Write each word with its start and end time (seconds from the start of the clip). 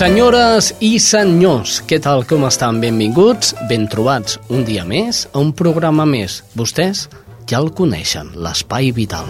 Senyores 0.00 0.70
i 0.80 0.94
senyors, 0.96 1.82
què 1.84 1.98
tal, 2.00 2.22
com 2.24 2.46
estan? 2.48 2.78
Benvinguts, 2.80 3.52
ben 3.68 3.84
trobats 3.92 4.38
un 4.48 4.64
dia 4.64 4.80
més 4.88 5.28
a 5.28 5.36
un 5.42 5.50
programa 5.52 6.06
més. 6.08 6.38
Vostès 6.56 7.02
ja 7.44 7.60
el 7.60 7.68
coneixen, 7.76 8.32
l'Espai 8.32 8.96
Vital. 8.96 9.28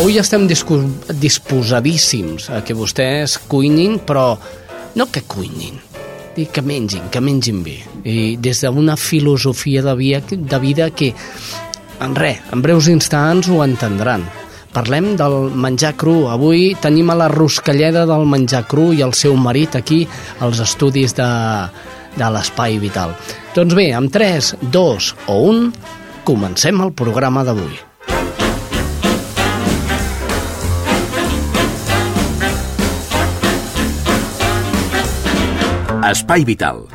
Avui 0.00 0.16
estem 0.24 0.48
disposadíssims 0.48 2.48
a 2.48 2.64
que 2.64 2.80
vostès 2.80 3.36
cuinin, 3.44 4.00
però 4.08 4.40
no 4.96 5.12
que 5.12 5.28
cuinin, 5.28 5.76
i 6.40 6.48
que 6.48 6.64
mengin, 6.64 7.12
que 7.12 7.20
mengin 7.20 7.60
bé. 7.60 7.76
I 8.08 8.40
des 8.40 8.64
d'una 8.64 8.96
filosofia 8.96 9.84
de 9.84 9.92
vida, 10.00 10.24
de 10.32 10.64
vida 10.64 10.88
que 10.88 11.12
en 12.00 12.14
res, 12.14 12.40
en 12.52 12.62
breus 12.62 12.88
instants 12.90 13.48
ho 13.50 13.62
entendran. 13.64 14.24
Parlem 14.72 15.14
del 15.18 15.50
menjar 15.56 15.94
cru. 15.98 16.28
Avui 16.30 16.74
tenim 16.82 17.10
a 17.10 17.16
la 17.18 17.28
Ruscalleda 17.32 18.04
del 18.06 18.26
menjar 18.28 18.64
cru 18.68 18.90
i 18.94 19.02
el 19.02 19.14
seu 19.16 19.36
marit 19.36 19.78
aquí 19.78 20.04
als 20.44 20.60
estudis 20.62 21.16
de, 21.16 21.28
de 22.16 22.30
l'Espai 22.34 22.78
Vital. 22.82 23.16
Doncs 23.56 23.74
bé, 23.74 23.90
amb 23.96 24.12
3, 24.14 24.54
2 24.70 25.10
o 25.26 25.38
1, 25.50 25.68
comencem 26.28 26.84
el 26.84 26.92
programa 26.92 27.44
d'avui. 27.48 27.84
Espai 36.08 36.44
Vital, 36.48 36.86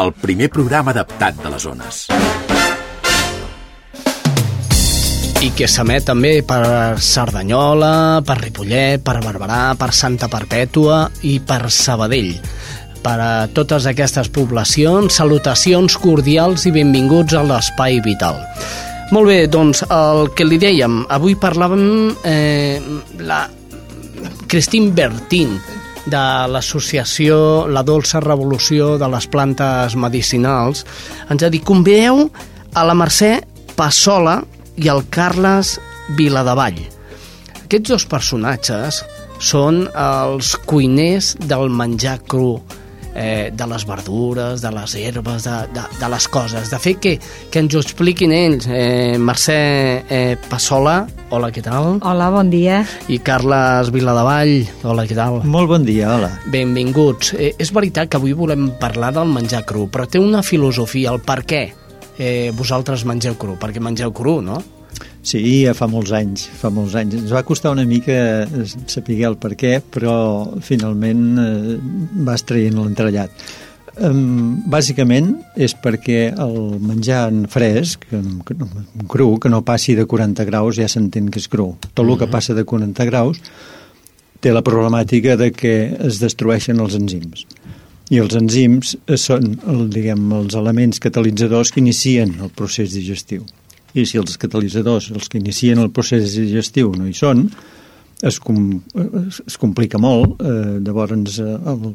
el 0.00 0.14
primer 0.22 0.48
programa 0.48 0.94
adaptat 0.94 1.42
de 1.42 1.50
les 1.52 1.66
zones. 1.66 2.06
I 5.40 5.48
que 5.56 5.64
s'emet 5.64 6.04
també 6.04 6.42
per 6.44 7.00
Cerdanyola, 7.00 8.20
per 8.28 8.34
Ripollet, 8.42 9.00
per 9.00 9.22
Barberà, 9.24 9.72
per 9.80 9.88
Santa 9.96 10.28
Perpètua 10.28 11.06
i 11.24 11.38
per 11.40 11.70
Sabadell. 11.72 12.34
Per 13.00 13.14
a 13.24 13.46
totes 13.56 13.86
aquestes 13.88 14.28
poblacions, 14.34 15.16
salutacions 15.16 15.96
cordials 16.02 16.66
i 16.68 16.74
benvinguts 16.74 17.38
a 17.38 17.46
l'Espai 17.48 18.02
Vital. 18.04 18.36
Molt 19.16 19.30
bé, 19.32 19.38
doncs 19.48 19.80
el 19.88 20.28
que 20.36 20.44
li 20.44 20.60
dèiem, 20.60 21.06
avui 21.08 21.38
parlàvem 21.40 21.88
eh, 22.28 22.76
la 23.24 23.40
Christine 24.44 24.92
Bertin, 24.92 25.56
de 26.10 26.22
l'associació 26.52 27.66
La 27.68 27.80
Dolça 27.86 28.20
Revolució 28.20 28.98
de 29.00 29.08
les 29.08 29.32
Plantes 29.32 29.96
Medicinals, 29.96 30.84
ens 31.32 31.42
ha 31.44 31.48
dit, 31.48 31.64
convideu 31.64 32.26
a 32.76 32.84
la 32.84 32.96
Mercè 32.96 33.38
Passola, 33.76 34.42
i 34.80 34.88
el 34.88 35.04
Carles 35.12 35.76
Viladevall. 36.16 36.80
Aquests 37.66 37.92
dos 37.92 38.06
personatges 38.08 39.02
són 39.40 39.84
els 39.96 40.54
cuiners 40.68 41.34
del 41.48 41.68
menjar 41.72 42.18
cru, 42.28 42.58
eh, 43.14 43.50
de 43.52 43.66
les 43.68 43.84
verdures, 43.86 44.62
de 44.62 44.70
les 44.74 44.94
herbes, 44.96 45.44
de, 45.44 45.56
de, 45.76 45.84
de 46.00 46.10
les 46.12 46.28
coses. 46.28 46.70
De 46.72 46.80
fet, 46.80 47.00
que, 47.00 47.14
que 47.52 47.62
ens 47.62 47.76
ho 47.76 47.82
expliquin 47.84 48.32
ells. 48.34 48.68
Eh, 48.68 49.18
Mercè 49.20 49.58
eh, 50.08 50.36
Passola, 50.48 51.02
hola, 51.30 51.52
què 51.52 51.64
tal? 51.64 51.98
Hola, 52.00 52.30
bon 52.32 52.52
dia. 52.52 52.80
I 53.12 53.20
Carles 53.24 53.92
Viladevall, 53.94 54.54
hola, 54.82 55.04
què 55.08 55.18
tal? 55.18 55.42
Molt 55.44 55.70
bon 55.74 55.84
dia, 55.88 56.14
hola. 56.16 56.32
Benvinguts. 56.52 57.34
Eh, 57.36 57.52
és 57.60 57.74
veritat 57.76 58.10
que 58.10 58.20
avui 58.20 58.32
volem 58.36 58.72
parlar 58.80 59.12
del 59.20 59.28
menjar 59.32 59.66
cru, 59.68 59.88
però 59.92 60.08
té 60.08 60.22
una 60.22 60.42
filosofia, 60.46 61.12
el 61.12 61.22
per 61.24 61.42
què 61.44 61.64
eh, 62.18 62.50
vosaltres 62.56 63.06
mengeu 63.08 63.36
cru, 63.40 63.56
perquè 63.60 63.82
mengeu 63.82 64.12
cru, 64.16 64.40
no? 64.44 64.60
Sí, 65.22 65.40
ja 65.66 65.74
fa 65.76 65.86
molts 65.90 66.12
anys, 66.16 66.46
fa 66.60 66.70
molts 66.72 66.94
anys. 66.96 67.18
Ens 67.20 67.32
va 67.34 67.44
costar 67.46 67.74
una 67.74 67.84
mica 67.88 68.46
saber 68.88 69.18
el 69.28 69.36
per 69.40 69.52
què, 69.60 69.78
però 69.84 70.14
finalment 70.64 71.26
eh, 71.40 71.76
vas 72.26 72.46
traient 72.48 72.78
l'entrellat. 72.80 73.50
Um, 74.00 74.62
bàsicament 74.70 75.32
és 75.60 75.74
perquè 75.76 76.30
el 76.30 76.56
menjar 76.80 77.26
en 77.28 77.42
fresc, 77.50 78.06
en 78.16 78.38
cru, 79.10 79.34
que 79.42 79.50
no 79.52 79.60
passi 79.66 79.96
de 79.98 80.06
40 80.08 80.46
graus, 80.48 80.78
ja 80.78 80.88
s'entén 80.88 81.28
que 81.28 81.42
és 81.42 81.50
cru. 81.52 81.74
Tot 81.90 82.04
el 82.06 82.14
que 82.14 82.24
mm-hmm. 82.24 82.32
passa 82.32 82.56
de 82.56 82.64
40 82.64 83.08
graus 83.10 83.42
té 84.40 84.54
la 84.54 84.64
problemàtica 84.64 85.36
de 85.36 85.50
que 85.52 85.74
es 86.00 86.22
destrueixen 86.22 86.80
els 86.80 86.96
enzims 86.96 87.44
i 88.10 88.18
els 88.18 88.34
enzims 88.38 88.96
són 89.22 89.52
el, 89.70 89.84
diguem, 89.94 90.30
els 90.34 90.56
elements 90.58 91.02
catalitzadors 91.02 91.70
que 91.70 91.82
inicien 91.82 92.36
el 92.42 92.50
procés 92.54 92.94
digestiu. 92.96 93.44
I 93.94 94.04
si 94.06 94.18
els 94.18 94.38
catalitzadors, 94.38 95.10
els 95.14 95.30
que 95.30 95.38
inicien 95.38 95.78
el 95.82 95.92
procés 95.94 96.34
digestiu, 96.36 96.92
no 96.98 97.06
hi 97.06 97.14
són, 97.14 97.46
es, 98.22 98.38
com, 98.42 98.58
es 99.48 99.56
complica 99.60 99.98
molt, 100.02 100.42
eh, 100.42 100.78
llavors 100.84 101.38
eh, 101.40 101.54
el, 101.72 101.86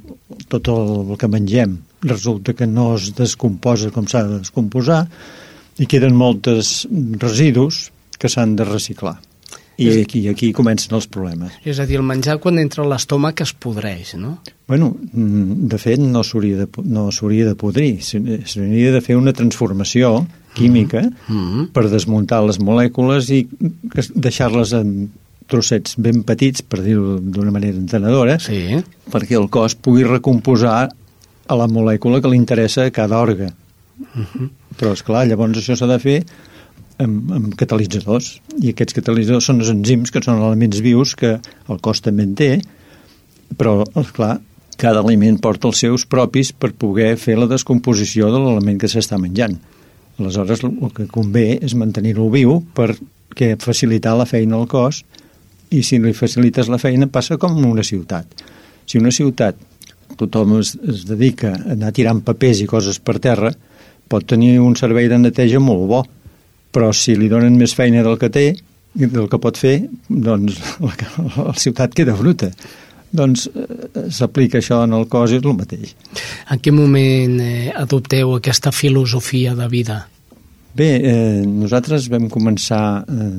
tot 0.52 0.72
el, 0.72 0.94
el 1.04 1.20
que 1.22 1.30
mengem 1.32 1.78
resulta 2.06 2.56
que 2.58 2.68
no 2.70 2.94
es 2.96 3.12
descomposa 3.18 3.92
com 3.94 4.08
s'ha 4.10 4.26
de 4.26 4.40
descomposar 4.40 5.04
i 5.82 5.88
queden 5.92 6.16
moltes 6.18 6.86
residus 7.22 7.90
que 8.18 8.32
s'han 8.32 8.56
de 8.56 8.68
reciclar. 8.68 9.18
I 9.78 9.90
aquí, 10.02 10.22
aquí 10.32 10.52
comencen 10.56 10.96
els 10.96 11.08
problemes. 11.12 11.58
És 11.68 11.80
a 11.80 11.86
dir, 11.88 11.98
el 12.00 12.08
menjar 12.08 12.38
quan 12.44 12.60
entra 12.62 12.84
a 12.86 12.88
l'estómac 12.88 13.42
es 13.44 13.52
podreix, 13.52 14.14
no? 14.20 14.38
Bueno, 14.70 14.94
mm, 15.12 15.68
de 15.72 15.80
fet, 15.82 16.00
no 16.00 16.24
s'hauria 16.24 16.64
de, 16.64 16.68
no 16.84 17.10
de 17.12 17.56
podrir. 17.60 18.00
S'hauria 18.02 18.92
de 18.94 19.02
fer 19.02 19.18
una 19.20 19.34
transformació 19.34 20.26
química 20.56 21.02
mm 21.02 21.36
-hmm. 21.36 21.68
per 21.72 21.90
desmuntar 21.90 22.42
les 22.46 22.60
molècules 22.60 23.30
i 23.30 23.48
deixar-les 24.16 24.74
en 24.74 25.12
trossets 25.48 25.96
ben 25.98 26.24
petits, 26.24 26.62
per 26.62 26.82
dir-ho 26.82 27.20
d'una 27.20 27.52
manera 27.52 27.78
entenedora, 27.78 28.40
sí. 28.40 28.82
perquè 29.12 29.38
el 29.38 29.50
cos 29.50 29.76
pugui 29.76 30.04
recomposar 30.04 30.90
a 31.48 31.56
la 31.56 31.68
molècula 31.68 32.22
que 32.22 32.30
li 32.30 32.38
interessa 32.38 32.86
a 32.86 32.92
cada 32.92 33.20
òrgan. 33.22 33.54
Mm 34.14 34.24
-hmm. 34.24 34.50
Però, 34.80 34.94
és 34.94 35.04
clar, 35.04 35.28
llavors 35.28 35.58
això 35.58 35.76
s'ha 35.76 35.88
de 35.88 36.00
fer 36.00 36.26
amb, 37.02 37.32
amb 37.36 37.54
catalitzadors. 37.60 38.40
I 38.62 38.72
aquests 38.72 38.98
catalitzadors 38.98 39.52
són 39.52 39.62
els 39.64 39.72
enzims 39.74 40.14
que 40.14 40.24
són 40.24 40.42
elements 40.42 40.82
vius 40.86 41.16
que 41.20 41.38
el 41.42 41.82
cos 41.84 42.04
també 42.06 42.28
en 42.28 42.36
té 42.40 42.52
però, 43.58 43.84
clar, 44.16 44.40
cada 44.80 45.02
aliment 45.04 45.38
porta 45.42 45.70
els 45.70 45.80
seus 45.84 46.06
propis 46.10 46.52
per 46.52 46.74
poder 46.74 47.14
fer 47.20 47.38
la 47.40 47.48
descomposició 47.52 48.32
de 48.34 48.42
l'element 48.42 48.80
que 48.82 48.90
s'està 48.92 49.20
menjant. 49.22 49.56
Aleshores 50.20 50.64
el 50.66 50.92
que 50.96 51.08
convé 51.12 51.60
és 51.64 51.76
mantenir-lo 51.76 52.28
viu 52.32 52.60
perquè 52.76 53.56
facilitar 53.62 54.16
la 54.18 54.28
feina 54.28 54.58
al 54.60 54.68
cos 54.72 55.04
i 55.76 55.82
si 55.84 56.00
li 56.00 56.14
facilites 56.16 56.70
la 56.72 56.80
feina 56.80 57.08
passa 57.12 57.38
com 57.38 57.56
una 57.68 57.84
ciutat. 57.84 58.28
Si 58.86 59.00
una 59.00 59.12
ciutat 59.12 59.60
tothom 60.20 60.60
es, 60.60 60.76
es 60.88 61.04
dedica 61.08 61.56
a 61.56 61.74
anar 61.74 61.92
tirant 61.96 62.22
papers 62.24 62.62
i 62.62 62.70
coses 62.70 63.00
per 63.00 63.18
terra 63.20 63.52
pot 64.08 64.28
tenir 64.28 64.60
un 64.62 64.76
servei 64.78 65.10
de 65.12 65.18
neteja 65.18 65.60
molt 65.60 65.88
bo 65.90 66.04
però 66.76 66.92
si 66.92 67.16
li 67.16 67.30
donen 67.32 67.56
més 67.60 67.76
feina 67.78 68.04
del 68.04 68.18
que 68.20 68.30
té, 68.34 68.50
del 68.96 69.30
que 69.32 69.40
pot 69.42 69.60
fer, 69.60 69.78
doncs 70.10 70.60
la, 70.84 70.96
la 71.38 71.54
ciutat 71.60 71.96
queda 71.96 72.16
bruta. 72.20 72.52
Doncs 73.16 73.46
eh, 73.48 74.10
s'aplica 74.12 74.60
això 74.60 74.82
en 74.84 74.96
el 74.98 75.08
cos 75.12 75.32
i 75.32 75.40
és 75.40 75.46
el 75.46 75.56
mateix. 75.56 75.94
En 76.52 76.60
quin 76.60 76.76
moment 76.76 77.40
eh, 77.44 77.72
adopteu 77.72 78.36
aquesta 78.36 78.74
filosofia 78.76 79.56
de 79.56 79.70
vida? 79.72 80.02
Bé, 80.76 80.90
eh, 81.00 81.44
nosaltres 81.48 82.10
vam 82.12 82.28
començar 82.32 82.84
eh, 83.08 83.32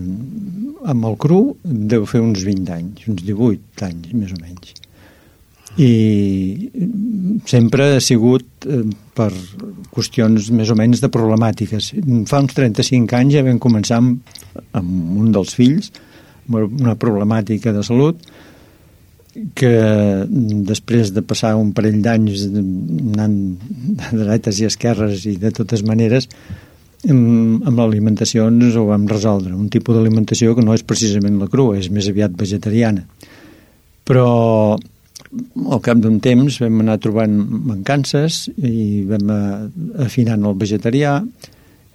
amb 0.88 1.10
el 1.10 1.20
cru, 1.20 1.40
deu 1.64 2.08
fer 2.08 2.24
uns 2.24 2.46
20 2.46 2.72
anys, 2.72 3.04
uns 3.12 3.20
18 3.26 3.88
anys, 3.90 4.12
més 4.16 4.32
o 4.32 4.40
menys. 4.40 4.85
I 5.76 6.70
sempre 7.44 7.90
ha 7.96 8.00
sigut 8.00 8.64
eh, 8.64 8.82
per 9.16 9.30
qüestions 9.92 10.50
més 10.56 10.72
o 10.72 10.76
menys 10.78 11.02
de 11.04 11.10
problemàtiques. 11.12 11.92
Fa 12.30 12.40
uns 12.44 12.56
35 12.56 13.16
anys 13.18 13.36
ja 13.36 13.44
vam 13.46 13.60
començar 13.62 14.00
amb, 14.00 14.34
amb 14.76 15.20
un 15.20 15.32
dels 15.36 15.54
fills, 15.56 15.92
una 16.48 16.94
problemàtica 16.96 17.74
de 17.74 17.82
salut, 17.84 18.20
que 19.54 19.72
després 20.68 21.10
de 21.12 21.22
passar 21.22 21.56
un 21.60 21.72
parell 21.76 21.98
d'anys 22.04 22.46
anant 22.48 23.34
de 24.00 24.22
dretes 24.22 24.60
i 24.62 24.68
esquerres 24.68 25.26
i 25.28 25.36
de 25.40 25.50
totes 25.52 25.82
maneres 25.84 26.28
amb, 27.10 27.76
l'alimentació 27.76 28.46
ens 28.48 28.78
ho 28.78 28.86
vam 28.88 29.04
resoldre 29.10 29.52
un 29.54 29.68
tipus 29.72 29.96
d'alimentació 29.96 30.56
que 30.56 30.64
no 30.64 30.74
és 30.74 30.86
precisament 30.88 31.36
la 31.42 31.50
crua 31.52 31.76
és 31.76 31.90
més 31.92 32.08
aviat 32.08 32.32
vegetariana 32.38 33.04
però 34.08 34.78
al 35.32 35.82
cap 35.84 35.98
d'un 36.02 36.20
temps 36.22 36.60
vam 36.62 36.82
anar 36.84 36.98
trobant 37.02 37.34
mancances 37.72 38.46
i 38.56 39.02
vam 39.08 39.32
afinant 40.04 40.44
el 40.46 40.58
vegetarià 40.60 41.18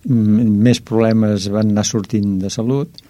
més 0.07 0.81
problemes 0.81 1.48
van 1.54 1.72
anar 1.72 1.86
sortint 1.86 2.39
de 2.42 2.50
salut 2.50 3.04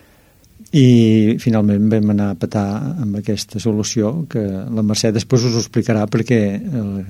i 0.72 1.36
finalment 1.44 1.90
vam 1.92 2.14
anar 2.14 2.30
a 2.32 2.38
petar 2.40 2.66
amb 3.04 3.18
aquesta 3.20 3.60
solució 3.60 4.12
que 4.32 4.42
la 4.42 4.84
Mercè 4.88 5.12
després 5.12 5.44
us 5.48 5.58
ho 5.58 5.64
explicarà 5.64 6.06
perquè 6.08 6.40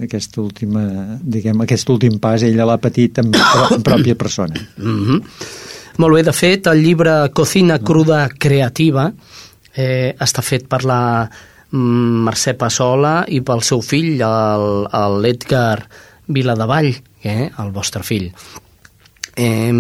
aquesta 0.08 0.42
última, 0.42 0.86
diguem, 1.22 1.62
aquest 1.62 1.90
últim 1.94 2.18
pas 2.22 2.42
ella 2.48 2.66
l'ha 2.66 2.80
patit 2.82 3.22
en, 3.22 3.30
en 3.30 3.86
pròpia 3.86 4.18
persona. 4.18 4.58
Mm 4.78 5.04
-hmm. 5.06 5.22
Molt 5.98 6.16
bé, 6.16 6.24
de 6.24 6.34
fet, 6.34 6.68
el 6.68 6.82
llibre 6.82 7.30
Cocina 7.34 7.78
cruda 7.80 8.30
creativa 8.30 9.12
eh, 9.76 10.16
està 10.20 10.42
fet 10.42 10.68
per 10.68 10.84
la 10.84 11.30
Mercè 11.72 12.56
Passola 12.60 13.22
i 13.32 13.42
pel 13.46 13.64
seu 13.64 13.82
fill, 13.86 14.20
l'Edgar 14.20 15.80
Viladevall, 16.28 16.94
eh, 17.24 17.50
el 17.50 17.72
vostre 17.72 18.04
fill. 18.04 18.32
Eh, 19.36 19.72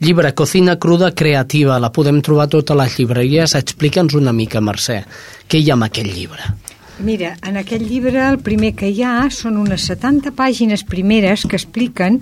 Llibre 0.00 0.32
Cocina 0.32 0.78
cruda 0.78 1.10
creativa, 1.12 1.76
la 1.78 1.90
podem 1.92 2.22
trobar 2.24 2.46
a 2.46 2.52
totes 2.54 2.76
les 2.78 2.94
llibreries. 2.96 3.52
Explica'ns 3.58 4.14
una 4.16 4.32
mica, 4.32 4.62
Mercè, 4.64 5.02
què 5.44 5.60
hi 5.60 5.68
ha 5.68 5.76
en 5.76 5.84
aquest 5.84 6.08
llibre? 6.08 6.46
Mira, 7.04 7.34
en 7.44 7.58
aquest 7.60 7.84
llibre 7.84 8.22
el 8.24 8.38
primer 8.40 8.70
que 8.76 8.88
hi 8.88 9.02
ha 9.04 9.28
són 9.32 9.58
unes 9.60 9.84
70 9.88 10.32
pàgines 10.36 10.86
primeres 10.88 11.44
que 11.44 11.56
expliquen 11.60 12.16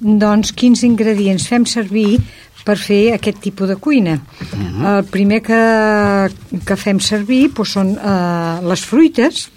doncs, 0.00 0.50
quins 0.50 0.82
ingredients 0.86 1.46
fem 1.50 1.68
servir 1.70 2.18
per 2.64 2.76
fer 2.78 3.14
aquest 3.14 3.40
tipus 3.40 3.68
de 3.68 3.76
cuina. 3.76 4.18
Uh 4.20 4.56
mhm. 4.56 4.82
-huh. 4.82 4.98
El 4.98 5.04
primer 5.04 5.40
que, 5.42 5.62
que 6.66 6.76
fem 6.76 7.00
servir 7.00 7.50
doncs, 7.54 7.72
són 7.72 7.96
uh, 7.96 8.68
les 8.68 8.80
fruites, 8.80 9.50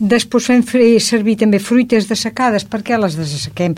Després 0.00 0.46
fem 0.48 0.62
servir 1.04 1.34
també 1.36 1.58
fruites 1.60 2.06
dessecades. 2.08 2.64
Per 2.64 2.80
què 2.80 2.96
les 2.96 3.18
dessequem? 3.18 3.74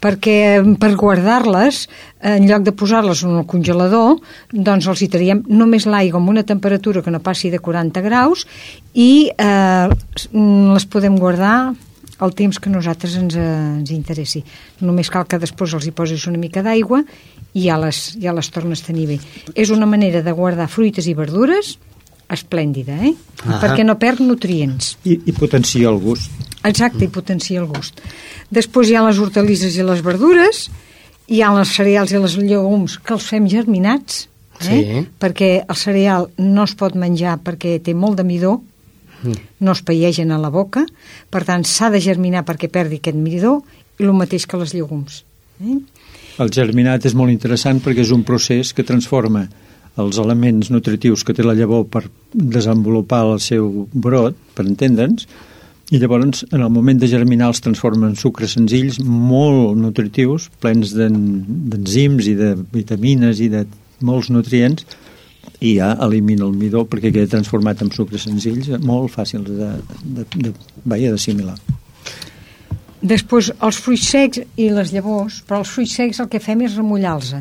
Perquè 0.00 0.62
per 0.78 0.92
guardar-les, 0.94 1.88
en 2.22 2.46
lloc 2.46 2.62
de 2.62 2.72
posar-les 2.72 3.24
en 3.26 3.40
el 3.40 3.46
congelador, 3.50 4.20
doncs 4.52 4.86
els 4.86 5.02
hi 5.02 5.08
traiem 5.10 5.42
només 5.48 5.88
l'aigua 5.90 6.20
amb 6.20 6.30
una 6.30 6.44
temperatura 6.46 7.02
que 7.02 7.10
no 7.10 7.18
passi 7.18 7.50
de 7.50 7.58
40 7.58 8.04
graus 8.06 8.46
i 8.94 9.32
eh, 9.34 9.88
les 10.30 10.86
podem 10.86 11.18
guardar 11.18 11.74
el 12.22 12.34
temps 12.38 12.60
que 12.62 12.70
nosaltres 12.70 13.16
ens, 13.18 13.34
eh, 13.34 13.42
ens 13.80 13.90
interessi. 13.90 14.44
Només 14.80 15.10
cal 15.10 15.26
que 15.26 15.42
després 15.42 15.74
els 15.74 15.88
hi 15.88 15.92
posis 15.96 16.28
una 16.30 16.38
mica 16.38 16.62
d'aigua 16.62 17.02
i 17.54 17.68
ja 17.68 17.78
les, 17.80 18.04
ja 18.20 18.34
les 18.34 18.50
tornes 18.50 18.82
a 18.82 18.88
tenir 18.90 19.06
bé. 19.14 19.18
És 19.54 19.70
una 19.70 19.86
manera 19.86 20.22
de 20.26 20.34
guardar 20.34 20.68
fruites 20.70 21.06
i 21.06 21.14
verdures 21.14 21.76
esplèndida, 22.34 22.96
eh? 23.04 23.12
Ah 23.44 23.60
Perquè 23.62 23.84
no 23.84 23.98
perd 24.00 24.22
nutrients. 24.24 24.94
I, 25.04 25.18
I 25.28 25.34
potencia 25.36 25.90
el 25.90 26.00
gust. 26.02 26.32
Exacte, 26.64 27.04
i 27.04 27.12
potencia 27.12 27.60
el 27.60 27.68
gust. 27.68 28.00
Després 28.54 28.90
hi 28.90 28.96
ha 28.98 29.04
les 29.06 29.20
hortalisses 29.20 29.76
i 29.76 29.84
les 29.86 30.00
verdures, 30.04 30.68
hi 31.28 31.42
ha 31.44 31.52
les 31.56 31.74
cereals 31.76 32.12
i 32.12 32.20
les 32.20 32.36
llegums 32.40 32.96
que 32.98 33.14
els 33.16 33.26
fem 33.28 33.48
germinats, 33.50 34.24
eh? 34.64 34.64
Sí. 34.64 35.02
perquè 35.20 35.50
el 35.62 35.76
cereal 35.76 36.28
no 36.38 36.64
es 36.64 36.74
pot 36.78 36.94
menjar 36.96 37.36
perquè 37.44 37.76
té 37.84 37.94
molt 37.94 38.16
de 38.20 38.24
midó, 38.26 38.56
mm. 39.22 39.38
no 39.60 39.74
es 39.76 39.82
paiegen 39.84 40.32
a 40.32 40.40
la 40.40 40.50
boca, 40.54 40.84
per 41.30 41.44
tant 41.44 41.66
s'ha 41.68 41.90
de 41.92 42.00
germinar 42.00 42.44
perquè 42.48 42.70
perdi 42.72 43.02
aquest 43.02 43.18
midó, 43.18 43.58
i 43.98 44.06
el 44.06 44.14
mateix 44.16 44.46
que 44.48 44.58
les 44.58 44.74
llegums. 44.74 45.22
Eh? 45.62 45.78
El 46.42 46.50
germinat 46.50 47.04
és 47.06 47.14
molt 47.14 47.30
interessant 47.30 47.78
perquè 47.82 48.02
és 48.02 48.10
un 48.14 48.24
procés 48.26 48.72
que 48.74 48.86
transforma 48.86 49.44
els 50.02 50.18
elements 50.18 50.70
nutritius 50.74 51.22
que 51.22 51.34
té 51.36 51.44
la 51.46 51.54
llavor 51.54 51.84
per 51.86 52.02
desenvolupar 52.34 53.20
el 53.28 53.38
seu 53.42 53.68
brot, 53.92 54.34
per 54.56 54.66
entendre'ns, 54.66 55.28
i 55.92 56.00
llavors 56.00 56.42
en 56.50 56.64
el 56.64 56.72
moment 56.72 56.98
de 56.98 57.06
germinar 57.06 57.52
els 57.52 57.62
transforma 57.62 58.08
en 58.08 58.16
sucres 58.18 58.56
senzills 58.56 58.98
molt 59.04 59.76
nutritius, 59.78 60.48
plens 60.58 60.94
d'enzims 60.96 62.30
i 62.32 62.34
de 62.40 62.54
vitamines 62.72 63.42
i 63.44 63.50
de 63.52 63.62
molts 64.02 64.32
nutrients 64.34 64.88
i 65.60 65.76
ja 65.76 65.92
elimina 66.02 66.48
el 66.48 66.56
midó 66.56 66.82
perquè 66.88 67.12
queda 67.12 67.36
transformat 67.36 67.84
en 67.84 67.92
sucres 67.94 68.26
senzills 68.26 68.72
molt 68.82 69.12
fàcils 69.14 69.46
de, 69.46 69.70
de, 70.02 70.26
de, 70.34 70.54
de 70.82 71.10
d'assimilar. 71.12 71.58
Després, 73.04 73.50
els 73.60 73.78
fruits 73.84 74.06
secs 74.08 74.40
i 74.56 74.70
les 74.72 74.94
llavors, 74.94 75.42
però 75.44 75.60
els 75.60 75.70
fruits 75.70 75.92
secs 75.98 76.22
el 76.24 76.30
que 76.32 76.40
fem 76.40 76.64
és 76.64 76.78
remullar-los 76.78 77.34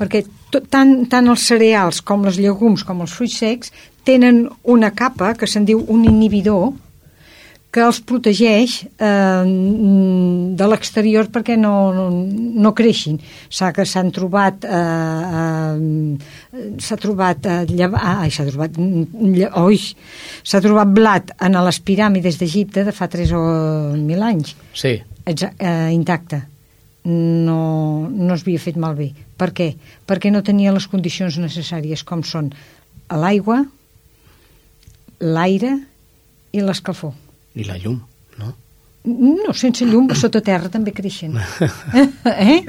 perquè 0.00 0.22
tot, 0.52 0.64
tant, 0.72 0.94
tant 1.12 1.28
els 1.28 1.44
cereals 1.50 2.00
com 2.06 2.24
les 2.24 2.38
llegums 2.40 2.84
com 2.88 3.02
els 3.04 3.12
fruits 3.12 3.36
secs 3.42 3.72
tenen 4.08 4.46
una 4.64 4.92
capa 4.96 5.34
que 5.36 5.48
se'n 5.50 5.66
diu 5.68 5.82
un 5.92 6.06
inhibidor 6.08 6.70
que 7.70 7.82
els 7.86 8.00
protegeix 8.02 8.80
eh, 8.82 9.44
de 10.58 10.68
l'exterior 10.70 11.28
perquè 11.30 11.54
no, 11.58 11.74
no, 11.94 12.08
no 12.10 12.72
creixin. 12.74 13.20
S'ha 13.48 13.70
que 13.76 13.86
s'han 13.86 14.10
trobat 14.14 14.66
eh, 14.66 14.74
eh, 14.74 16.66
s'ha 16.82 16.98
trobat 17.00 17.46
eh, 17.46 17.60
lleva, 17.70 18.02
ai, 18.24 18.30
s'ha 18.34 18.48
trobat 18.50 18.78
oi, 19.62 19.80
s'ha 20.42 20.62
trobat 20.64 20.94
blat 20.98 21.34
en 21.38 21.60
les 21.62 21.82
piràmides 21.86 22.40
d'Egipte 22.42 22.84
de 22.88 22.94
fa 22.96 23.10
3 23.10 23.34
o 23.38 23.44
1.000 23.94 24.30
anys. 24.32 24.56
Sí. 24.74 24.96
Exacte, 25.30 25.62
eh, 25.62 25.92
intacte 25.94 26.42
no, 27.04 28.08
no 28.10 28.34
es 28.34 28.44
havia 28.44 28.60
fet 28.60 28.76
malbé. 28.76 29.10
Per 29.40 29.50
què? 29.56 29.70
Perquè 30.08 30.32
no 30.32 30.42
tenia 30.44 30.74
les 30.74 30.86
condicions 30.90 31.38
necessàries, 31.40 32.04
com 32.04 32.22
són 32.26 32.50
l'aigua, 33.10 33.62
l'aire 35.20 35.76
i 36.52 36.62
l'escalfor. 36.64 37.14
I 37.58 37.66
la 37.66 37.78
llum, 37.80 37.98
no? 38.38 38.52
No, 39.10 39.54
sense 39.56 39.86
llum, 39.88 40.10
sota 40.14 40.42
terra 40.44 40.68
també 40.68 40.92
creixen. 40.92 41.38
eh? 42.28 42.60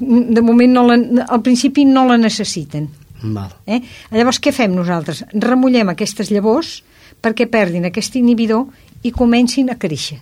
De 0.00 0.42
moment, 0.42 0.72
no 0.72 0.86
la, 0.88 0.96
al 1.26 1.42
principi 1.44 1.84
no 1.84 2.06
la 2.08 2.16
necessiten. 2.16 2.88
Val. 3.22 3.52
Eh? 3.68 3.82
Llavors, 4.12 4.40
què 4.40 4.52
fem 4.52 4.72
nosaltres? 4.76 5.24
Remullem 5.32 5.92
aquestes 5.92 6.32
llavors 6.32 6.78
perquè 7.22 7.46
perdin 7.52 7.88
aquest 7.88 8.16
inhibidor 8.16 8.66
i 9.04 9.12
comencin 9.12 9.70
a 9.70 9.76
créixer. 9.80 10.18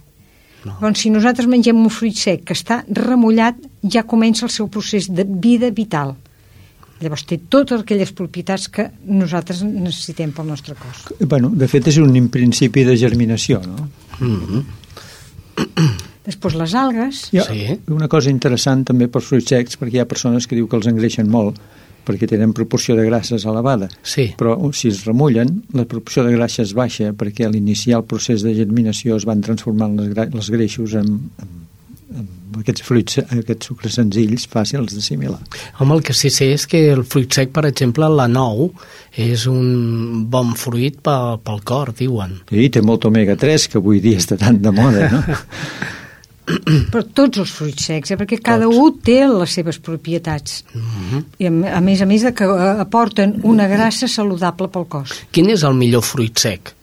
No. 0.64 0.78
Doncs 0.80 1.04
si 1.04 1.12
nosaltres 1.12 1.48
mengem 1.50 1.78
un 1.78 1.92
fruit 1.92 2.16
sec 2.16 2.46
que 2.48 2.56
està 2.56 2.82
remullat, 2.88 3.58
ja 3.84 4.06
comença 4.08 4.46
el 4.46 4.52
seu 4.52 4.70
procés 4.72 5.10
de 5.12 5.26
vida 5.28 5.70
vital. 5.70 6.14
Llavors 7.02 7.24
té 7.26 7.40
totes 7.50 7.82
aquelles 7.82 8.12
propietats 8.14 8.68
que 8.72 8.86
nosaltres 9.10 9.64
necessitem 9.66 10.32
pel 10.32 10.46
nostre 10.46 10.76
cos. 10.78 11.08
Bueno, 11.20 11.50
de 11.50 11.68
fet 11.68 11.90
és 11.90 11.98
un 11.98 12.28
principi 12.32 12.84
de 12.86 12.96
germinació, 12.96 13.60
no? 13.66 13.88
Mm 14.20 14.40
-hmm. 14.40 14.64
Després 16.24 16.54
les 16.54 16.74
algues... 16.74 17.28
Hi 17.32 17.38
ha 17.38 17.44
sí. 17.44 17.80
una 17.92 18.08
cosa 18.08 18.30
interessant 18.30 18.84
també 18.84 19.08
pels 19.08 19.24
fruits 19.24 19.48
secs, 19.48 19.76
perquè 19.78 19.98
hi 19.98 20.00
ha 20.00 20.08
persones 20.08 20.46
que 20.46 20.56
diu 20.56 20.68
que 20.68 20.76
els 20.76 20.86
engreixen 20.86 21.28
molt, 21.28 21.58
perquè 22.04 22.28
tenen 22.28 22.52
proporció 22.52 22.96
de 22.96 23.04
grasses 23.04 23.44
elevada. 23.44 23.88
Sí. 24.02 24.30
Però 24.38 24.56
si 24.72 24.88
es 24.88 25.04
remullen, 25.04 25.62
la 25.72 25.84
proporció 25.84 26.24
de 26.24 26.32
grasses 26.36 26.74
baixa 26.76 27.12
perquè 27.12 27.46
a 27.46 27.52
l'iniciar 27.52 28.00
el 28.00 28.08
procés 28.08 28.42
de 28.42 28.54
germinació 28.54 29.16
es 29.16 29.26
van 29.28 29.40
transformant 29.44 29.98
les, 30.00 30.34
les 30.34 30.50
greixos 30.50 30.96
en, 31.00 31.14
en 31.42 31.48
aquests 32.60 32.84
fruits, 32.86 33.18
aquests 33.24 33.70
sucres 33.70 33.98
senzills 33.98 34.46
fàcils 34.50 34.94
d'assimilar. 34.94 35.40
Home, 35.80 35.96
el 35.98 36.04
que 36.06 36.14
sí 36.16 36.30
sé 36.30 36.52
és 36.54 36.66
que 36.70 36.80
el 36.92 37.02
fruit 37.08 37.32
sec, 37.34 37.50
per 37.54 37.66
exemple, 37.68 38.08
la 38.08 38.28
nou, 38.30 38.70
és 39.14 39.46
un 39.50 40.24
bon 40.30 40.54
fruit 40.58 41.00
pel, 41.02 41.40
pel 41.44 41.60
cor, 41.66 41.94
diuen. 41.98 42.38
Sí, 42.50 42.68
té 42.70 42.82
molt 42.84 43.08
omega-3, 43.10 43.68
que 43.72 43.82
avui 43.82 44.02
dia 44.04 44.22
està 44.22 44.38
tan 44.40 44.62
de 44.62 44.72
moda, 44.74 45.10
no? 45.12 45.22
però 46.92 47.00
tots 47.16 47.40
els 47.40 47.52
fruits 47.56 47.86
secs, 47.88 48.12
eh? 48.12 48.18
perquè 48.20 48.36
cada 48.44 48.66
tots. 48.68 48.76
un 48.76 48.98
té 49.04 49.22
les 49.30 49.54
seves 49.56 49.78
propietats 49.80 50.62
uh 50.74 50.78
mhm. 50.78 51.06
-huh. 51.10 51.22
i 51.38 51.46
a, 51.46 51.76
a 51.78 51.80
més 51.80 52.02
a 52.02 52.06
més 52.06 52.22
de 52.22 52.34
que 52.34 52.44
eh, 52.44 52.80
aporten 52.80 53.40
una 53.42 53.66
grassa 53.66 54.08
saludable 54.08 54.68
pel 54.68 54.84
cos 54.86 55.24
Quin 55.30 55.48
és 55.48 55.62
el 55.62 55.74
millor 55.74 56.02
fruit 56.02 56.38
sec? 56.38 56.74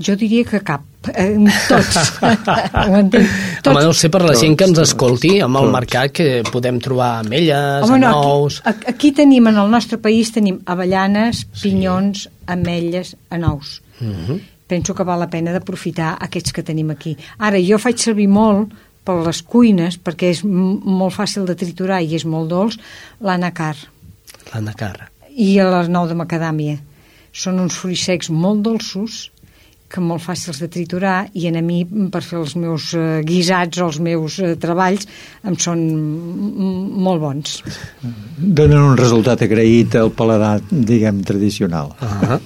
Jo 0.00 0.16
diria 0.16 0.44
que 0.44 0.60
cap 0.60 0.82
eh, 1.12 1.34
tots 1.68 1.98
ho 2.88 2.96
entenc 2.98 3.28
tots. 3.62 3.74
Home, 3.74 3.84
no 3.84 3.92
sé, 3.96 4.10
per 4.12 4.22
la 4.22 4.32
tots, 4.32 4.40
gent 4.44 4.56
que 4.56 4.68
ens 4.70 4.80
escolti 4.84 5.34
amb 5.44 5.60
el 5.60 5.68
tots. 5.68 5.74
mercat 5.76 6.16
que 6.16 6.30
podem 6.50 6.80
trobar 6.84 7.10
ametlles, 7.24 7.84
Home, 7.88 8.00
no, 8.00 8.14
anous... 8.14 8.62
Aquí, 8.64 8.88
aquí 8.94 9.12
tenim, 9.20 9.52
en 9.52 9.60
el 9.64 9.70
nostre 9.70 9.98
país 9.98 10.32
tenim 10.34 10.62
avellanes, 10.64 11.44
pinyons, 11.60 12.26
sí. 12.26 12.34
ametlles, 12.56 13.14
anous 13.30 13.80
uh 14.00 14.04
mhm. 14.04 14.26
-huh 14.26 14.40
penso 14.66 14.94
que 14.94 15.04
val 15.04 15.20
la 15.20 15.30
pena 15.30 15.52
d'aprofitar 15.52 16.16
aquests 16.24 16.52
que 16.52 16.62
tenim 16.62 16.90
aquí. 16.90 17.16
Ara, 17.38 17.60
jo 17.60 17.78
faig 17.78 18.00
servir 18.00 18.28
molt 18.28 18.72
per 19.04 19.18
les 19.20 19.42
cuines, 19.44 19.98
perquè 20.00 20.30
és 20.32 20.42
molt 20.44 21.14
fàcil 21.14 21.44
de 21.48 21.56
triturar 21.58 22.00
i 22.02 22.16
és 22.16 22.24
molt 22.24 22.48
dolç, 22.50 22.78
l'anacar. 23.20 23.76
L'anacar. 24.52 25.10
I 25.30 25.60
les 25.60 25.90
nou 25.92 26.08
de 26.08 26.16
macadàmia. 26.16 26.78
Són 27.34 27.58
uns 27.60 27.76
fruits 27.76 28.06
secs 28.08 28.30
molt 28.30 28.62
dolços 28.64 29.28
que 29.94 30.02
molt 30.02 30.24
fàcils 30.24 30.58
de 30.62 30.68
triturar 30.72 31.28
i 31.38 31.46
en 31.50 31.58
a 31.60 31.62
mi 31.62 31.84
per 32.10 32.22
fer 32.26 32.40
els 32.40 32.56
meus 32.58 32.90
eh, 32.98 33.22
guisats 33.26 33.78
o 33.78 33.88
els 33.88 34.00
meus 34.02 34.40
eh, 34.42 34.54
treballs 34.60 35.06
em 35.46 35.54
són 35.60 35.84
molt 37.04 37.22
bons. 37.22 37.54
Donen 38.38 38.80
un 38.80 38.98
resultat 38.98 39.44
agraït 39.46 39.94
al 40.00 40.10
paladar, 40.16 40.56
diguem, 40.70 41.22
tradicional. 41.22 41.92
Uh 42.00 42.16
-huh. 42.22 42.40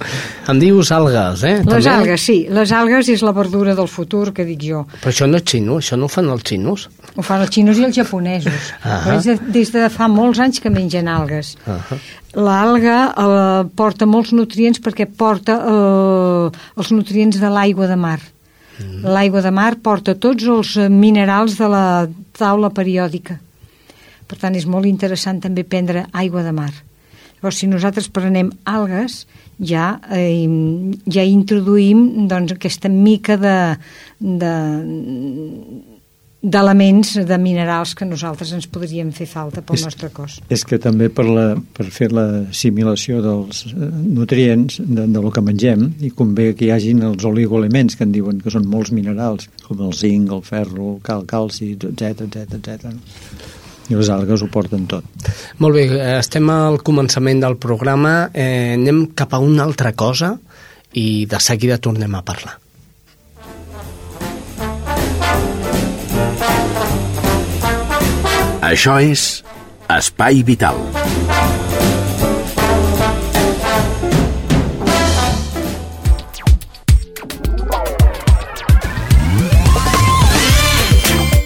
Em 0.52 0.58
dius 0.60 0.92
algues, 0.92 1.42
eh? 1.42 1.56
Les 1.64 1.84
També? 1.84 1.90
algues, 1.96 2.20
sí. 2.20 2.46
Les 2.50 2.72
algues 2.72 3.08
és 3.08 3.22
la 3.22 3.32
verdura 3.32 3.74
del 3.74 3.88
futur, 3.88 4.32
que 4.32 4.44
dic 4.44 4.60
jo. 4.62 4.86
Però 5.00 5.10
això 5.10 5.26
no 5.26 5.36
és 5.36 5.44
xino, 5.44 5.78
això 5.78 5.96
no 5.96 6.04
ho 6.04 6.08
fan 6.08 6.28
els 6.28 6.42
xinos? 6.44 6.88
Ho 7.16 7.22
fan 7.22 7.40
els 7.40 7.50
xinos 7.50 7.78
i 7.78 7.84
els 7.84 7.96
japonesos. 7.96 8.52
Uh 8.84 8.90
-huh. 8.90 9.04
Però 9.04 9.18
és 9.18 9.24
de, 9.24 9.38
des 9.52 9.72
de 9.72 9.88
fa 9.88 10.08
molts 10.08 10.38
anys 10.38 10.60
que 10.60 10.70
mengen 10.70 11.08
algues. 11.08 11.56
Uh 11.66 11.72
-huh 11.72 11.98
l'alga 12.38 12.98
eh, 13.10 13.68
porta 13.76 14.06
molts 14.06 14.32
nutrients 14.36 14.80
perquè 14.82 15.08
porta 15.10 15.58
eh, 15.58 16.58
els 16.78 16.92
nutrients 16.94 17.38
de 17.40 17.50
l'aigua 17.52 17.88
de 17.90 17.98
mar. 17.98 18.18
Mm. 18.78 19.02
L'aigua 19.10 19.42
de 19.42 19.52
mar 19.54 19.72
porta 19.82 20.14
tots 20.14 20.46
els 20.46 20.76
eh, 20.78 20.88
minerals 20.88 21.58
de 21.58 21.68
la 21.70 21.84
taula 22.38 22.70
periòdica. 22.74 23.38
Per 24.28 24.36
tant, 24.38 24.54
és 24.54 24.68
molt 24.68 24.86
interessant 24.86 25.40
també 25.40 25.64
prendre 25.64 26.06
aigua 26.12 26.44
de 26.44 26.52
mar. 26.52 26.70
Llavors, 27.38 27.60
si 27.60 27.68
nosaltres 27.70 28.10
prenem 28.10 28.50
algues, 28.66 29.22
ja, 29.58 29.98
eh, 30.14 30.46
ja 31.06 31.24
introduïm 31.24 32.28
doncs, 32.30 32.54
aquesta 32.54 32.90
mica 32.92 33.38
de, 33.40 33.58
de, 34.18 34.54
d'elements, 36.52 37.14
de 37.28 37.38
minerals 37.40 37.94
que 37.98 38.06
nosaltres 38.08 38.52
ens 38.56 38.68
podríem 38.70 39.10
fer 39.14 39.26
falta 39.30 39.62
pel 39.64 39.78
és, 39.78 39.84
nostre 39.86 40.10
cos. 40.14 40.38
És 40.52 40.64
que 40.68 40.78
també 40.82 41.10
per, 41.12 41.26
la, 41.28 41.46
per 41.76 41.88
fer 41.94 42.10
l'assimilació 42.14 43.22
dels 43.24 43.64
eh, 43.70 43.90
nutrients 44.08 44.80
de, 44.80 45.06
de 45.06 45.22
lo 45.24 45.32
que 45.34 45.44
mengem 45.44 45.88
i 46.04 46.12
convé 46.16 46.50
que 46.58 46.68
hi 46.68 46.72
hagin 46.74 47.04
els 47.08 47.24
oligoelements 47.28 47.98
que 47.98 48.06
en 48.06 48.14
diuen 48.14 48.42
que 48.42 48.52
són 48.54 48.68
molts 48.70 48.92
minerals, 48.94 49.48
com 49.66 49.82
el 49.86 49.94
zinc, 49.96 50.32
el 50.34 50.44
ferro, 50.46 50.94
el 50.96 51.02
cal, 51.04 51.26
calci, 51.28 51.74
etc 51.76 52.26
etc 52.28 52.58
etc. 52.58 52.94
I 53.88 53.96
les 53.96 54.10
algues 54.12 54.44
ho 54.44 54.50
porten 54.52 54.84
tot. 54.88 55.04
Molt 55.64 55.78
bé, 55.78 55.86
estem 56.18 56.48
al 56.52 56.80
començament 56.84 57.40
del 57.44 57.56
programa, 57.60 58.28
eh, 58.34 58.74
anem 58.76 59.06
cap 59.16 59.32
a 59.32 59.40
una 59.40 59.64
altra 59.64 59.94
cosa 59.96 60.34
i 60.92 61.24
de 61.28 61.40
seguida 61.40 61.80
tornem 61.80 62.14
a 62.14 62.24
parlar. 62.24 62.58
Això 68.68 68.98
és 69.00 69.20
Espai 69.88 70.42
Vital. 70.44 70.76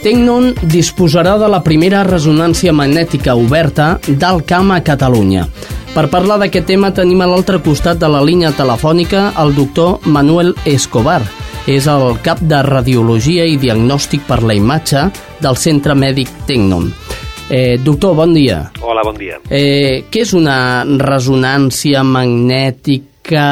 Tecnon 0.02 0.48
disposarà 0.66 1.36
de 1.38 1.46
la 1.46 1.60
primera 1.62 2.00
resonància 2.02 2.74
magnètica 2.74 3.36
oberta 3.38 4.00
del 4.08 4.42
camp 4.42 4.72
a 4.74 4.80
Catalunya. 4.82 5.46
Per 5.94 6.08
parlar 6.10 6.40
d'aquest 6.42 6.66
tema 6.72 6.90
tenim 6.90 7.22
a 7.22 7.30
l'altre 7.30 7.60
costat 7.62 8.02
de 8.02 8.10
la 8.10 8.24
línia 8.26 8.50
telefònica 8.50 9.28
el 9.38 9.54
doctor 9.54 10.02
Manuel 10.10 10.56
Escobar, 10.66 11.20
és 11.70 11.86
el 11.86 12.16
cap 12.26 12.42
de 12.42 12.64
Radiologia 12.66 13.46
i 13.46 13.60
Diagnòstic 13.62 14.26
per 14.26 14.42
la 14.42 14.58
Imatge 14.58 15.06
del 15.38 15.54
Centre 15.54 15.94
Mèdic 15.94 16.34
Tecnon. 16.50 16.90
Eh, 17.54 17.76
doctor, 17.84 18.14
bon 18.16 18.32
dia. 18.32 18.70
Hola, 18.80 19.02
bon 19.04 19.18
dia. 19.20 19.36
Eh, 19.52 20.08
què 20.08 20.22
és 20.24 20.30
una 20.32 20.86
resonància 20.88 22.00
magnètica 22.00 23.42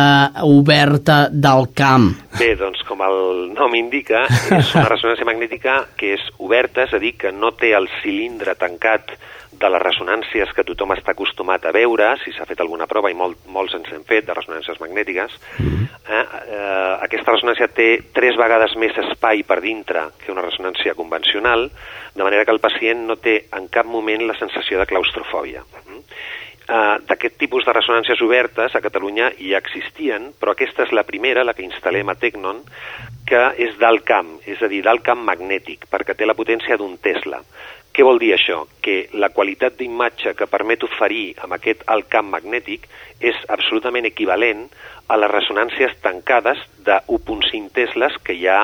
oberta 0.49 1.27
del 1.29 1.67
camp? 1.77 2.07
Bé, 2.39 2.55
doncs 2.57 2.81
com 2.89 3.05
el 3.05 3.21
nom 3.53 3.77
indica, 3.77 4.23
és 4.57 4.73
una 4.73 4.87
resonància 4.89 5.29
magnètica 5.29 5.75
que 6.01 6.15
és 6.15 6.25
oberta, 6.41 6.87
és 6.89 6.97
a 6.97 7.03
dir, 7.03 7.13
que 7.21 7.29
no 7.29 7.53
té 7.53 7.75
el 7.77 7.91
cilindre 8.01 8.57
tancat 8.57 9.13
de 9.61 9.69
les 9.69 9.83
ressonàncies 9.83 10.53
que 10.57 10.65
tothom 10.65 10.95
està 10.95 11.13
acostumat 11.13 11.67
a 11.69 11.73
veure, 11.77 12.15
si 12.25 12.33
s'ha 12.33 12.47
fet 12.49 12.63
alguna 12.65 12.89
prova, 12.91 13.11
i 13.13 13.17
molt, 13.17 13.45
molts 13.53 13.77
ens 13.77 13.91
hem 13.93 14.05
fet, 14.09 14.25
de 14.27 14.37
ressonàncies 14.37 14.81
magnètiques, 14.81 15.37
mm 15.59 15.69
-hmm. 15.69 15.87
eh, 16.09 16.27
eh, 16.57 16.95
aquesta 17.07 17.33
ressonància 17.33 17.69
té 17.69 17.89
tres 18.13 18.37
vegades 18.37 18.77
més 18.77 18.97
espai 18.97 19.43
per 19.45 19.61
dintre 19.61 20.09
que 20.19 20.33
una 20.33 20.43
ressonància 20.43 20.95
convencional, 20.95 21.71
de 22.15 22.23
manera 22.23 22.45
que 22.45 22.53
el 22.53 22.61
pacient 22.61 23.07
no 23.07 23.17
té 23.17 23.45
en 23.53 23.69
cap 23.69 23.87
moment 23.87 24.27
la 24.27 24.39
sensació 24.39 24.79
de 24.79 24.87
claustrofòbia. 24.87 25.63
Mm? 25.87 26.01
Uh, 26.71 27.03
D'aquest 27.03 27.35
tipus 27.35 27.65
de 27.67 27.73
ressonàncies 27.73 28.21
obertes 28.23 28.77
a 28.77 28.81
Catalunya 28.81 29.33
ja 29.41 29.59
existien, 29.59 30.29
però 30.39 30.53
aquesta 30.53 30.85
és 30.85 30.93
la 30.93 31.03
primera, 31.03 31.43
la 31.43 31.53
que 31.53 31.65
instal·lem 31.67 32.09
a 32.09 32.15
Tecnon, 32.15 32.63
que 33.27 33.41
és 33.59 33.75
d'alt 33.81 34.05
camp, 34.07 34.39
és 34.47 34.63
a 34.63 34.69
dir, 34.71 34.83
d'alt 34.87 35.03
camp 35.03 35.19
magnètic, 35.27 35.89
perquè 35.91 36.15
té 36.15 36.27
la 36.27 36.37
potència 36.39 36.79
d'un 36.79 36.97
Tesla. 37.03 37.43
Què 37.91 38.05
vol 38.07 38.21
dir 38.23 38.31
això? 38.37 38.63
Que 38.85 39.09
la 39.19 39.33
qualitat 39.35 39.75
d'imatge 39.79 40.35
que 40.39 40.47
permet 40.51 40.85
oferir 40.87 41.35
amb 41.43 41.57
aquest 41.57 41.83
alt 41.91 42.07
camp 42.13 42.29
magnètic 42.31 42.87
és 43.19 43.39
absolutament 43.49 44.07
equivalent 44.07 44.69
a 45.11 45.19
les 45.19 45.33
ressonàncies 45.33 45.97
tancades 46.05 46.61
de 46.87 47.01
1.5 47.09 47.73
tesles 47.75 48.15
que 48.23 48.37
hi 48.39 48.47
ha 48.47 48.61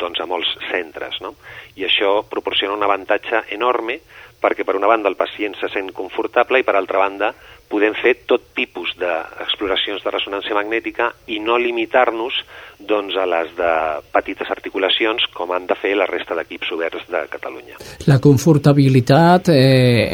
doncs, 0.00 0.20
a 0.20 0.26
molts 0.26 0.50
centres. 0.70 1.20
No? 1.22 1.34
I 1.78 1.86
això 1.86 2.16
proporciona 2.30 2.74
un 2.74 2.82
avantatge 2.86 3.44
enorme 3.54 4.00
perquè 4.44 4.66
per 4.68 4.76
una 4.76 4.90
banda 4.90 5.08
el 5.08 5.16
pacient 5.16 5.56
se 5.56 5.72
sent 5.72 5.90
confortable 5.96 6.60
i 6.60 6.66
per 6.66 6.76
altra 6.76 7.00
banda 7.00 7.32
podem 7.74 7.94
fer 7.96 8.18
tot 8.28 8.52
tipus 8.54 8.92
d'exploracions 9.00 10.04
de 10.04 10.12
ressonància 10.12 10.54
magnètica 10.54 11.08
i 11.32 11.40
no 11.42 11.56
limitar-nos 11.58 12.36
doncs, 12.84 13.16
a 13.16 13.24
les 13.26 13.52
de 13.56 13.70
petites 14.12 14.50
articulacions 14.52 15.24
com 15.34 15.52
han 15.54 15.64
de 15.66 15.76
fer 15.80 15.94
la 15.96 16.06
resta 16.10 16.36
d'equips 16.36 16.72
oberts 16.76 17.06
de 17.10 17.22
Catalunya. 17.32 17.78
La 18.10 18.18
confortabilitat, 18.20 19.48
eh, 19.54 20.12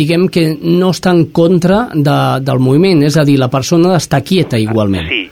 diguem 0.00 0.28
que 0.32 0.46
no 0.62 0.90
està 0.94 1.12
en 1.12 1.26
contra 1.36 1.86
de, 1.92 2.18
del 2.40 2.62
moviment, 2.62 3.04
és 3.04 3.18
a 3.20 3.26
dir, 3.28 3.36
la 3.38 3.50
persona 3.52 3.96
està 4.00 4.22
quieta 4.24 4.58
igualment. 4.58 5.10
Sí, 5.10 5.26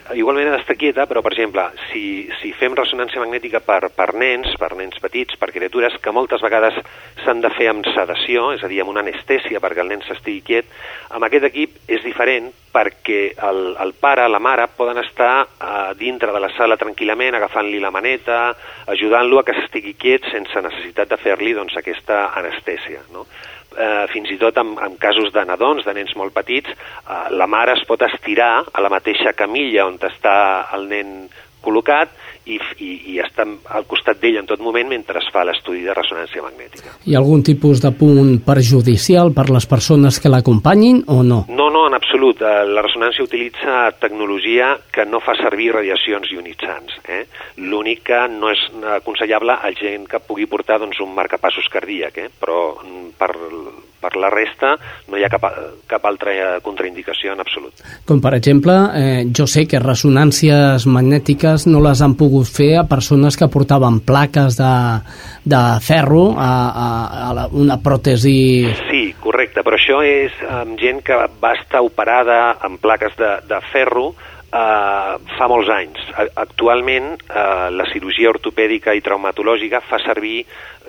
igualment 0.85 0.99
ha 1.01 1.05
d'estar 1.05 1.05
quieta, 1.05 1.07
però, 1.07 1.23
per 1.23 1.33
exemple, 1.33 1.65
si, 1.91 2.29
si 2.41 2.53
fem 2.53 2.75
ressonància 2.75 3.21
magnètica 3.21 3.61
per, 3.61 3.91
per 3.95 4.15
nens, 4.15 4.55
per 4.59 4.75
nens 4.77 4.99
petits, 5.01 5.37
per 5.37 5.51
criatures, 5.53 5.97
que 6.03 6.13
moltes 6.13 6.43
vegades 6.43 6.75
s'han 7.25 7.41
de 7.41 7.51
fer 7.51 7.69
amb 7.71 7.87
sedació, 7.87 8.53
és 8.53 8.63
a 8.63 8.69
dir, 8.69 8.81
amb 8.83 8.91
una 8.91 9.01
anestèsia 9.01 9.61
perquè 9.61 9.81
el 9.81 9.89
nen 9.89 10.03
s'estigui 10.05 10.43
quiet, 10.45 10.67
amb 11.11 11.25
aquest 11.25 11.45
equip 11.45 11.79
és 11.89 12.03
diferent 12.05 12.53
perquè 12.75 13.35
el, 13.39 13.77
el 13.81 13.95
pare, 13.95 14.27
la 14.29 14.41
mare, 14.43 14.67
poden 14.77 14.99
estar 14.99 15.47
uh, 15.47 15.95
dintre 15.97 16.33
de 16.35 16.41
la 16.43 16.51
sala 16.57 16.77
tranquil·lament, 16.77 17.37
agafant-li 17.39 17.81
la 17.81 17.93
maneta, 17.95 18.55
ajudant-lo 18.91 19.41
a 19.41 19.45
que 19.47 19.55
s'estigui 19.55 19.95
quiet 19.95 20.27
sense 20.33 20.61
necessitat 20.61 21.09
de 21.09 21.21
fer-li 21.23 21.55
doncs, 21.55 21.77
aquesta 21.79 22.33
anestèsia. 22.35 23.05
No? 23.15 23.27
Eh, 23.77 24.05
fins 24.13 24.31
i 24.35 24.39
tot 24.41 24.59
en, 24.61 24.75
en 24.83 24.99
casos 25.01 25.33
de 25.35 25.45
nadons, 25.47 25.85
de 25.85 25.95
nens 25.97 26.15
molt 26.17 26.35
petits, 26.35 26.71
eh, 26.71 27.25
la 27.35 27.49
mare 27.51 27.77
es 27.79 27.87
pot 27.89 28.03
estirar 28.07 28.65
a 28.73 28.85
la 28.85 28.93
mateixa 28.93 29.35
camilla 29.37 29.89
on 29.89 29.99
està 30.03 30.37
el 30.77 30.89
nen 30.91 31.17
col·locat 31.65 32.13
i, 32.45 32.59
i, 32.85 32.91
i 33.15 33.21
està 33.25 33.47
al 33.73 33.87
costat 33.89 34.21
d'ell 34.21 34.37
en 34.43 34.49
tot 34.49 34.61
moment 34.61 34.91
mentre 34.91 35.21
es 35.23 35.31
fa 35.33 35.47
l'estudi 35.49 35.81
de 35.87 35.95
ressonància 35.97 36.45
magnètica. 36.45 36.93
Hi 37.09 37.17
ha 37.17 37.23
algun 37.23 37.45
tipus 37.47 37.81
de 37.81 37.93
punt 37.97 38.37
perjudicial 38.45 39.33
per 39.37 39.49
les 39.49 39.67
persones 39.71 40.21
que 40.21 40.33
l'acompanyin 40.33 41.05
o 41.09 41.23
no? 41.25 41.45
No, 41.49 41.64
absolut. 42.15 42.41
Eh, 42.43 42.65
la 42.71 42.83
ressonància 42.85 43.25
utilitza 43.25 43.91
tecnologia 43.99 44.79
que 44.95 45.05
no 45.05 45.19
fa 45.21 45.35
servir 45.35 45.73
radiacions 45.75 46.31
ionitzants. 46.31 47.01
Eh? 47.11 47.25
L'únic 47.59 48.05
que 48.07 48.21
no 48.31 48.53
és 48.53 48.63
aconsellable 48.95 49.57
a 49.59 49.73
gent 49.75 50.07
que 50.07 50.23
pugui 50.23 50.47
portar 50.47 50.79
doncs, 50.79 51.01
un 51.03 51.15
marcapassos 51.15 51.67
cardíac, 51.73 52.19
eh? 52.23 52.31
però 52.31 52.77
mm, 52.85 53.09
per 53.19 53.33
per 54.05 54.13
la 54.21 54.31
resta 54.33 54.75
no 55.09 55.19
hi 55.19 55.25
ha 55.25 55.33
cap, 55.33 55.47
cap 55.89 56.05
altra 56.09 56.35
contraindicació 56.65 57.33
en 57.35 57.43
absolut. 57.45 57.81
Com 58.07 58.21
per 58.25 58.35
exemple, 58.37 58.77
eh, 59.01 59.25
jo 59.33 59.49
sé 59.51 59.65
que 59.71 59.81
ressonàncies 59.83 60.87
magnètiques 60.91 61.67
no 61.71 61.83
les 61.85 62.03
han 62.05 62.17
pogut 62.21 62.49
fer 62.51 62.75
a 62.81 62.87
persones 62.91 63.39
que 63.41 63.49
portaven 63.49 64.03
plaques 64.05 64.59
de, 64.61 64.75
de 65.45 65.63
ferro 65.85 66.27
a, 66.37 66.53
a, 66.69 66.89
a 67.31 67.33
la, 67.37 67.49
una 67.53 67.81
pròtesi... 67.83 68.37
Sí, 68.91 69.03
correcte, 69.25 69.65
però 69.65 69.81
això 69.81 70.03
és 70.05 70.37
amb 70.61 70.79
gent 70.81 71.01
que 71.07 71.17
va 71.41 71.55
estar 71.59 71.83
operada 71.85 72.59
amb 72.65 72.81
plaques 72.83 73.17
de, 73.21 73.35
de 73.49 73.61
ferro 73.73 74.13
eh, 74.55 75.15
fa 75.39 75.49
molts 75.51 75.71
anys. 75.73 76.03
Actualment, 76.35 77.15
eh, 77.29 77.71
la 77.75 77.89
cirurgia 77.93 78.33
ortopèdica 78.33 78.95
i 78.95 79.03
traumatològica 79.05 79.83
fa 79.89 80.01
servir 80.05 80.45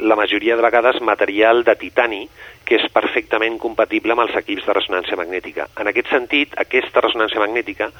la 0.05 0.17
majoria 0.19 0.55
de 0.55 0.65
vegades 0.65 1.01
material 1.01 1.63
de 1.63 1.75
titani 1.79 2.25
que 2.65 2.79
és 2.79 2.85
perfectament 2.93 3.59
compatible 3.61 4.15
amb 4.15 4.25
els 4.25 4.35
equips 4.41 4.65
de 4.65 4.73
ressonància 4.73 5.17
magnètica. 5.19 5.67
En 5.79 5.91
aquest 5.91 6.09
sentit, 6.11 6.55
aquesta 6.57 7.03
ressonància 7.05 7.41
magnètica, 7.43 7.91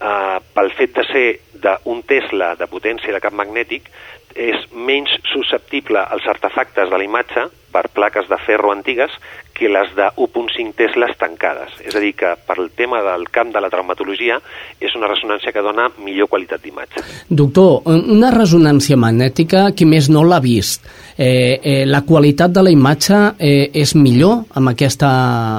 eh, 0.00 0.38
pel 0.54 0.72
fet 0.78 0.96
de 0.96 1.06
ser 1.12 1.26
d'un 1.60 2.02
Tesla 2.08 2.54
de 2.56 2.66
potència 2.70 3.12
de 3.12 3.20
camp 3.20 3.36
magnètic, 3.36 3.90
és 4.34 4.62
menys 4.72 5.10
susceptible 5.32 5.98
als 5.98 6.26
artefactes 6.30 6.90
de 6.90 6.98
la 6.98 7.04
imatge 7.04 7.48
per 7.70 7.88
plaques 7.94 8.28
de 8.30 8.38
ferro 8.46 8.72
antigues 8.72 9.10
que 9.54 9.68
les 9.68 9.90
de 9.94 10.06
1.5 10.16 10.72
tesles 10.78 11.12
tancades. 11.20 11.74
És 11.84 11.94
a 11.94 12.00
dir, 12.00 12.14
que 12.16 12.32
per 12.46 12.56
el 12.62 12.70
tema 12.72 13.02
del 13.04 13.26
camp 13.28 13.50
de 13.52 13.60
la 13.60 13.68
traumatologia 13.68 14.38
és 14.80 14.94
una 14.96 15.10
ressonància 15.10 15.52
que 15.52 15.62
dona 15.62 15.90
millor 16.00 16.30
qualitat 16.32 16.62
d'imatge. 16.64 17.04
Doctor, 17.28 17.82
una 17.84 18.30
ressonància 18.32 18.96
magnètica, 18.96 19.68
qui 19.76 19.84
més 19.84 20.08
no 20.08 20.24
l'ha 20.24 20.40
vist, 20.40 20.88
eh, 21.18 21.60
eh, 21.60 21.84
la 21.84 22.00
qualitat 22.08 22.54
de 22.56 22.64
la 22.64 22.72
imatge 22.72 23.20
eh, 23.36 23.68
és 23.82 23.94
millor 23.98 24.46
amb 24.56 24.72
aquesta 24.72 25.10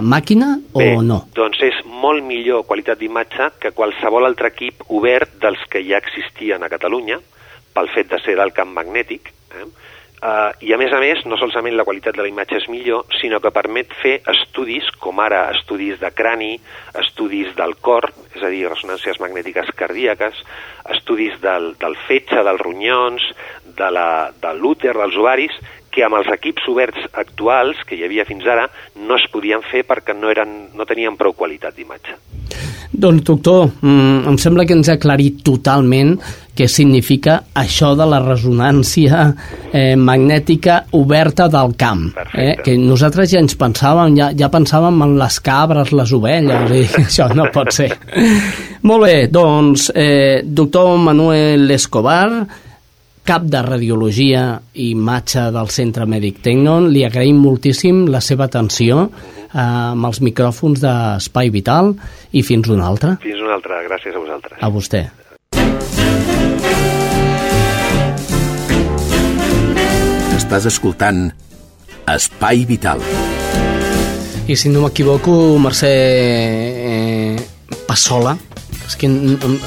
màquina 0.01 0.55
o 0.73 0.81
Bé, 0.81 0.95
no? 1.05 1.25
doncs 1.37 1.61
és 1.67 1.77
molt 2.01 2.25
millor 2.25 2.65
qualitat 2.69 2.99
d'imatge 2.99 3.51
que 3.61 3.73
qualsevol 3.77 4.25
altre 4.27 4.51
equip 4.53 4.83
obert 4.89 5.37
dels 5.41 5.61
que 5.69 5.83
ja 5.87 6.01
existien 6.01 6.63
a 6.63 6.71
Catalunya, 6.73 7.21
pel 7.71 7.89
fet 7.93 8.11
de 8.11 8.19
ser 8.25 8.35
del 8.39 8.53
camp 8.57 8.73
magnètic, 8.75 9.31
eh? 9.55 9.69
Uh, 10.21 10.53
I 10.61 10.75
a 10.75 10.77
més 10.77 10.91
a 10.93 10.99
més, 11.01 11.23
no 11.25 11.33
solament 11.41 11.73
la 11.73 11.81
qualitat 11.81 12.13
de 12.13 12.21
la 12.21 12.29
imatge 12.29 12.59
és 12.59 12.67
millor, 12.69 13.07
sinó 13.17 13.39
que 13.41 13.49
permet 13.49 13.89
fer 14.03 14.19
estudis, 14.29 14.85
com 15.01 15.17
ara 15.17 15.47
estudis 15.49 15.97
de 15.97 16.11
crani, 16.13 16.51
estudis 17.01 17.49
del 17.57 17.73
cor, 17.81 18.05
és 18.35 18.43
a 18.45 18.51
dir, 18.53 18.67
ressonàncies 18.69 19.17
magnètiques 19.17 19.71
cardíaques, 19.79 20.43
estudis 20.93 21.39
del, 21.41 21.71
del 21.81 21.97
fetge, 22.05 22.37
dels 22.45 22.61
ronyons, 22.61 23.25
de 23.81 23.89
l'úter, 24.59 24.93
de 24.93 24.99
dels 24.99 25.17
ovaris, 25.17 25.57
que 25.91 26.05
amb 26.07 26.19
els 26.21 26.31
equips 26.33 26.67
oberts 26.71 27.07
actuals, 27.13 27.81
que 27.87 27.97
hi 27.97 28.05
havia 28.07 28.27
fins 28.27 28.47
ara, 28.47 28.67
no 28.95 29.17
es 29.19 29.27
podien 29.31 29.63
fer 29.71 29.83
perquè 29.87 30.15
no, 30.17 30.31
eren, 30.31 30.71
no 30.77 30.87
tenien 30.89 31.17
prou 31.19 31.35
qualitat 31.37 31.75
d'imatge. 31.77 32.17
Doncs, 32.91 33.23
doctor, 33.23 33.69
mm, 33.81 34.27
em 34.27 34.37
sembla 34.37 34.65
que 34.67 34.75
ens 34.75 34.89
ha 34.91 34.97
aclarit 34.99 35.39
totalment 35.47 36.17
què 36.55 36.67
significa 36.67 37.37
això 37.55 37.93
de 37.95 38.05
la 38.05 38.19
resonància 38.21 39.21
eh, 39.71 39.95
magnètica 39.95 40.81
oberta 40.99 41.47
del 41.47 41.75
camp. 41.79 42.09
Eh? 42.35 42.57
Que 42.61 42.75
nosaltres 42.77 43.31
ja 43.31 43.39
ens 43.39 43.55
pensàvem, 43.57 44.17
ja, 44.19 44.31
ja 44.37 44.51
pensàvem 44.51 44.99
en 45.07 45.15
les 45.21 45.39
cabres, 45.39 45.93
les 45.95 46.11
ovelles, 46.13 46.75
i 46.75 46.83
això 47.05 47.29
no 47.33 47.47
pot 47.53 47.71
ser. 47.73 47.89
Molt 48.83 49.07
bé, 49.07 49.15
doncs, 49.31 49.87
eh, 49.95 50.43
doctor 50.43 50.97
Manuel 50.99 51.71
Escobar, 51.71 52.27
cap 53.31 53.45
de 53.47 53.61
Radiologia 53.63 54.57
i 54.75 54.89
Imatge 54.91 55.45
del 55.55 55.69
Centre 55.71 56.03
Mèdic 56.03 56.41
Tecnon, 56.43 56.89
li 56.91 57.05
agraïm 57.07 57.37
moltíssim 57.39 58.01
la 58.11 58.19
seva 58.19 58.49
atenció 58.49 59.05
eh, 59.05 59.61
amb 59.61 60.09
els 60.09 60.19
micròfons 60.19 60.81
d'Espai 60.83 61.47
Vital 61.53 61.93
i 62.35 62.43
fins 62.43 62.67
una 62.67 62.89
altra. 62.89 63.13
Fins 63.23 63.39
una 63.39 63.55
altra, 63.55 63.77
gràcies 63.87 64.17
a 64.17 64.19
vosaltres. 64.19 64.59
A 64.59 64.67
vostè. 64.67 65.05
Estàs 70.41 70.67
escoltant 70.73 71.29
Espai 72.11 72.67
Vital. 72.67 72.99
I 74.43 74.59
si 74.59 74.75
no 74.75 74.83
m'equivoco, 74.83 75.39
Mercè 75.63 75.95
eh, 76.91 77.47
Passola, 77.87 78.35
és 78.89 78.99
que 78.99 79.07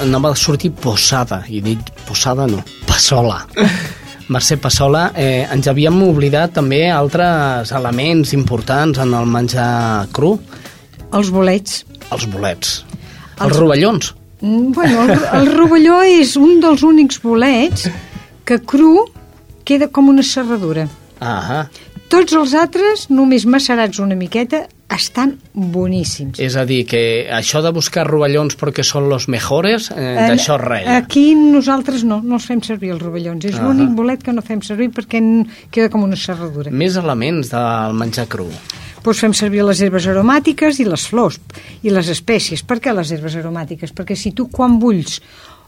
anava 0.04 0.34
a 0.34 0.36
sortir 0.36 0.74
Posada, 0.84 1.46
i 1.48 1.64
dit 1.64 1.93
Posada 2.06 2.46
no, 2.50 2.62
Passola. 2.86 3.42
Mercè 4.34 4.56
Passola, 4.56 5.10
eh, 5.20 5.44
ens 5.52 5.68
havíem 5.68 5.98
oblidat 6.06 6.54
també 6.56 6.86
altres 6.88 7.72
elements 7.76 8.32
importants 8.32 9.00
en 9.02 9.12
el 9.12 9.28
menjar 9.28 10.06
cru. 10.16 10.38
Els 11.14 11.30
bolets. 11.30 11.82
Els 12.10 12.24
bolets. 12.32 12.78
Els, 12.88 13.42
els 13.48 13.56
rovellons. 13.58 14.14
Mm, 14.40 14.72
bueno, 14.72 15.04
el, 15.04 15.12
el 15.40 15.50
rovelló 15.52 16.00
és 16.08 16.36
un 16.40 16.60
dels 16.64 16.84
únics 16.84 17.20
bolets 17.22 17.88
que 18.48 18.60
cru 18.60 19.06
queda 19.64 19.88
com 19.92 20.08
una 20.12 20.24
serradura. 20.24 20.88
Ah 21.20 21.66
Tots 22.12 22.34
els 22.36 22.52
altres, 22.54 23.08
només 23.10 23.46
macerats 23.48 23.98
una 23.98 24.14
miqueta, 24.14 24.66
estan 24.92 25.38
boníssims. 25.54 26.38
És 26.42 26.56
a 26.56 26.64
dir, 26.68 26.84
que 26.86 27.26
això 27.32 27.62
de 27.64 27.72
buscar 27.74 28.04
rovellons 28.06 28.56
perquè 28.60 28.84
són 28.86 29.08
los 29.10 29.26
mejores, 29.32 29.90
eh, 29.90 30.14
d'això 30.28 30.58
res. 30.60 30.88
Aquí 30.88 31.34
nosaltres 31.34 32.04
no, 32.04 32.20
no 32.22 32.38
els 32.38 32.46
fem 32.46 32.62
servir 32.62 32.92
els 32.94 33.02
rovellons. 33.02 33.44
És 33.44 33.54
uh 33.54 33.60
-huh. 33.60 33.68
l'únic 33.68 33.94
bolet 33.96 34.22
que 34.22 34.32
no 34.32 34.42
fem 34.42 34.62
servir 34.62 34.90
perquè 34.90 35.20
queda 35.70 35.88
com 35.88 36.02
una 36.02 36.16
serradura. 36.16 36.70
Més 36.70 36.96
elements 36.96 37.50
del 37.50 37.94
menjar 37.94 38.28
cru. 38.28 38.48
Doncs 39.04 39.20
fem 39.20 39.34
servir 39.34 39.62
les 39.62 39.80
herbes 39.80 40.06
aromàtiques 40.06 40.78
i 40.80 40.84
les 40.84 41.06
flors 41.06 41.38
i 41.82 41.90
les 41.90 42.08
espècies. 42.08 42.62
Per 42.62 42.78
què 42.80 42.94
les 42.94 43.10
herbes 43.10 43.36
aromàtiques? 43.36 43.92
Perquè 43.92 44.16
si 44.16 44.32
tu 44.32 44.48
quan 44.48 44.78
bulls 44.78 45.20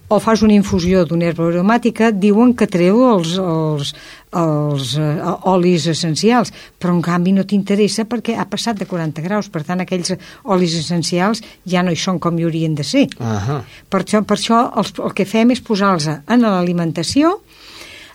o 0.08 0.18
fas 0.22 0.42
una 0.42 0.54
infusió 0.54 1.04
d'una 1.04 1.30
herba 1.30 1.48
aromàtica, 1.48 2.12
diuen 2.12 2.54
que 2.54 2.68
treu 2.70 3.02
els, 3.08 3.34
els, 3.42 3.92
els 4.36 4.92
uh, 5.00 5.32
olis 5.50 5.88
essencials, 5.90 6.52
però 6.78 6.94
en 6.94 7.02
canvi 7.02 7.34
no 7.34 7.46
t'interessa 7.48 8.06
perquè 8.06 8.36
ha 8.38 8.46
passat 8.50 8.78
de 8.78 8.86
40 8.86 9.24
graus, 9.24 9.50
per 9.50 9.64
tant 9.66 9.82
aquells 9.82 10.14
olis 10.44 10.76
essencials 10.78 11.42
ja 11.66 11.82
no 11.82 11.94
hi 11.94 11.98
són 11.98 12.20
com 12.22 12.38
hi 12.38 12.46
haurien 12.46 12.74
de 12.74 12.84
ser. 12.84 13.08
Uh 13.18 13.26
-huh. 13.26 13.60
Per 13.90 14.02
això, 14.04 14.22
per 14.24 14.36
això 14.38 14.70
els, 14.76 14.92
el 14.98 15.12
que 15.12 15.24
fem 15.24 15.50
és 15.50 15.60
posar-los 15.60 16.06
en 16.06 16.40
l'alimentació, 16.40 17.40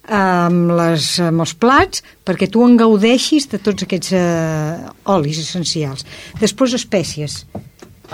amb, 0.07 0.71
les, 0.71 1.19
amb 1.19 1.43
els 1.43 1.53
plats 1.53 2.03
perquè 2.25 2.49
tu 2.49 2.63
en 2.65 2.77
gaudeixis 2.77 3.47
de 3.51 3.57
tots 3.57 3.83
aquests 3.83 4.11
uh, 4.13 4.89
olis 5.13 5.37
essencials. 5.37 6.05
Després 6.39 6.73
espècies 6.73 7.45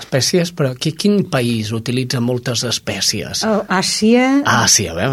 espècies, 0.01 0.51
però 0.55 0.73
qui, 0.77 0.93
quin 0.97 1.23
país 1.31 1.71
utilitza 1.75 2.21
moltes 2.23 2.63
espècies? 2.67 3.43
Uh, 3.47 3.63
Àsia... 3.73 4.43
Àsia, 4.47 4.93
bé, 4.97 5.07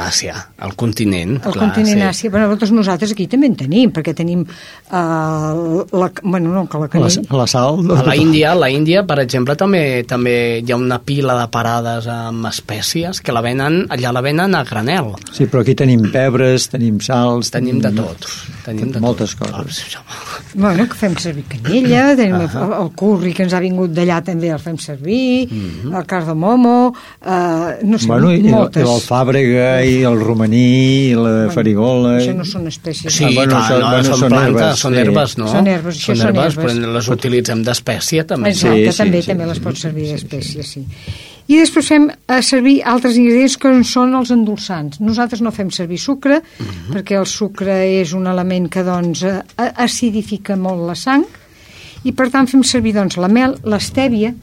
Àsia, 0.00 0.36
el 0.64 0.74
continent. 0.80 1.36
El 1.40 1.54
clar, 1.54 1.68
continent 1.68 2.00
sí. 2.00 2.06
Àsia, 2.08 2.32
però 2.34 2.44
nosaltres, 2.44 2.72
nosaltres 2.74 3.14
aquí 3.14 3.26
també 3.30 3.50
en 3.50 3.56
tenim, 3.58 3.92
perquè 3.94 4.14
tenim 4.16 4.44
uh, 4.44 5.84
la, 5.92 6.10
bueno, 6.22 6.52
no, 6.54 6.66
que 6.70 6.82
la, 6.82 6.90
que 6.90 7.02
la, 7.02 7.10
la 7.40 7.46
sal... 7.50 7.80
A 7.94 8.02
la 8.08 8.16
Índia, 8.18 8.54
la 8.58 8.70
Índia, 8.72 9.04
per 9.06 9.20
exemple, 9.22 9.56
també 9.60 9.84
també 10.08 10.34
hi 10.60 10.72
ha 10.72 10.78
una 10.80 11.00
pila 11.04 11.36
de 11.38 11.46
parades 11.52 12.08
amb 12.10 12.48
espècies 12.50 13.20
que 13.24 13.34
la 13.34 13.42
venen, 13.44 13.84
allà 13.94 14.12
la 14.14 14.24
venen 14.24 14.56
a 14.56 14.64
granel. 14.66 15.14
Sí, 15.30 15.46
però 15.50 15.62
aquí 15.64 15.76
tenim 15.78 16.08
pebres, 16.14 16.68
tenim 16.72 17.00
sals... 17.04 17.52
Tenim 17.54 17.80
de 17.82 17.92
tot. 17.94 18.26
Tenim 18.64 18.90
de 18.94 19.02
moltes 19.02 19.36
tot. 19.36 19.52
coses. 19.52 19.98
Bueno, 20.54 20.86
que 20.90 20.98
fem 20.98 21.16
servir 21.20 21.44
canyella, 21.50 22.14
tenim 22.18 22.40
uh 22.40 22.48
-huh. 22.48 22.64
el, 22.64 22.72
el 22.82 22.90
curri 22.98 23.32
que 23.34 23.44
ens 23.44 23.54
ha 23.54 23.60
vingut 23.60 23.92
d'allà 23.94 24.20
també 24.24 24.50
el 24.54 24.60
fem 24.62 24.78
servir, 24.78 25.48
mm 25.50 25.58
-hmm. 25.58 25.96
el 25.98 26.06
cardamomo, 26.06 26.94
eh, 27.20 27.78
no 27.84 27.98
sé, 27.98 28.06
bueno, 28.06 28.32
i, 28.32 28.42
moltes. 28.42 28.82
I 28.82 28.86
l'alfàbrega, 28.86 29.84
i 29.84 30.02
el 30.02 30.20
romaní, 30.20 31.10
i 31.10 31.14
la 31.14 31.22
bueno, 31.22 31.50
farigola... 31.50 32.16
Això 32.18 32.36
no 32.36 32.44
són 32.44 32.66
espècies. 32.66 33.12
Sí, 33.12 33.24
ah, 33.24 33.30
bueno, 33.34 33.52
clar, 33.52 33.68
són, 33.68 33.80
no, 33.80 33.90
bueno, 33.90 34.04
són, 34.04 34.18
són 34.18 34.28
plantes, 34.28 34.62
herbes, 34.62 34.78
són 34.78 34.92
sí. 34.92 34.98
herbes, 34.98 35.38
no? 35.38 35.48
Són 35.48 35.66
herbes, 35.66 35.94
això 35.96 36.06
són 36.06 36.16
són 36.16 36.26
herbes, 36.26 36.56
herbes. 36.56 36.74
però 36.74 36.92
les 36.92 37.08
utilitzem 37.08 37.62
d'espècie, 37.62 38.24
també. 38.24 38.48
Exacte, 38.50 38.92
Sí, 38.92 38.98
també, 38.98 39.22
sí, 39.22 39.28
també 39.28 39.44
sí, 39.44 39.48
les 39.48 39.58
sí, 39.58 39.64
pots 39.64 39.80
servir 39.80 40.06
sí, 40.06 40.12
d'espècie, 40.12 40.62
sí. 40.62 40.86
I 41.46 41.58
després 41.60 41.88
fem 41.92 42.06
a 42.32 42.40
servir 42.40 42.78
altres 42.88 43.18
ingredients 43.20 43.58
que 43.60 43.72
són 43.84 44.14
els 44.16 44.30
endolçants. 44.32 45.00
Nosaltres 45.04 45.42
no 45.44 45.52
fem 45.52 45.70
servir 45.70 45.98
sucre, 46.00 46.40
uh 46.40 46.64
-huh. 46.64 46.94
perquè 46.94 47.18
el 47.20 47.26
sucre 47.26 48.00
és 48.00 48.12
un 48.12 48.26
element 48.26 48.70
que 48.70 48.82
doncs, 48.82 49.22
eh, 49.22 49.42
acidifica 49.76 50.56
molt 50.56 50.86
la 50.86 50.94
sang, 50.94 51.24
i 52.04 52.12
per 52.12 52.30
tant 52.32 52.48
fem 52.50 52.62
servir 52.66 52.94
doncs, 52.96 53.16
la 53.20 53.28
mel, 53.32 53.56
l'estèvia, 53.64 54.34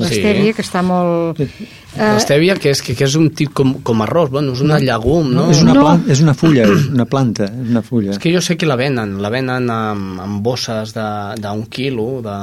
l'estèvia, 0.00 0.50
sí. 0.50 0.54
que 0.56 0.64
està 0.64 0.82
molt... 0.86 1.40
Eh, 1.40 2.12
l'estèvia, 2.16 2.56
que 2.60 2.70
és, 2.72 2.80
que, 2.82 2.94
que 2.98 3.04
és 3.06 3.16
un 3.18 3.28
tip 3.36 3.52
com, 3.56 3.76
com 3.86 4.02
arròs, 4.04 4.30
bueno, 4.32 4.54
és 4.56 4.62
una 4.64 4.78
llegum, 4.82 5.32
no? 5.34 5.48
És 5.52 5.62
una, 5.64 5.74
No. 5.76 5.84
planta, 5.86 6.12
és 6.14 6.22
una 6.24 6.34
fulla, 6.34 6.64
és 6.66 6.88
una 6.90 7.06
planta, 7.10 7.50
és 7.50 7.74
una 7.74 7.82
fulla. 7.86 8.14
És 8.14 8.22
que 8.22 8.32
jo 8.34 8.42
sé 8.44 8.56
que 8.56 8.68
la 8.68 8.78
venen, 8.80 9.18
la 9.22 9.30
venen 9.32 9.70
amb, 9.70 10.22
amb 10.24 10.42
bosses 10.42 10.94
d'un 10.96 11.66
quilo, 11.70 12.08
de... 12.24 12.38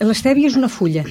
L'estèvia 0.00 0.48
és 0.48 0.56
una 0.58 0.70
fulla 0.72 1.04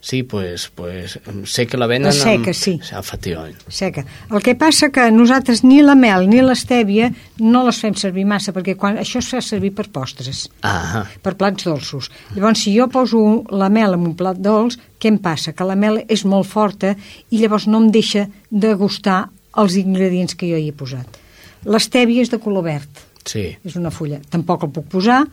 Sí, 0.00 0.22
pues, 0.22 0.68
pues 0.74 1.18
sé 1.44 1.66
que 1.66 1.76
la 1.76 1.86
venen... 1.86 2.06
La 2.06 2.12
seca, 2.12 2.52
amb... 2.52 2.54
sí. 2.54 2.74
Efectivament. 2.98 3.56
seca. 3.68 4.04
El 4.30 4.42
que 4.42 4.54
passa 4.54 4.90
que 4.94 5.08
nosaltres 5.10 5.64
ni 5.64 5.80
la 5.82 5.96
mel 5.98 6.28
ni 6.30 6.42
l'estèvia 6.44 7.10
no 7.42 7.64
les 7.66 7.80
fem 7.82 7.96
servir 7.98 8.26
massa, 8.28 8.54
perquè 8.54 8.76
quan, 8.78 9.00
això 9.02 9.18
es 9.18 9.30
fa 9.32 9.40
servir 9.42 9.72
per 9.74 9.88
postres, 9.90 10.46
Ah, 10.62 11.04
per 11.22 11.34
plats 11.38 11.66
dolços. 11.66 12.10
Llavors, 12.36 12.62
si 12.62 12.76
jo 12.76 12.88
poso 12.92 13.44
la 13.50 13.68
mel 13.72 13.96
en 13.96 14.06
un 14.06 14.14
plat 14.18 14.38
dolç, 14.38 14.78
què 15.00 15.10
em 15.10 15.18
passa? 15.18 15.52
Que 15.52 15.66
la 15.66 15.76
mel 15.76 16.02
és 16.08 16.24
molt 16.24 16.46
forta 16.46 16.94
i 17.30 17.40
llavors 17.40 17.66
no 17.66 17.82
em 17.82 17.90
deixa 17.90 18.28
de 18.50 18.74
gustar 18.74 19.26
els 19.56 19.76
ingredients 19.80 20.36
que 20.36 20.48
jo 20.50 20.58
hi 20.60 20.68
he 20.70 20.76
posat. 20.76 21.18
L'estèvia 21.66 22.22
és 22.22 22.30
de 22.30 22.38
color 22.38 22.62
verd, 22.66 23.00
sí. 23.26 23.48
és 23.64 23.76
una 23.76 23.90
fulla. 23.90 24.20
Tampoc 24.30 24.68
el 24.68 24.74
puc 24.76 24.86
posar 24.92 25.24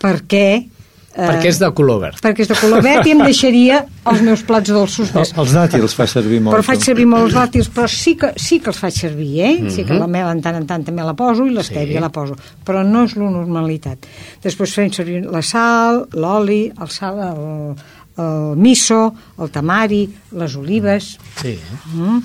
perquè 0.00 0.62
Perquè 1.10 1.48
és 1.50 1.58
de 1.58 1.68
color 1.74 1.98
verd. 2.00 2.20
perquè 2.22 2.44
és 2.44 2.48
de 2.48 2.54
color 2.54 2.82
verd 2.86 3.06
i 3.06 3.10
em 3.10 3.18
deixaria 3.24 3.80
els 4.06 4.20
meus 4.22 4.42
plats 4.46 4.70
dolços 4.70 5.08
Els, 5.10 5.14
més. 5.14 5.32
els 5.42 5.52
dàtils 5.56 5.94
fa 5.98 6.06
servir 6.06 6.38
molt. 6.40 6.54
Però 6.56 6.62
faig 6.62 6.80
servir 6.86 7.06
molt 7.10 7.24
els 7.26 7.34
dàtils, 7.34 7.68
però 7.74 7.88
sí 7.90 8.14
que, 8.16 8.30
sí 8.36 8.60
que 8.60 8.70
els 8.70 8.78
faig 8.78 8.94
servir, 8.94 9.40
eh? 9.42 9.56
Sí 9.70 9.82
Mhm. 9.82 9.86
que 9.88 9.94
la 9.98 10.06
meva 10.06 10.30
en 10.30 10.40
tant 10.40 10.56
en 10.56 10.66
tant 10.66 10.84
també 10.86 11.02
la 11.02 11.14
poso 11.14 11.44
i 11.46 11.50
l'estèvia 11.50 11.98
Sí. 11.98 12.00
la 12.00 12.10
poso, 12.10 12.36
però 12.64 12.84
no 12.86 13.04
és 13.04 13.16
la 13.16 13.28
normalitat. 13.30 13.98
Després 14.42 14.72
fem 14.72 14.92
servir 14.92 15.24
la 15.26 15.42
sal, 15.42 16.06
l'oli, 16.12 16.70
el 16.80 16.88
sal, 16.88 17.18
el, 17.18 17.74
el 18.24 18.56
miso, 18.56 19.12
el 19.40 19.50
tamari, 19.50 20.08
les 20.32 20.54
olives, 20.56 21.18
Sí. 21.42 21.58
mm, 21.92 22.18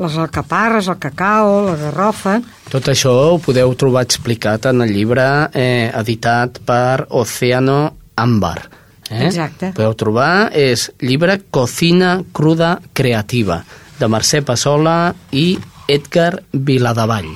les 0.00 0.16
alcaparres, 0.18 0.88
el 0.88 0.98
cacao, 0.98 1.66
la 1.66 1.76
garrofa... 1.76 2.40
Tot 2.68 2.82
això 2.88 3.10
ho 3.32 3.38
podeu 3.38 3.72
trobar 3.76 4.02
explicat 4.02 4.66
en 4.66 4.80
el 4.82 4.90
llibre 4.92 5.50
eh, 5.54 5.92
editat 5.94 6.58
per 6.64 7.06
Océano 7.10 7.94
Ámbar. 8.16 8.68
Eh? 9.10 9.26
Exacte. 9.26 9.72
Podeu 9.76 9.94
trobar, 9.98 10.50
és 10.56 10.88
llibre 11.04 11.38
Cocina 11.50 12.18
cruda 12.32 12.78
creativa, 12.92 13.62
de 13.98 14.08
Mercè 14.10 14.42
Passola 14.46 15.14
i 15.32 15.54
Edgar 15.88 16.38
Viladavall. 16.52 17.32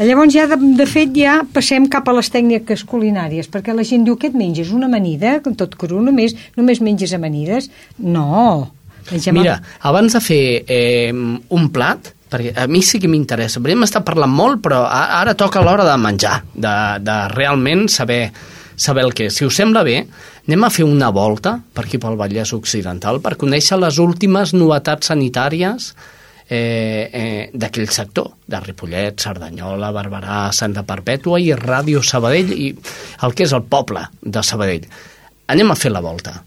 Llavors 0.00 0.32
ja, 0.32 0.46
de, 0.48 0.56
de 0.78 0.86
fet, 0.88 1.10
ja 1.18 1.40
passem 1.52 1.88
cap 1.90 2.06
a 2.08 2.14
les 2.16 2.30
tècniques 2.32 2.84
culinàries, 2.88 3.48
perquè 3.52 3.74
la 3.76 3.84
gent 3.84 4.06
diu, 4.06 4.16
què 4.20 4.30
et 4.30 4.36
menges? 4.38 4.70
Una 4.72 4.86
amanida? 4.88 5.40
Com 5.44 5.56
tot 5.58 5.74
cru, 5.80 5.98
només, 6.04 6.36
només 6.56 6.80
menges 6.84 7.12
amanides? 7.16 7.68
No. 7.98 8.70
Mengem 9.10 9.36
Mira, 9.36 9.58
abans 9.88 10.14
de 10.14 10.22
fer 10.22 10.44
eh, 10.70 11.10
un 11.12 11.68
plat, 11.74 12.12
perquè 12.30 12.54
a 12.62 12.68
mi 12.70 12.84
sí 12.86 13.00
que 13.02 13.10
m'interessa, 13.10 13.60
hem 13.60 13.84
estat 13.84 14.06
parlant 14.06 14.32
molt, 14.32 14.62
però 14.62 14.84
ara 14.86 15.34
toca 15.34 15.64
l'hora 15.64 15.84
de 15.88 15.98
menjar, 16.00 16.38
de, 16.54 16.74
de 17.02 17.18
realment 17.34 17.88
saber, 17.90 18.22
saber 18.80 19.04
el 19.04 19.12
que. 19.14 19.28
Si 19.30 19.44
us 19.44 19.58
sembla 19.60 19.82
bé, 19.84 19.98
anem 20.48 20.64
a 20.64 20.72
fer 20.72 20.86
una 20.88 21.10
volta 21.12 21.58
per 21.74 21.84
aquí 21.84 22.00
pel 22.00 22.16
Vallès 22.18 22.54
Occidental 22.56 23.20
per 23.20 23.36
conèixer 23.40 23.76
les 23.78 24.00
últimes 24.00 24.54
novetats 24.56 25.12
sanitàries 25.12 25.92
eh, 26.48 27.10
eh, 27.12 27.50
d'aquell 27.52 27.92
sector, 27.92 28.32
de 28.48 28.62
Ripollet, 28.64 29.20
Cerdanyola, 29.20 29.92
Barberà, 29.92 30.48
Santa 30.56 30.86
Perpètua 30.88 31.42
i 31.44 31.52
Ràdio 31.52 32.00
Sabadell 32.00 32.56
i 32.56 32.72
el 32.72 33.36
que 33.36 33.44
és 33.44 33.52
el 33.52 33.68
poble 33.68 34.08
de 34.22 34.42
Sabadell. 34.42 34.88
Anem 35.52 35.70
a 35.70 35.76
fer 35.76 35.92
la 35.92 36.00
volta. 36.00 36.40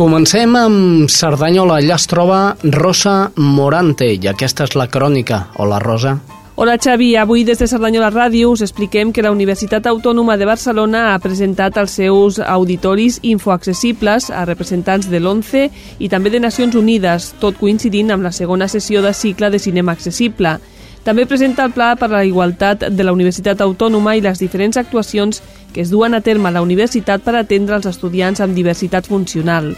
Comencem 0.00 0.54
amb 0.56 1.10
Cerdanyola. 1.12 1.82
Allà 1.82 1.98
es 1.98 2.06
troba 2.08 2.42
Rosa 2.72 3.32
Morante 3.36 4.14
i 4.14 4.30
aquesta 4.30 4.64
és 4.64 4.78
la 4.78 4.88
crònica. 4.88 5.48
Hola, 5.60 5.82
Rosa. 5.82 6.20
Hola 6.62 6.76
Xavi, 6.76 7.16
avui 7.16 7.42
des 7.42 7.56
de 7.56 7.64
Cerdanyola 7.66 8.10
Ràdio 8.12 8.50
us 8.52 8.60
expliquem 8.60 9.14
que 9.16 9.22
la 9.24 9.30
Universitat 9.32 9.86
Autònoma 9.88 10.34
de 10.36 10.44
Barcelona 10.44 11.14
ha 11.14 11.18
presentat 11.24 11.78
els 11.80 11.94
seus 11.96 12.36
auditoris 12.36 13.16
infoaccessibles 13.24 14.26
a 14.28 14.42
representants 14.44 15.08
de 15.08 15.22
l'ONCE 15.24 15.62
i 16.04 16.10
també 16.12 16.28
de 16.28 16.42
Nacions 16.44 16.76
Unides, 16.76 17.30
tot 17.40 17.56
coincidint 17.56 18.12
amb 18.12 18.28
la 18.28 18.32
segona 18.36 18.68
sessió 18.68 19.00
de 19.00 19.14
cicle 19.16 19.48
de 19.48 19.58
cinema 19.58 19.94
accessible. 19.96 20.58
També 21.02 21.24
presenta 21.24 21.64
el 21.64 21.72
Pla 21.72 21.94
per 21.96 22.10
a 22.10 22.18
la 22.18 22.26
Igualtat 22.28 22.90
de 22.92 23.06
la 23.08 23.14
Universitat 23.16 23.62
Autònoma 23.64 24.18
i 24.18 24.20
les 24.20 24.44
diferents 24.44 24.76
actuacions 24.76 25.40
que 25.72 25.80
es 25.80 25.88
duen 25.88 26.12
a 26.12 26.20
terme 26.20 26.50
a 26.50 26.58
la 26.58 26.60
universitat 26.60 27.24
per 27.24 27.38
atendre 27.40 27.80
els 27.80 27.88
estudiants 27.88 28.44
amb 28.44 28.52
diversitat 28.52 29.08
funcional. 29.08 29.72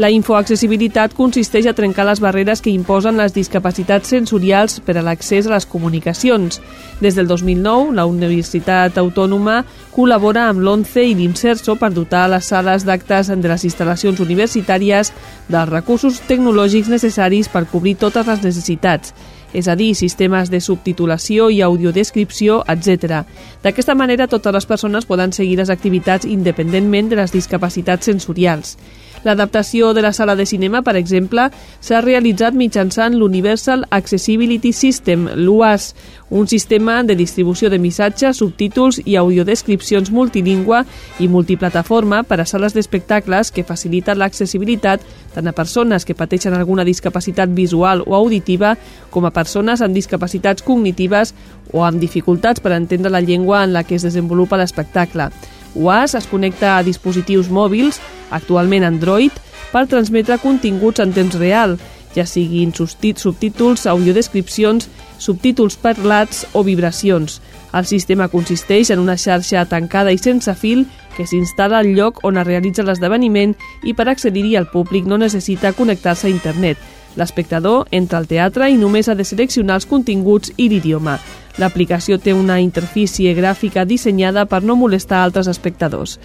La 0.00 0.08
infoaccessibilitat 0.08 1.12
consisteix 1.12 1.66
a 1.68 1.74
trencar 1.76 2.06
les 2.08 2.20
barreres 2.24 2.62
que 2.64 2.72
imposen 2.72 3.18
les 3.20 3.34
discapacitats 3.36 4.08
sensorials 4.14 4.78
per 4.86 4.94
a 4.96 5.02
l'accés 5.04 5.44
a 5.44 5.52
les 5.52 5.66
comunicacions. 5.68 6.62
Des 7.04 7.18
del 7.18 7.28
2009, 7.28 7.92
la 7.98 8.06
Universitat 8.08 8.96
Autònoma 8.96 9.58
col·labora 9.92 10.46
amb 10.48 10.64
l'ONCE 10.64 11.04
i 11.04 11.12
l'INSERSO 11.18 11.76
per 11.76 11.92
dotar 11.92 12.24
les 12.32 12.48
sales 12.48 12.88
d'actes 12.88 13.34
de 13.34 13.52
les 13.52 13.66
instal·lacions 13.68 14.24
universitàries 14.24 15.12
dels 15.52 15.68
recursos 15.68 16.22
tecnològics 16.24 16.88
necessaris 16.88 17.52
per 17.52 17.66
cobrir 17.68 17.98
totes 18.00 18.32
les 18.32 18.48
necessitats 18.48 19.12
és 19.52 19.68
a 19.68 19.76
dir, 19.76 19.92
sistemes 19.94 20.50
de 20.50 20.60
subtitulació 20.64 21.50
i 21.52 21.60
audiodescripció, 21.62 22.62
etc. 22.72 23.22
D'aquesta 23.62 23.94
manera, 23.94 24.26
totes 24.26 24.54
les 24.56 24.66
persones 24.66 25.06
poden 25.06 25.32
seguir 25.36 25.58
les 25.60 25.70
activitats 25.70 26.26
independentment 26.26 27.10
de 27.12 27.20
les 27.20 27.32
discapacitats 27.36 28.08
sensorials. 28.08 28.78
L'adaptació 29.24 29.92
de 29.94 30.02
la 30.02 30.12
sala 30.12 30.34
de 30.36 30.46
cinema, 30.46 30.82
per 30.82 30.96
exemple, 30.96 31.48
s'ha 31.80 32.00
realitzat 32.02 32.56
mitjançant 32.58 33.14
l'Universal 33.14 33.86
Accessibility 33.90 34.72
System, 34.72 35.28
l'UAS, 35.36 35.92
un 36.30 36.48
sistema 36.48 37.02
de 37.04 37.14
distribució 37.14 37.70
de 37.70 37.78
missatges, 37.78 38.38
subtítols 38.40 39.02
i 39.04 39.16
audiodescripcions 39.20 40.10
multilingüe 40.10 40.82
i 41.20 41.28
multiplataforma 41.28 42.22
per 42.24 42.40
a 42.40 42.46
sales 42.48 42.74
d'espectacles 42.74 43.52
que 43.52 43.66
faciliten 43.68 44.18
l'accessibilitat 44.18 45.04
tant 45.34 45.48
a 45.48 45.54
persones 45.56 46.04
que 46.08 46.16
pateixen 46.18 46.56
alguna 46.56 46.86
discapacitat 46.88 47.52
visual 47.52 48.02
o 48.06 48.16
auditiva 48.16 48.76
com 49.10 49.26
a 49.28 49.32
persones 49.32 49.82
amb 49.84 49.94
discapacitats 49.94 50.64
cognitives 50.64 51.34
o 51.72 51.84
amb 51.84 52.00
dificultats 52.00 52.60
per 52.60 52.72
entendre 52.76 53.12
la 53.12 53.20
llengua 53.20 53.62
en 53.64 53.72
la 53.76 53.84
que 53.84 54.00
es 54.00 54.08
desenvolupa 54.08 54.58
l'espectacle. 54.58 55.30
UAS 55.74 56.14
es 56.14 56.26
connecta 56.28 56.76
a 56.76 56.82
dispositius 56.84 57.48
mòbils, 57.48 58.00
actualment 58.30 58.84
Android, 58.84 59.32
per 59.72 59.86
transmetre 59.88 60.36
continguts 60.42 61.00
en 61.00 61.14
temps 61.16 61.38
real, 61.40 61.78
ja 62.12 62.26
siguin 62.28 62.74
subtítols, 62.76 63.86
audiodescripcions, 63.88 64.88
subtítols 65.18 65.78
parlats 65.80 66.46
o 66.52 66.62
vibracions. 66.62 67.40
El 67.72 67.86
sistema 67.88 68.28
consisteix 68.28 68.90
en 68.92 69.00
una 69.00 69.16
xarxa 69.16 69.64
tancada 69.64 70.12
i 70.12 70.18
sense 70.20 70.52
fil 70.60 70.84
que 71.16 71.24
s'instal·la 71.28 71.80
al 71.80 71.92
lloc 71.96 72.20
on 72.28 72.36
es 72.36 72.46
realitza 72.46 72.84
l'esdeveniment 72.84 73.54
i 73.82 73.94
per 73.96 74.10
accedir-hi 74.12 74.58
el 74.60 74.68
públic 74.68 75.08
no 75.08 75.16
necessita 75.16 75.72
connectar-se 75.72 76.28
a 76.28 76.34
internet. 76.34 76.76
L'espectador 77.16 77.88
entra 77.90 78.20
al 78.20 78.28
teatre 78.28 78.68
i 78.68 78.76
només 78.80 79.08
ha 79.08 79.16
de 79.16 79.24
seleccionar 79.24 79.80
els 79.80 79.88
continguts 79.88 80.52
i 80.56 80.68
l'idioma. 80.68 81.18
L'aplicació 81.60 82.18
té 82.18 82.32
una 82.32 82.60
interfície 82.62 83.34
gràfica 83.36 83.84
dissenyada 83.84 84.46
per 84.48 84.62
no 84.64 84.76
molestar 84.76 85.20
altres 85.22 85.50
espectadors. 85.52 86.18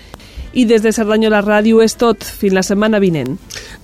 I 0.54 0.66
des 0.66 0.82
de 0.82 0.94
Cerdanyola 0.96 1.44
Ràdio 1.44 1.84
és 1.84 1.98
tot. 2.00 2.24
Fins 2.24 2.56
la 2.56 2.64
setmana 2.64 3.02
vinent. 3.04 3.36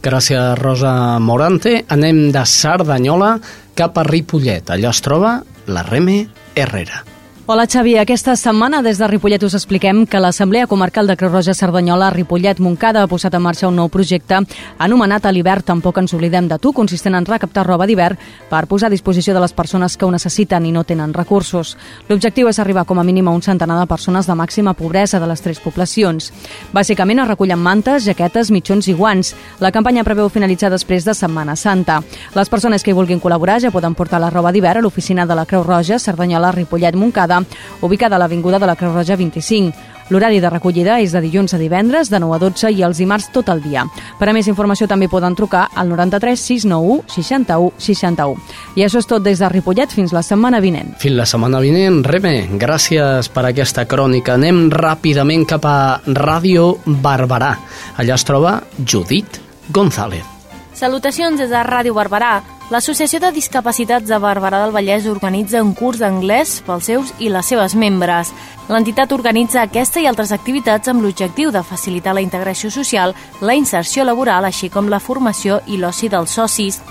Gràcies, 0.01 0.57
Rosa 0.61 1.19
Morante. 1.19 1.83
Anem 1.89 2.29
de 2.33 2.45
Cerdanyola 2.49 3.35
cap 3.75 3.97
a 3.97 4.07
Ripollet. 4.07 4.71
Allà 4.73 4.93
es 4.95 5.03
troba 5.03 5.41
la 5.67 5.83
Reme 5.83 6.23
Herrera. 6.55 7.12
Hola 7.45 7.65
Xavi, 7.67 7.97
aquesta 7.99 8.37
setmana 8.39 8.79
des 8.81 8.95
de 8.97 9.07
Ripollet 9.09 9.43
us 9.43 9.53
expliquem 9.57 10.05
que 10.07 10.19
l'Assemblea 10.23 10.63
Comarcal 10.65 11.09
de 11.09 11.17
Creu 11.19 11.29
Roja 11.29 11.51
Cerdanyola 11.53 12.07
Ripollet 12.09 12.61
Moncada 12.63 13.01
ha 13.03 13.07
posat 13.11 13.33
en 13.35 13.41
marxa 13.43 13.67
un 13.67 13.75
nou 13.75 13.89
projecte 13.91 14.37
anomenat 14.79 15.25
a 15.25 15.31
l'hivern 15.35 15.65
tampoc 15.67 15.99
ens 15.99 16.13
oblidem 16.15 16.47
de 16.47 16.55
tu, 16.55 16.71
consistent 16.71 17.17
en 17.19 17.27
recaptar 17.27 17.65
roba 17.67 17.83
d'hivern 17.83 18.15
per 18.47 18.61
posar 18.71 18.87
a 18.87 18.93
disposició 18.93 19.35
de 19.35 19.41
les 19.43 19.51
persones 19.51 19.97
que 19.97 20.05
ho 20.05 20.11
necessiten 20.11 20.65
i 20.65 20.71
no 20.71 20.85
tenen 20.87 21.11
recursos. 21.13 21.73
L'objectiu 22.07 22.47
és 22.47 22.61
arribar 22.63 22.85
com 22.85 22.99
a 22.99 23.03
mínim 23.03 23.27
a 23.27 23.35
un 23.35 23.43
centenar 23.43 23.77
de 23.81 23.91
persones 23.91 24.25
de 24.25 24.39
màxima 24.39 24.71
pobresa 24.73 25.19
de 25.19 25.27
les 25.27 25.43
tres 25.43 25.59
poblacions. 25.59 26.31
Bàsicament 26.71 27.25
es 27.25 27.27
recullen 27.27 27.59
mantes, 27.59 28.05
jaquetes, 28.05 28.53
mitjons 28.55 28.87
i 28.87 28.95
guants. 28.95 29.33
La 29.59 29.73
campanya 29.75 30.05
preveu 30.07 30.29
finalitzar 30.29 30.71
després 30.71 31.03
de 31.03 31.11
Setmana 31.11 31.57
Santa. 31.57 31.99
Les 32.39 32.47
persones 32.47 32.87
que 32.87 32.95
hi 32.95 32.95
vulguin 32.95 33.19
col·laborar 33.19 33.59
ja 33.59 33.75
poden 33.75 33.99
portar 33.99 34.23
la 34.23 34.31
roba 34.31 34.55
d'hivern 34.55 34.79
a 34.79 34.87
l'oficina 34.87 35.27
de 35.27 35.35
la 35.35 35.45
Creu 35.45 35.67
Roja 35.67 35.99
Cerdanyola 35.99 36.55
Ripollet 36.55 36.95
Moncada 37.33 37.45
ubicada 37.81 38.15
a 38.15 38.19
l'Avinguda 38.19 38.59
de 38.59 38.67
la 38.67 38.75
Creu 38.75 38.93
Roja 38.93 39.15
25. 39.15 39.91
L'horari 40.09 40.39
de 40.39 40.49
recollida 40.49 40.99
és 40.99 41.13
de 41.15 41.21
dilluns 41.23 41.53
a 41.55 41.57
divendres, 41.57 42.09
de 42.11 42.19
9 42.19 42.35
a 42.35 42.39
12 42.39 42.71
i 42.71 42.83
els 42.83 42.99
dimarts 42.99 43.29
tot 43.31 43.49
el 43.49 43.61
dia. 43.63 43.85
Per 44.19 44.27
a 44.27 44.33
més 44.35 44.47
informació 44.47 44.87
també 44.87 45.07
poden 45.09 45.35
trucar 45.35 45.69
al 45.75 45.89
93 45.89 46.39
691 46.39 47.03
61 47.07 47.71
61. 47.77 48.41
I 48.75 48.83
això 48.85 48.99
és 48.99 49.07
tot 49.07 49.23
des 49.23 49.39
de 49.39 49.49
Ripollet 49.49 49.91
fins 49.91 50.13
la 50.13 50.23
setmana 50.23 50.59
vinent. 50.63 50.93
Fins 50.99 51.15
la 51.15 51.27
setmana 51.27 51.63
vinent, 51.63 52.03
Reme, 52.03 52.35
gràcies 52.59 53.31
per 53.31 53.47
aquesta 53.47 53.87
crònica. 53.87 54.35
Anem 54.35 54.69
ràpidament 54.71 55.47
cap 55.47 55.65
a 55.65 55.79
Ràdio 56.05 56.77
Barberà. 56.85 57.55
Allà 57.97 58.19
es 58.19 58.27
troba 58.27 58.61
Judit 58.83 59.41
González. 59.71 60.32
Salutacions 60.73 61.37
des 61.37 61.51
de 61.53 61.59
Ràdio 61.63 61.93
Barberà. 61.93 62.41
L'Associació 62.73 63.19
de 63.21 63.29
Discapacitats 63.35 64.07
de 64.09 64.17
Barberà 64.17 64.63
del 64.63 64.71
Vallès 64.73 65.05
organitza 65.05 65.61
un 65.61 65.75
curs 65.77 65.99
d'anglès 66.01 66.55
pels 66.65 66.87
seus 66.89 67.11
i 67.21 67.29
les 67.29 67.45
seves 67.45 67.75
membres. 67.77 68.31
L'entitat 68.71 69.11
organitza 69.13 69.61
aquesta 69.61 70.01
i 70.01 70.07
altres 70.09 70.31
activitats 70.33 70.89
amb 70.89 71.03
l'objectiu 71.03 71.51
de 71.53 71.61
facilitar 71.61 72.15
la 72.17 72.23
integració 72.25 72.71
social, 72.73 73.13
la 73.41 73.53
inserció 73.53 74.03
laboral, 74.03 74.45
així 74.49 74.71
com 74.73 74.89
la 74.89 75.01
formació 75.03 75.61
i 75.67 75.77
l'oci 75.77 76.09
dels 76.09 76.33
socis. 76.33 76.81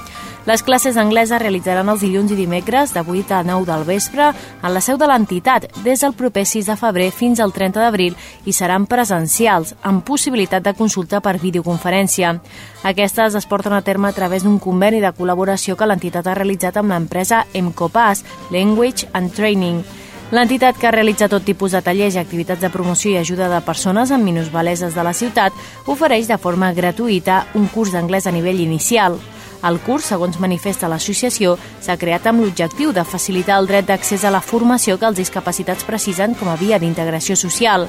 Les 0.42 0.64
classes 0.66 0.96
d'anglès 0.98 1.30
es 1.30 1.38
realitzaran 1.38 1.86
els 1.92 2.00
dilluns 2.02 2.32
i 2.34 2.36
dimecres 2.36 2.90
de 2.90 3.04
8 3.06 3.36
a 3.36 3.44
9 3.46 3.62
del 3.68 3.84
vespre 3.86 4.32
en 4.34 4.72
la 4.74 4.80
seu 4.82 4.96
de 4.98 5.06
l'entitat 5.06 5.68
des 5.84 6.00
del 6.02 6.16
proper 6.18 6.42
6 6.50 6.66
de 6.66 6.74
febrer 6.80 7.12
fins 7.14 7.38
al 7.38 7.52
30 7.54 7.78
d'abril 7.78 8.16
i 8.44 8.52
seran 8.52 8.88
presencials, 8.90 9.76
amb 9.86 10.02
possibilitat 10.02 10.64
de 10.66 10.74
consulta 10.74 11.20
per 11.22 11.38
videoconferència. 11.38 12.40
Aquestes 12.82 13.36
es 13.38 13.46
porten 13.46 13.76
a 13.76 13.84
terme 13.86 14.08
a 14.08 14.16
través 14.16 14.42
d'un 14.42 14.58
conveni 14.58 14.98
de 14.98 15.12
col·laboració 15.14 15.76
que 15.78 15.86
l'entitat 15.86 16.26
ha 16.26 16.34
realitzat 16.34 16.80
amb 16.80 16.90
l'empresa 16.90 17.44
Emcopass, 17.54 18.24
Language 18.50 19.12
and 19.12 19.30
Training. 19.36 19.84
L'entitat 20.32 20.74
que 20.80 20.90
realitza 20.90 21.28
tot 21.28 21.44
tipus 21.46 21.76
de 21.76 21.84
tallers 21.86 22.16
i 22.16 22.18
activitats 22.18 22.64
de 22.64 22.72
promoció 22.72 23.12
i 23.12 23.20
ajuda 23.20 23.46
de 23.52 23.60
persones 23.62 24.10
amb 24.10 24.26
minusvaleses 24.26 24.96
de 24.96 25.06
la 25.06 25.14
ciutat 25.14 25.54
ofereix 25.86 26.26
de 26.26 26.40
forma 26.40 26.72
gratuïta 26.72 27.44
un 27.54 27.70
curs 27.70 27.94
d'anglès 27.94 28.26
a 28.26 28.34
nivell 28.34 28.58
inicial. 28.64 29.20
El 29.62 29.78
curs, 29.78 30.08
segons 30.10 30.38
manifesta 30.42 30.88
l'associació, 30.90 31.56
s'ha 31.80 31.96
creat 31.96 32.26
amb 32.26 32.42
l'objectiu 32.42 32.90
de 32.92 33.04
facilitar 33.06 33.60
el 33.60 33.68
dret 33.70 33.86
d'accés 33.86 34.24
a 34.24 34.32
la 34.34 34.42
formació 34.42 34.98
que 34.98 35.06
els 35.06 35.20
discapacitats 35.20 35.86
precisen 35.86 36.34
com 36.34 36.50
a 36.50 36.56
via 36.58 36.80
d'integració 36.82 37.36
social. 37.38 37.86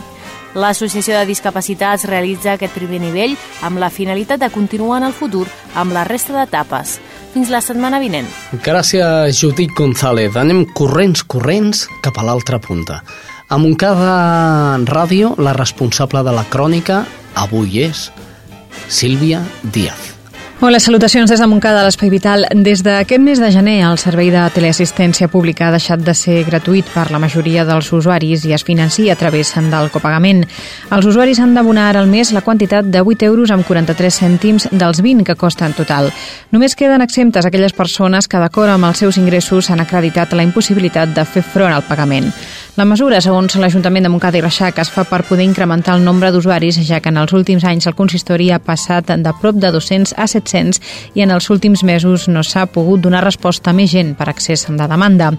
L'Associació 0.54 1.18
de 1.18 1.26
Discapacitats 1.26 2.06
realitza 2.06 2.54
aquest 2.54 2.76
primer 2.78 3.02
nivell 3.02 3.34
amb 3.66 3.82
la 3.82 3.90
finalitat 3.90 4.44
de 4.44 4.52
continuar 4.54 5.02
en 5.02 5.10
el 5.10 5.18
futur 5.18 5.48
amb 5.74 5.96
la 5.98 6.06
resta 6.06 6.36
d'etapes. 6.38 7.00
Fins 7.34 7.50
la 7.50 7.64
setmana 7.66 7.98
vinent. 7.98 8.30
Gràcies, 8.62 9.34
Judit 9.34 9.74
González. 9.74 10.38
Anem 10.38 10.68
corrents, 10.78 11.26
corrents 11.26 11.88
cap 12.06 12.22
a 12.22 12.28
l'altra 12.28 12.62
punta. 12.62 13.02
A 13.50 13.58
Montcada 13.58 14.78
Ràdio, 14.86 15.34
la 15.42 15.58
responsable 15.58 16.22
de 16.22 16.38
la 16.38 16.46
crònica 16.46 17.04
avui 17.34 17.82
és 17.90 18.12
Sílvia 18.88 19.42
Díaz. 19.64 20.13
Hola, 20.66 20.80
salutacions 20.80 21.30
des 21.30 21.42
de 21.42 21.46
Montcada 21.52 21.82
a 21.82 21.84
l'Espai 21.84 22.08
Vital. 22.08 22.46
Des 22.56 22.80
d'aquest 22.86 23.20
mes 23.20 23.36
de 23.36 23.50
gener, 23.52 23.82
el 23.84 23.98
servei 24.00 24.30
de 24.32 24.46
teleassistència 24.56 25.28
pública 25.28 25.66
ha 25.68 25.74
deixat 25.76 26.00
de 26.00 26.14
ser 26.16 26.38
gratuït 26.48 26.88
per 26.88 27.10
la 27.12 27.20
majoria 27.20 27.66
dels 27.68 27.90
usuaris 27.92 28.46
i 28.48 28.54
es 28.56 28.64
financia 28.64 29.12
a 29.12 29.20
través 29.20 29.52
del 29.60 29.92
copagament. 29.92 30.46
Els 30.90 31.06
usuaris 31.06 31.42
han 31.44 31.54
d'abonar 31.54 31.90
ara 31.90 32.00
al 32.00 32.08
mes 32.08 32.32
la 32.32 32.46
quantitat 32.48 32.86
de 32.86 33.02
8 33.02 33.26
euros 33.26 33.52
amb 33.52 33.68
43 33.68 34.22
cèntims 34.24 34.70
dels 34.72 35.02
20 35.04 35.26
que 35.26 35.36
costa 35.36 35.66
en 35.66 35.74
total. 35.74 36.14
Només 36.52 36.78
queden 36.80 37.02
exemptes 37.02 37.46
aquelles 37.46 37.74
persones 37.74 38.30
que, 38.30 38.40
d'acord 38.40 38.72
amb 38.72 38.88
els 38.88 39.04
seus 39.04 39.18
ingressos, 39.18 39.70
han 39.70 39.84
acreditat 39.84 40.32
la 40.32 40.48
impossibilitat 40.48 41.12
de 41.12 41.26
fer 41.26 41.44
front 41.44 41.74
al 41.74 41.84
pagament. 41.84 42.32
La 42.78 42.86
mesura, 42.86 43.20
segons 43.22 43.54
l'Ajuntament 43.60 44.08
de 44.08 44.10
Montcada 44.10 44.40
i 44.40 44.42
Reixac, 44.42 44.80
es 44.80 44.90
fa 44.90 45.04
per 45.04 45.26
poder 45.28 45.44
incrementar 45.44 45.98
el 45.98 46.08
nombre 46.08 46.32
d'usuaris, 46.32 46.80
ja 46.88 47.02
que 47.04 47.12
en 47.12 47.20
els 47.20 47.36
últims 47.36 47.68
anys 47.68 47.86
el 47.86 48.00
consistori 48.00 48.50
ha 48.50 48.64
passat 48.64 49.12
de 49.12 49.36
prop 49.42 49.60
de 49.60 49.70
200 49.70 50.16
a 50.18 50.26
700 50.26 50.53
i 50.54 51.24
en 51.24 51.32
els 51.34 51.50
últims 51.50 51.84
mesos 51.84 52.28
no 52.30 52.44
s'ha 52.44 52.66
pogut 52.66 53.02
donar 53.02 53.24
resposta 53.26 53.72
a 53.72 53.74
més 53.74 53.92
gent 53.92 54.14
per 54.16 54.30
accés 54.30 54.66
de 54.70 54.88
demanda. 54.88 55.32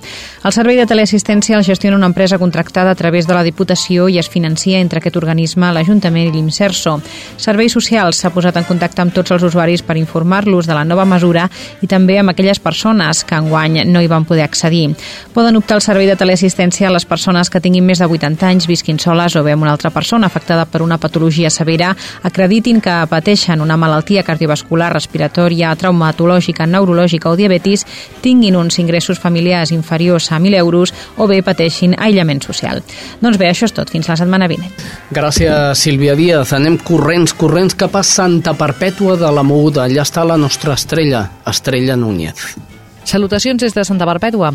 El 0.44 0.53
servei 0.53 0.77
de 0.77 0.87
teleassistència 0.87 1.57
el 1.59 1.64
gestiona 1.64 1.96
una 1.96 2.11
empresa 2.11 2.38
contractada 2.38 2.90
a 2.90 2.98
través 2.98 3.27
de 3.27 3.35
la 3.35 3.44
Diputació 3.46 4.09
i 4.09 4.18
es 4.18 4.29
financia 4.29 4.81
entre 4.81 4.98
aquest 4.98 5.16
organisme, 5.16 5.72
l'Ajuntament 5.72 6.29
i 6.29 6.35
l'Imserso. 6.35 6.98
Serveis 7.37 7.72
Socials 7.72 8.20
s'ha 8.20 8.33
posat 8.35 8.57
en 8.59 8.66
contacte 8.68 9.03
amb 9.03 9.14
tots 9.14 9.35
els 9.35 9.42
usuaris 9.46 9.83
per 9.83 9.96
informar-los 10.00 10.66
de 10.66 10.74
la 10.74 10.85
nova 10.85 11.05
mesura 11.05 11.48
i 11.83 11.88
també 11.90 12.18
amb 12.18 12.35
aquelles 12.35 12.61
persones 12.61 13.24
que 13.24 13.38
enguany 13.38 13.85
no 13.87 14.03
hi 14.03 14.11
van 14.11 14.24
poder 14.24 14.44
accedir. 14.44 14.94
Poden 15.35 15.57
optar 15.57 15.79
al 15.79 15.85
servei 15.85 16.07
de 16.07 16.16
teleassistència 16.18 16.88
a 16.88 16.94
les 16.94 17.07
persones 17.07 17.50
que 17.50 17.61
tinguin 17.61 17.87
més 17.87 18.00
de 18.03 18.09
80 18.11 18.46
anys, 18.48 18.68
visquin 18.70 18.98
soles 18.98 19.37
o 19.37 19.44
bé 19.44 19.55
amb 19.55 19.66
una 19.66 19.72
altra 19.74 19.90
persona 19.90 20.27
afectada 20.27 20.66
per 20.66 20.83
una 20.83 20.98
patologia 20.98 21.50
severa, 21.50 21.94
acreditin 22.22 22.81
que 22.81 22.94
pateixen 23.11 23.61
una 23.61 23.77
malaltia 23.77 24.24
cardiovascular, 24.27 24.92
respiratòria, 25.05 25.75
traumatològica, 25.79 26.67
neurològica 26.67 27.31
o 27.31 27.37
diabetis, 27.37 27.85
tinguin 28.25 28.57
uns 28.57 28.79
ingressos 28.81 29.21
familiars 29.21 29.73
inferiors 29.77 30.31
a 30.33 30.40
1.000 30.40 30.59
euros 30.59 30.95
o 31.17 31.29
bé 31.29 31.43
pateixin 31.45 31.95
aïllament 31.99 32.43
social. 32.43 32.83
Doncs 33.21 33.38
bé, 33.38 33.51
això 33.53 33.69
és 33.69 33.77
tot. 33.77 33.93
Fins 33.93 34.09
la 34.09 34.19
setmana 34.19 34.49
vinent. 34.51 34.73
Gràcies, 35.14 35.79
Sílvia 35.79 36.17
Díaz. 36.19 36.55
Anem 36.57 36.79
corrents, 36.83 37.37
corrents 37.37 37.77
cap 37.79 37.97
a 37.97 38.03
Santa 38.03 38.57
Perpètua 38.59 39.19
de 39.21 39.31
la 39.31 39.47
Moguda. 39.47 39.85
Allà 39.85 40.05
està 40.07 40.25
la 40.27 40.40
nostra 40.40 40.75
estrella, 40.75 41.29
Estrella 41.47 41.97
Núñez. 41.97 42.74
Salutacions 43.05 43.61
des 43.61 43.75
de 43.75 43.85
Santa 43.85 44.07
Perpètua. 44.09 44.55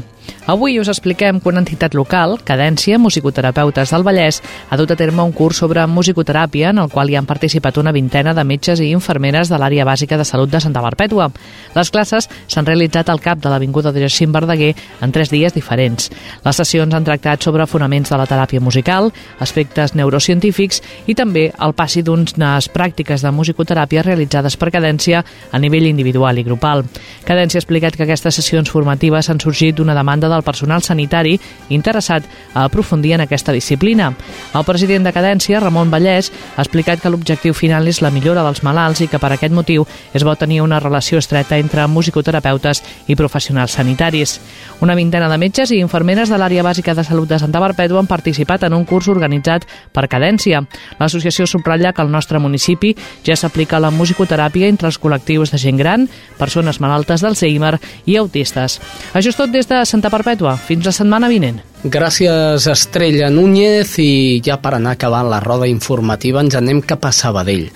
Avui 0.49 0.79
us 0.79 0.89
expliquem 0.89 1.37
que 1.39 1.49
una 1.49 1.61
entitat 1.61 1.93
local, 1.93 2.39
Cadència 2.45 2.97
Musicoterapeutes 2.97 3.91
del 3.93 4.03
Vallès, 4.05 4.39
ha 4.69 4.77
dut 4.77 4.89
a 4.89 4.95
terme 4.97 5.21
un 5.21 5.31
curs 5.33 5.59
sobre 5.61 5.83
musicoteràpia 5.85 6.71
en 6.73 6.79
el 6.81 6.89
qual 6.89 7.09
hi 7.09 7.17
han 7.19 7.27
participat 7.29 7.77
una 7.77 7.93
vintena 7.93 8.33
de 8.33 8.43
metges 8.43 8.81
i 8.81 8.89
infermeres 8.89 9.49
de 9.49 9.59
l'àrea 9.61 9.85
bàsica 9.85 10.17
de 10.17 10.25
salut 10.25 10.49
de 10.49 10.61
Santa 10.61 10.81
Perpètua. 10.81 11.27
Les 11.75 11.91
classes 11.93 12.29
s'han 12.47 12.65
realitzat 12.65 13.09
al 13.09 13.21
cap 13.21 13.37
de 13.43 13.51
l'Avinguda 13.51 13.91
de 13.93 14.01
Jacint 14.01 14.33
Verdaguer 14.33 14.71
en 15.01 15.13
tres 15.13 15.29
dies 15.29 15.53
diferents. 15.53 16.09
Les 16.45 16.57
sessions 16.57 16.93
han 16.93 17.05
tractat 17.05 17.45
sobre 17.45 17.67
fonaments 17.69 18.09
de 18.09 18.17
la 18.17 18.25
teràpia 18.25 18.61
musical, 18.61 19.11
aspectes 19.39 19.93
neurocientífics 19.93 20.81
i 21.05 21.13
també 21.13 21.51
el 21.53 21.77
passi 21.77 22.01
d'unes 22.01 22.71
pràctiques 22.73 23.21
de 23.21 23.31
musicoteràpia 23.31 24.07
realitzades 24.09 24.57
per 24.57 24.73
Cadència 24.73 25.21
a 25.51 25.61
nivell 25.61 25.85
individual 25.85 26.41
i 26.41 26.47
grupal. 26.47 26.85
Cadència 27.25 27.59
ha 27.59 27.65
explicat 27.65 27.95
que 27.95 28.09
aquestes 28.09 28.38
sessions 28.39 28.71
formatives 28.71 29.29
han 29.29 29.39
sorgit 29.43 29.75
d'una 29.75 29.95
demanda 29.97 30.29
del 30.31 30.43
personal 30.47 30.81
sanitari 30.81 31.35
interessat 31.69 32.23
a 32.53 32.63
aprofundir 32.63 33.13
en 33.13 33.21
aquesta 33.25 33.51
disciplina. 33.51 34.13
El 34.55 34.65
president 34.65 35.05
de 35.05 35.13
Cadència, 35.13 35.59
Ramon 35.59 35.91
Vallès, 35.91 36.31
ha 36.55 36.63
explicat 36.63 37.01
que 37.03 37.11
l'objectiu 37.11 37.53
final 37.53 37.87
és 37.87 38.01
la 38.01 38.11
millora 38.15 38.43
dels 38.45 38.63
malalts 38.63 39.03
i 39.03 39.09
que 39.11 39.19
per 39.19 39.33
aquest 39.35 39.53
motiu 39.53 39.85
és 40.13 40.23
bo 40.23 40.35
tenir 40.39 40.61
una 40.63 40.79
relació 40.79 41.19
estreta 41.19 41.59
entre 41.59 41.87
musicoterapeutes 41.87 42.83
i 43.07 43.17
professionals 43.19 43.75
sanitaris. 43.75 44.39
Una 44.79 44.95
vintena 44.95 45.29
de 45.29 45.37
metges 45.37 45.71
i 45.71 45.81
infermeres 45.83 46.29
de 46.31 46.37
l'àrea 46.39 46.63
bàsica 46.63 46.95
de 46.95 47.03
salut 47.03 47.27
de 47.29 47.39
Santa 47.39 47.59
Perpètua 47.59 47.99
han 47.99 48.07
participat 48.07 48.63
en 48.63 48.77
un 48.77 48.85
curs 48.85 49.09
organitzat 49.11 49.67
per 49.91 50.07
Cadència. 50.07 50.63
L'associació 50.99 51.47
subratlla 51.47 51.93
que 51.93 52.01
al 52.01 52.11
nostre 52.11 52.39
municipi 52.39 52.95
ja 53.25 53.35
s'aplica 53.35 53.79
la 53.79 53.91
musicoteràpia 53.91 54.69
entre 54.69 54.87
els 54.87 54.99
col·lectius 55.01 55.51
de 55.51 55.59
gent 55.59 55.77
gran, 55.77 56.07
persones 56.39 56.79
malaltes 56.79 57.21
d'Alzheimer 57.21 57.75
i 58.05 58.17
autistes. 58.29 58.77
Això 59.17 59.33
és 59.33 59.39
tot 59.39 59.49
des 59.51 59.67
de 59.67 59.81
Santa 59.89 60.13
Perpètua. 60.13 60.55
Fins 60.69 60.85
la 60.85 60.93
setmana 60.95 61.31
vinent. 61.31 61.59
Gràcies, 61.83 62.67
Estrella 62.69 63.31
Núñez, 63.33 63.97
i 64.03 64.41
ja 64.45 64.59
per 64.61 64.75
anar 64.77 64.93
acabant 64.97 65.31
la 65.31 65.41
roda 65.43 65.67
informativa 65.67 66.43
ens 66.45 66.57
anem 66.59 66.83
cap 66.85 67.09
a 67.09 67.13
Sabadell. 67.15 67.69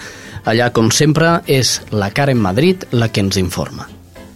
Allà, 0.45 0.69
com 0.75 0.91
sempre, 0.91 1.37
és 1.47 1.77
la 1.91 2.11
Karen 2.11 2.39
Madrid 2.39 2.83
la 2.91 3.09
que 3.09 3.23
ens 3.23 3.39
informa. 3.39 3.87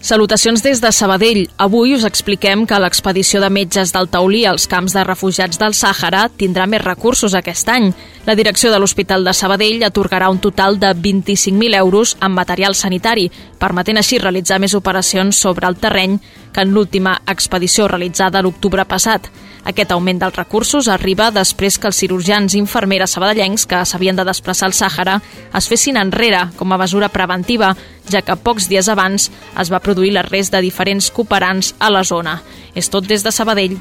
Salutacions 0.08 0.62
des 0.62 0.80
de 0.80 0.88
Sabadell. 0.90 1.50
Avui 1.60 1.90
us 1.92 2.04
expliquem 2.08 2.62
que 2.64 2.78
l'expedició 2.80 3.42
de 3.42 3.50
metges 3.52 3.90
del 3.92 4.06
Taulí 4.08 4.38
als 4.48 4.64
camps 4.64 4.94
de 4.96 5.02
refugiats 5.04 5.60
del 5.60 5.74
Sàhara 5.76 6.22
tindrà 6.32 6.64
més 6.64 6.80
recursos 6.80 7.34
aquest 7.36 7.68
any. 7.68 7.90
La 8.24 8.32
direcció 8.38 8.70
de 8.72 8.78
l'Hospital 8.80 9.28
de 9.28 9.34
Sabadell 9.36 9.84
atorgarà 9.84 10.30
un 10.32 10.40
total 10.40 10.80
de 10.80 10.94
25.000 10.96 11.76
euros 11.76 12.14
en 12.24 12.32
material 12.32 12.72
sanitari, 12.74 13.26
permetent 13.60 14.00
així 14.00 14.16
realitzar 14.16 14.56
més 14.64 14.72
operacions 14.72 15.36
sobre 15.36 15.68
el 15.68 15.76
terreny 15.76 16.16
que 16.54 16.64
en 16.64 16.72
l'última 16.72 17.18
expedició 17.28 17.84
realitzada 17.92 18.40
l'octubre 18.40 18.88
passat. 18.88 19.28
Aquest 19.68 19.90
augment 19.92 20.16
dels 20.22 20.36
recursos 20.36 20.88
arriba 20.88 21.28
després 21.30 21.76
que 21.76 21.90
els 21.90 21.98
cirurgians 22.00 22.54
i 22.54 22.60
infermeres 22.62 23.12
sabadellencs 23.12 23.66
que 23.68 23.82
s'havien 23.84 24.16
de 24.16 24.24
desplaçar 24.24 24.70
al 24.70 24.76
Sàhara 24.76 25.18
es 25.58 25.68
fessin 25.68 25.98
enrere 26.00 26.46
com 26.56 26.72
a 26.72 26.78
mesura 26.80 27.10
preventiva, 27.12 27.74
ja 28.08 28.22
que 28.24 28.36
pocs 28.40 28.70
dies 28.72 28.88
abans 28.88 29.28
es 29.60 29.72
va 29.72 29.82
produir 29.84 30.14
l'arrest 30.14 30.54
de 30.54 30.62
diferents 30.64 31.10
cooperants 31.12 31.74
a 31.78 31.90
la 31.92 32.04
zona. 32.04 32.38
És 32.74 32.88
tot 32.88 33.04
des 33.04 33.24
de 33.24 33.32
Sabadell. 33.32 33.76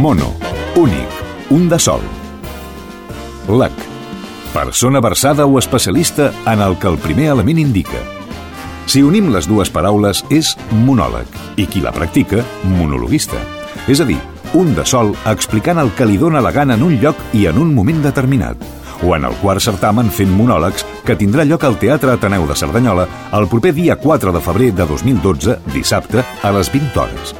Mono. 0.00 0.32
Únic. 0.80 1.18
Un 1.50 1.68
de 1.68 1.78
sol. 1.78 2.00
LAC. 3.48 3.74
Persona 4.54 5.00
versada 5.00 5.44
o 5.44 5.58
especialista 5.58 6.32
en 6.46 6.62
el 6.62 6.78
que 6.78 6.88
el 6.88 6.96
primer 6.96 7.28
element 7.34 7.58
indica. 7.58 8.19
Si 8.90 9.04
unim 9.06 9.28
les 9.30 9.46
dues 9.46 9.68
paraules, 9.70 10.24
és 10.34 10.48
monòleg, 10.82 11.28
i 11.62 11.68
qui 11.70 11.78
la 11.78 11.92
practica, 11.94 12.40
monologuista. 12.66 13.38
És 13.86 14.00
a 14.02 14.06
dir, 14.08 14.18
un 14.58 14.72
de 14.74 14.82
sol 14.82 15.12
explicant 15.30 15.78
el 15.78 15.92
que 15.94 16.08
li 16.10 16.16
dóna 16.18 16.42
la 16.42 16.50
gana 16.50 16.74
en 16.74 16.82
un 16.82 16.96
lloc 16.98 17.20
i 17.38 17.44
en 17.46 17.60
un 17.62 17.70
moment 17.76 18.02
determinat 18.02 18.58
o 19.06 19.14
en 19.14 19.24
el 19.24 19.36
quart 19.40 19.62
certamen 19.62 20.10
fent 20.12 20.32
monòlegs 20.34 20.82
que 21.06 21.14
tindrà 21.16 21.46
lloc 21.46 21.62
al 21.64 21.78
Teatre 21.80 22.16
Ateneu 22.16 22.48
de 22.50 22.56
Cerdanyola 22.58 23.06
el 23.38 23.46
proper 23.48 23.72
dia 23.78 23.94
4 23.96 24.34
de 24.34 24.42
febrer 24.42 24.72
de 24.74 24.84
2012, 24.90 25.56
dissabte, 25.72 26.26
a 26.42 26.52
les 26.58 26.72
20 26.74 27.00
hores. 27.00 27.34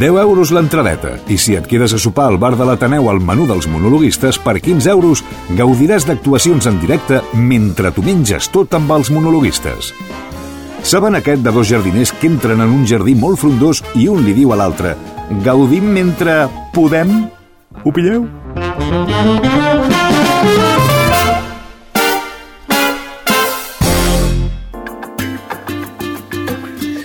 10 0.00 0.18
euros 0.24 0.50
l'entradeta 0.56 1.18
i 1.28 1.36
si 1.38 1.54
et 1.54 1.68
quedes 1.68 1.92
a 1.92 2.00
sopar 2.00 2.30
al 2.32 2.40
bar 2.40 2.56
de 2.56 2.64
l'Ateneu 2.64 3.12
al 3.12 3.20
menú 3.20 3.44
dels 3.46 3.68
monologuistes, 3.68 4.40
per 4.40 4.56
15 4.58 4.90
euros 4.90 5.22
gaudiràs 5.52 6.08
d'actuacions 6.08 6.66
en 6.66 6.80
directe 6.80 7.20
mentre 7.36 7.92
tu 7.92 8.02
menges 8.02 8.48
tot 8.50 8.72
amb 8.80 8.96
els 8.96 9.12
monologuistes. 9.12 9.92
Saben 10.82 11.14
aquest 11.14 11.44
de 11.46 11.50
dos 11.54 11.68
jardiners 11.70 12.10
que 12.18 12.26
entren 12.26 12.60
en 12.60 12.72
un 12.74 12.82
jardí 12.90 13.14
molt 13.14 13.38
frondós 13.38 13.80
i 13.94 14.08
un 14.10 14.24
li 14.26 14.32
diu 14.34 14.50
a 14.50 14.56
l'altre 14.58 14.96
«Gaudim 15.46 15.86
mentre 15.94 16.48
podem?» 16.74 17.12
Ho 17.86 17.92
pilleu? 17.94 18.26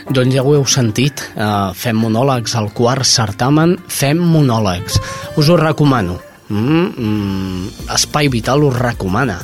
Doncs 0.10 0.34
ja 0.34 0.42
ho 0.42 0.56
heu 0.58 0.66
sentit, 0.66 1.22
uh, 1.38 1.70
fem 1.78 2.02
monòlegs 2.02 2.58
al 2.58 2.72
quart 2.74 3.06
certamen, 3.06 3.78
fem 3.86 4.18
monòlegs. 4.18 4.98
Us 5.38 5.54
ho 5.54 5.60
recomano. 5.62 6.18
Mm, 6.50 6.90
mm, 6.98 7.94
Espai 7.94 8.34
Vital 8.34 8.66
us 8.66 8.82
recomana 8.82 9.38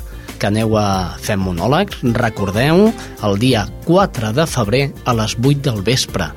que 0.44 0.50
aneu 0.52 0.76
a 0.76 1.16
Fem 1.24 1.40
Monòlegs. 1.40 2.02
Recordeu, 2.20 2.90
el 3.24 3.40
dia 3.40 3.64
4 3.88 4.34
de 4.36 4.44
febrer 4.52 4.84
a 5.08 5.14
les 5.16 5.38
8 5.40 5.62
del 5.72 5.80
vespre. 5.88 6.28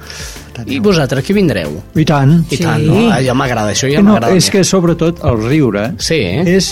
I 0.65 0.79
vosaltres 0.81 1.25
qui 1.27 1.35
vindreu? 1.37 1.75
I 1.99 2.05
tant. 2.09 2.39
I 2.55 2.57
tant, 2.63 2.87
no? 2.87 3.01
Ah, 3.11 3.19
Ja 3.21 3.35
m'agrada, 3.37 3.75
això 3.75 3.91
ja 3.93 3.99
no, 4.01 4.15
m'agrada. 4.15 4.39
és 4.39 4.47
que 4.49 4.63
sobretot 4.65 5.19
el 5.27 5.43
riure 5.51 5.91
Sí, 6.01 6.15
eh? 6.23 6.47
és... 6.57 6.71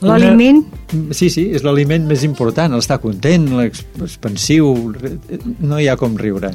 una- 0.00 0.14
L'aliment 0.16 0.62
Sí, 1.10 1.26
sí, 1.34 1.48
és 1.56 1.64
l'aliment 1.66 2.04
més 2.06 2.22
important, 2.22 2.72
estar 2.78 3.00
content, 3.02 3.42
l'expansiu, 3.58 4.68
no 5.58 5.80
hi 5.82 5.88
ha 5.90 5.96
com 5.98 6.14
riure. 6.16 6.52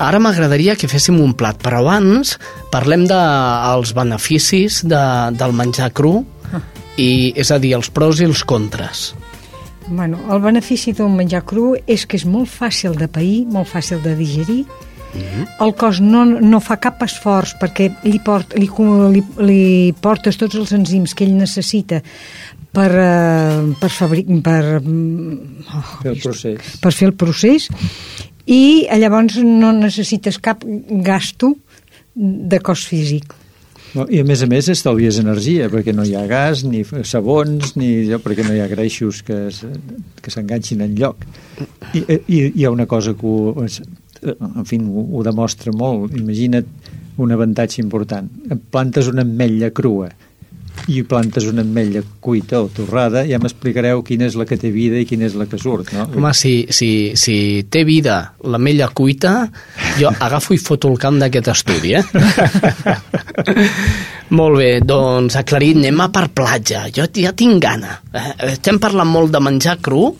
Ara 0.00 0.18
m'agradaria 0.24 0.72
que 0.80 0.88
féssim 0.88 1.18
un 1.20 1.34
plat, 1.36 1.58
però 1.60 1.82
abans 1.84 2.38
parlem 2.72 3.04
dels 3.10 3.92
de, 3.92 3.98
beneficis 4.00 4.80
de, 4.88 5.02
del 5.36 5.52
menjar 5.52 5.90
cru, 5.92 6.22
i, 6.96 7.34
és 7.36 7.50
a 7.52 7.58
dir, 7.60 7.74
els 7.76 7.90
pros 7.92 8.22
i 8.22 8.28
els 8.30 8.40
contres. 8.48 9.10
Bueno, 9.88 10.18
el 10.32 10.40
benefici 10.40 10.94
d'un 10.96 11.12
menjar 11.16 11.42
cru 11.44 11.74
és 11.86 12.06
que 12.08 12.16
és 12.16 12.24
molt 12.24 12.48
fàcil 12.48 12.96
de 12.96 13.08
pair, 13.08 13.44
molt 13.52 13.68
fàcil 13.68 14.00
de 14.04 14.14
digerir, 14.16 14.64
el 15.60 15.74
cos 15.78 16.00
no, 16.02 16.24
no 16.24 16.60
fa 16.62 16.76
cap 16.82 17.02
esforç 17.06 17.54
perquè 17.60 17.90
li, 18.06 18.18
port, 18.24 18.54
li, 18.58 18.66
li, 19.14 19.22
li 19.46 19.92
portes 20.02 20.38
tots 20.40 20.58
els 20.58 20.72
enzims 20.74 21.14
que 21.14 21.26
ell 21.26 21.36
necessita 21.38 22.00
per, 22.74 22.88
eh, 22.90 23.60
per, 23.78 23.90
fabric, 23.94 24.30
per, 24.42 24.80
mm, 24.80 25.68
oh, 25.70 25.84
Fer 26.02 26.14
el 26.16 26.20
procés. 26.24 26.72
per 26.82 26.92
fer 26.96 27.10
el 27.12 27.14
procés 27.14 27.68
i 28.46 28.84
eh, 28.88 28.98
llavors 28.98 29.38
no 29.44 29.70
necessites 29.76 30.40
cap 30.42 30.66
gasto 31.06 31.54
de 32.14 32.60
cos 32.62 32.84
físic. 32.86 33.32
No, 33.94 34.08
I 34.10 34.24
a 34.24 34.26
més 34.26 34.42
a 34.42 34.48
més 34.50 34.66
estalvies 34.72 35.20
energia, 35.22 35.68
perquè 35.70 35.94
no 35.94 36.02
hi 36.06 36.16
ha 36.18 36.24
gas, 36.26 36.64
ni 36.66 36.82
sabons, 37.06 37.76
ni 37.78 37.90
allò, 38.02 38.18
perquè 38.24 38.46
no 38.46 38.54
hi 38.54 38.62
ha 38.64 38.66
greixos 38.70 39.22
que, 39.26 39.38
que 40.18 40.34
s'enganxin 40.34 40.82
en 40.82 40.96
lloc. 40.98 41.22
I, 41.94 42.02
I 42.26 42.40
hi 42.48 42.66
ha 42.66 42.72
una 42.74 42.88
cosa 42.90 43.14
que 43.14 43.30
ho, 43.30 43.54
en 43.62 44.66
fi, 44.66 44.80
ho, 44.82 45.06
ho 45.14 45.22
demostra 45.26 45.72
molt. 45.76 46.16
Imagina't 46.18 46.66
un 47.22 47.34
avantatge 47.36 47.78
important. 47.84 48.30
Plantes 48.74 49.06
una 49.12 49.22
ametlla 49.22 49.70
crua 49.70 50.10
i 50.88 51.02
plantes 51.08 51.46
una 51.48 51.62
ametlla 51.64 52.02
cuita 52.20 52.60
o 52.60 52.68
torrada, 52.68 53.22
ja 53.24 53.38
m'explicareu 53.40 54.02
quina 54.04 54.26
és 54.28 54.36
la 54.36 54.44
que 54.48 54.58
té 54.60 54.68
vida 54.74 54.98
i 55.00 55.06
quina 55.08 55.24
és 55.28 55.36
la 55.38 55.46
que 55.48 55.58
surt, 55.60 55.94
no? 55.96 56.06
Home, 56.12 56.32
si, 56.36 56.66
si, 56.74 56.88
si 57.16 57.64
té 57.72 57.84
vida 57.88 58.18
l'amella 58.44 58.90
cuita, 58.92 59.34
jo 60.00 60.12
agafo 60.26 60.54
i 60.54 60.60
foto 60.60 60.92
el 60.92 61.00
camp 61.00 61.18
d'aquest 61.22 61.50
estudi, 61.54 61.94
eh? 61.96 62.04
molt 64.38 64.60
bé, 64.60 64.70
doncs 64.84 65.38
aclarit, 65.40 65.80
anem 65.80 66.04
a 66.04 66.10
per 66.12 66.28
platja. 66.36 66.86
Jo 66.92 67.08
ja 67.08 67.32
tinc 67.32 67.62
gana. 67.64 67.98
Eh, 68.12 68.52
Estem 68.54 68.80
parlant 68.82 69.08
molt 69.08 69.32
de 69.32 69.40
menjar 69.40 69.78
cru 69.84 70.10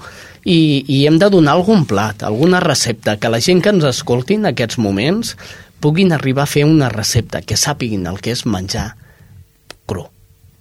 i, 0.45 0.85
i 0.89 1.05
hem 1.05 1.21
de 1.21 1.29
donar 1.33 1.59
algun 1.59 1.85
plat, 1.89 2.25
alguna 2.25 2.63
recepta, 2.65 3.19
que 3.21 3.33
la 3.33 3.43
gent 3.45 3.61
que 3.65 3.73
ens 3.75 3.85
escolti 3.93 4.41
en 4.41 4.49
aquests 4.55 4.81
moments 4.81 5.37
puguin 5.85 6.17
arribar 6.17 6.47
a 6.47 6.49
fer 6.49 6.65
una 6.65 6.89
recepta, 6.89 7.45
que 7.45 7.61
sàpiguin 7.61 8.07
el 8.09 8.23
que 8.25 8.33
és 8.33 8.47
menjar 8.49 8.95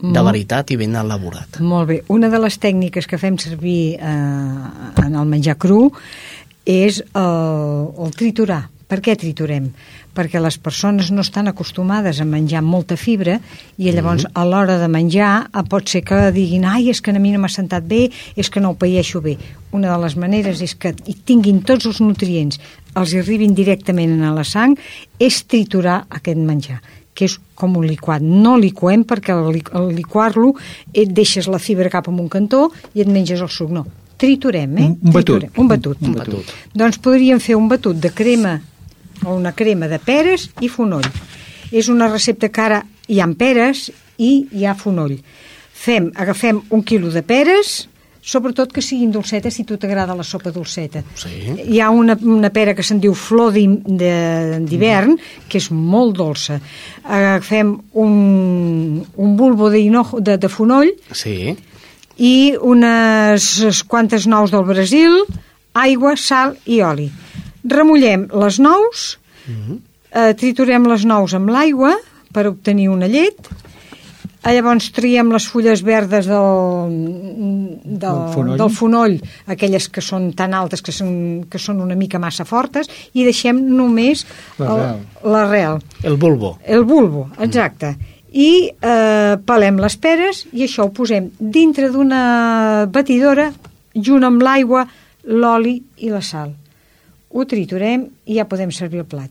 de 0.04 0.12
Molt- 0.12 0.34
veritat 0.34 0.72
i 0.72 0.76
ben 0.76 0.96
elaborat. 1.00 1.62
Molt 1.64 1.88
bé. 1.88 2.02
Una 2.12 2.28
de 2.30 2.40
les 2.44 2.60
tècniques 2.60 3.08
que 3.08 3.18
fem 3.18 3.38
servir 3.40 3.96
eh, 3.96 4.04
en 4.04 5.16
el 5.16 5.26
menjar 5.32 5.56
cru 5.56 5.94
és 6.68 7.00
el, 7.16 7.88
el 8.04 8.12
triturar. 8.12 8.66
Per 8.92 9.00
què 9.02 9.16
triturem? 9.18 9.70
Perquè 10.14 10.42
les 10.44 10.58
persones 10.62 11.08
no 11.10 11.24
estan 11.24 11.48
acostumades 11.48 12.20
a 12.22 12.26
menjar 12.28 12.62
molta 12.62 12.98
fibra 13.00 13.40
i 13.80 13.90
llavors 13.96 14.28
a 14.36 14.44
l'hora 14.46 14.76
de 14.78 14.90
menjar 14.92 15.48
eh, 15.48 15.64
pot 15.72 15.88
ser 15.88 16.04
que 16.04 16.20
diguin 16.36 16.68
ai, 16.68 16.90
és 16.92 17.00
que 17.02 17.16
a 17.16 17.20
mi 17.24 17.32
no 17.32 17.40
m'ha 17.40 17.50
sentat 17.50 17.88
bé, 17.88 18.10
és 18.36 18.52
que 18.52 18.60
no 18.60 18.74
ho 18.74 18.78
paeixo 18.78 19.22
bé. 19.24 19.38
Una 19.72 19.88
de 19.96 20.02
les 20.04 20.18
maneres 20.20 20.62
és 20.62 20.76
que 20.76 20.92
hi 21.08 21.16
tinguin 21.26 21.64
tots 21.64 21.88
els 21.88 22.04
nutrients, 22.04 22.60
els 22.94 23.16
arribin 23.16 23.56
directament 23.56 24.20
a 24.22 24.34
la 24.36 24.44
sang, 24.44 24.76
és 25.18 25.46
triturar 25.48 26.04
aquest 26.12 26.44
menjar 26.44 26.82
que 27.14 27.26
és 27.26 27.40
com 27.56 27.76
un 27.78 27.86
liquat. 27.88 28.22
No 28.22 28.56
liquem 28.58 29.04
perquè 29.06 29.34
al, 29.36 29.52
li- 29.54 29.64
al 29.74 29.92
liquar-lo 29.96 30.54
et 30.94 31.10
deixes 31.14 31.48
la 31.48 31.60
fibra 31.60 31.90
cap 31.94 32.08
en 32.10 32.20
un 32.20 32.30
cantó 32.30 32.72
i 32.94 33.02
et 33.02 33.08
menges 33.08 33.42
el 33.42 33.50
suc. 33.50 33.70
No, 33.72 33.86
triturem, 34.18 34.78
eh? 34.78 34.88
Un- 34.88 34.98
un 35.04 35.12
batut. 35.14 35.40
Triturem. 35.46 35.52
Un 35.62 35.68
batut. 35.68 35.98
Un 36.02 36.14
batut. 36.18 36.54
Doncs 36.74 36.98
podríem 37.04 37.40
fer 37.40 37.56
un 37.56 37.68
batut 37.70 37.96
de 38.02 38.10
crema 38.12 38.60
o 39.26 39.36
una 39.36 39.54
crema 39.54 39.88
de 39.88 40.00
peres 40.00 40.50
i 40.62 40.70
fonoll. 40.70 41.06
És 41.72 41.88
una 41.90 42.08
recepta 42.12 42.50
que 42.50 42.62
ara 42.62 42.84
hi 43.08 43.20
ha 43.22 43.28
peres 43.38 43.92
i 44.18 44.48
hi 44.52 44.66
ha 44.66 44.76
fonoll. 44.76 45.18
Fem, 45.74 46.12
agafem 46.16 46.62
un 46.70 46.84
quilo 46.84 47.10
de 47.12 47.22
peres, 47.24 47.90
sobretot 48.24 48.72
que 48.72 48.82
siguin 48.82 49.12
dolcetes 49.12 49.58
si 49.58 49.66
tu 49.68 49.76
t'agrada 49.78 50.16
la 50.16 50.24
sopa 50.24 50.52
dolceta. 50.56 51.04
Sí. 51.20 51.34
Hi 51.60 51.82
ha 51.84 51.90
una, 51.92 52.16
una 52.24 52.50
pera 52.56 52.74
que 52.74 52.86
se'n 52.86 53.02
diu 53.04 53.14
flor 53.18 53.52
d'hivern, 53.54 55.18
que 55.52 55.60
és 55.60 55.68
molt 55.72 56.16
dolça. 56.18 56.60
Agafem 57.04 57.76
un, 58.00 59.04
un 59.04 59.36
bulbo 59.38 59.70
de, 59.74 59.84
hinojo, 59.84 60.22
de, 60.24 60.38
de 60.40 60.50
fonoll 60.50 60.94
Sí, 61.12 61.54
i 62.18 62.54
unes 62.62 63.84
quantes 63.90 64.28
nous 64.30 64.54
del 64.54 64.66
Brasil, 64.68 65.20
aigua, 65.74 66.16
sal 66.16 66.56
i 66.70 66.80
oli. 66.86 67.10
Remullem 67.64 68.28
les 68.44 68.60
nous, 68.62 69.06
eh, 70.12 70.34
triturem 70.38 70.88
les 70.88 71.06
nous 71.10 71.34
amb 71.34 71.50
l'aigua 71.50 71.96
per 72.34 72.48
obtenir 72.48 72.90
una 72.90 73.08
llet, 73.08 73.50
llavors 74.52 74.90
triem 74.92 75.30
les 75.32 75.46
fulles 75.48 75.80
verdes 75.88 76.26
del, 76.28 76.90
del, 77.84 78.00
Del 78.02 78.34
fonoll. 78.34 78.58
del 78.60 78.70
fonoll, 78.76 79.14
aquelles 79.48 79.88
que 79.88 80.02
són 80.04 80.34
tan 80.36 80.54
altes 80.54 80.82
que 80.84 80.92
són, 80.92 81.46
que 81.50 81.58
són 81.62 81.80
una 81.80 81.96
mica 81.96 82.20
massa 82.20 82.44
fortes, 82.44 82.90
i 83.14 83.24
deixem 83.24 83.62
només 83.78 84.26
L'arrel. 84.60 85.80
el- 86.04 86.12
el 86.12 86.18
bulbo. 86.18 86.58
El 86.66 86.84
bulbo, 86.84 87.30
exacte. 87.40 87.96
I 88.34 88.72
eh, 88.82 89.38
pelem 89.46 89.78
les 89.80 89.96
peres 90.02 90.46
i 90.52 90.64
això 90.66 90.88
ho 90.88 90.92
posem 90.92 91.30
dintre 91.40 91.90
d'una 91.94 92.88
batidora 92.92 93.52
junt 93.94 94.24
amb 94.26 94.42
l'aigua, 94.42 94.88
l'oli 95.24 95.78
i 95.98 96.10
la 96.10 96.22
sal. 96.22 96.52
Ho 97.34 97.46
triturem 97.46 98.08
i 98.26 98.36
ja 98.40 98.46
podem 98.50 98.72
servir 98.72 99.00
el 99.04 99.06
plat. 99.06 99.30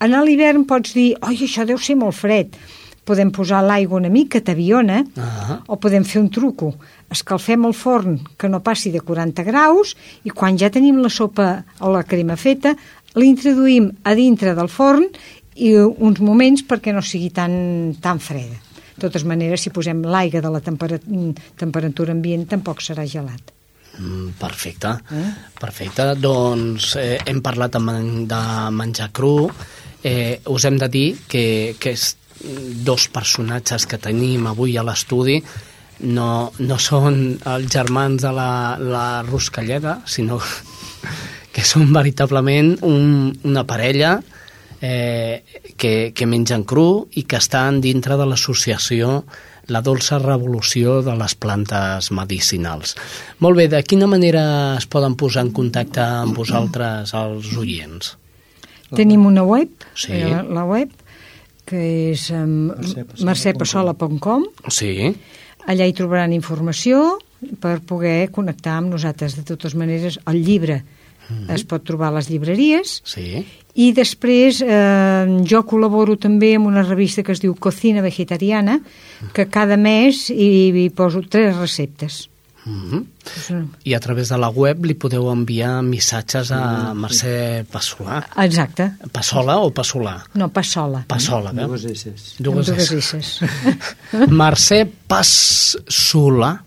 En 0.00 0.10
l'hivern 0.24 0.64
pots 0.66 0.94
dir, 0.94 1.16
oi, 1.22 1.36
això 1.46 1.64
deu 1.66 1.78
ser 1.78 1.96
molt 1.96 2.14
fred. 2.14 2.54
Podem 3.04 3.30
posar 3.30 3.60
l'aigua 3.62 3.98
una 4.00 4.08
mica, 4.08 4.40
t'aviona, 4.40 5.02
Ah. 5.20 5.60
o 5.68 5.76
podem 5.76 6.04
fer 6.04 6.22
un 6.22 6.30
truco. 6.30 6.74
Escalfem 7.10 7.64
el 7.68 7.74
forn 7.74 8.18
que 8.38 8.48
no 8.48 8.62
passi 8.62 8.90
de 8.90 9.00
40 9.00 9.44
graus 9.44 9.94
i 10.24 10.30
quan 10.30 10.56
ja 10.58 10.70
tenim 10.70 10.96
la 11.02 11.10
sopa 11.10 11.64
o 11.80 11.90
la 11.92 12.02
crema 12.02 12.36
feta, 12.36 12.74
l'introduïm 13.14 13.90
a 14.04 14.14
dintre 14.14 14.54
del 14.54 14.68
forn 14.68 15.04
i 15.56 15.74
uns 15.76 16.18
moments 16.20 16.64
perquè 16.66 16.92
no 16.92 17.02
sigui 17.02 17.30
tan, 17.30 17.94
tan 18.00 18.18
freda. 18.18 18.56
De 18.96 19.08
totes 19.08 19.24
maneres, 19.26 19.60
si 19.60 19.70
posem 19.70 20.02
l'aigua 20.02 20.40
de 20.40 20.50
la 20.50 20.60
tempera 20.62 20.98
temperatura 21.58 22.12
ambient, 22.14 22.46
tampoc 22.48 22.80
serà 22.82 23.04
gelat. 23.06 23.52
Mm, 23.98 24.32
Perfecte, 24.40 24.90
perfecte. 25.60 26.14
Doncs 26.18 26.96
eh, 26.98 27.18
hem 27.26 27.40
parlat 27.42 27.72
de 27.76 27.80
menjar 28.74 29.10
cru. 29.14 29.50
Eh, 30.02 30.40
us 30.50 30.64
hem 30.64 30.76
de 30.78 30.88
dir 30.88 31.16
que, 31.28 31.76
que 31.78 31.92
és 31.94 32.16
dos 32.84 33.08
personatges 33.08 33.86
que 33.86 33.98
tenim 33.98 34.46
avui 34.50 34.76
a 34.76 34.84
l'estudi 34.84 35.38
no, 36.00 36.50
no 36.58 36.78
són 36.82 37.38
els 37.46 37.70
germans 37.70 38.22
de 38.24 38.32
la, 38.34 38.50
la 38.80 39.22
Ruscalleda, 39.22 40.00
sinó 40.06 40.40
que 41.54 41.64
són 41.64 41.92
veritablement 41.94 42.74
un, 42.82 43.30
una 43.46 43.62
parella 43.64 44.16
eh, 44.82 45.44
que, 45.78 46.12
que 46.12 46.26
mengen 46.26 46.64
cru 46.66 47.06
i 47.14 47.22
que 47.30 47.38
estan 47.38 47.80
dintre 47.84 48.18
de 48.20 48.26
l'associació 48.26 49.22
la 49.72 49.80
dolça 49.80 50.18
revolució 50.20 50.98
de 51.00 51.14
les 51.16 51.32
plantes 51.40 52.10
medicinals. 52.12 52.98
Molt 53.40 53.56
bé, 53.56 53.64
de 53.72 53.80
quina 53.86 54.04
manera 54.10 54.42
es 54.76 54.84
poden 54.90 55.14
posar 55.16 55.46
en 55.46 55.54
contacte 55.56 56.02
amb 56.04 56.36
vosaltres 56.36 57.14
els 57.16 57.54
oients? 57.56 58.16
Tenim 58.94 59.24
una 59.26 59.42
web, 59.42 59.70
Sí. 59.96 60.12
eh, 60.12 60.28
la, 60.28 60.42
la 60.42 60.64
web, 60.68 60.90
que 61.68 61.80
és 62.12 62.28
um, 62.34 62.72
mercepassola.com. 63.24 64.44
Sí, 64.68 65.14
Allà 65.64 65.86
hi 65.88 65.94
trobaran 65.96 66.34
informació 66.36 67.16
per 67.60 67.78
poder 67.88 68.28
connectar 68.32 68.78
amb 68.80 68.92
nosaltres. 68.92 69.36
De 69.38 69.44
totes 69.48 69.76
maneres, 69.78 70.18
el 70.28 70.42
llibre 70.44 70.82
es 71.54 71.64
pot 71.64 71.84
trobar 71.88 72.10
a 72.10 72.18
les 72.18 72.28
llibreries 72.28 72.98
sí. 73.08 73.40
i 73.80 73.86
després 73.96 74.58
eh, 74.60 75.24
jo 75.48 75.62
col·laboro 75.64 76.18
també 76.20 76.50
amb 76.58 76.68
una 76.68 76.82
revista 76.84 77.24
que 77.24 77.32
es 77.32 77.40
diu 77.40 77.54
Cocina 77.56 78.04
Vegetariana 78.04 78.76
que 79.32 79.46
cada 79.48 79.78
mes 79.80 80.26
hi, 80.28 80.68
hi 80.68 80.90
poso 80.92 81.22
tres 81.24 81.56
receptes. 81.56 82.26
Mm 82.66 82.90
-hmm. 82.90 83.66
I 83.84 83.94
a 83.94 84.00
través 84.00 84.28
de 84.28 84.38
la 84.38 84.48
web 84.48 84.84
li 84.84 84.94
podeu 84.94 85.30
enviar 85.30 85.82
missatges 85.82 86.50
a 86.50 86.94
Mercè 86.94 87.64
Passolà. 87.72 88.22
Exacte. 88.44 88.90
Passola 89.12 89.58
o 89.58 89.70
Passolà? 89.70 90.22
No, 90.34 90.48
pas 90.48 90.66
sola. 90.66 91.04
Passola, 91.06 91.52
veu? 91.52 91.68
Dues 91.68 91.84
esses. 91.84 92.34
Dues 92.38 92.66
dues 92.66 92.90
esses. 92.92 93.40
Mercè 94.28 94.86
Passola. 95.06 96.62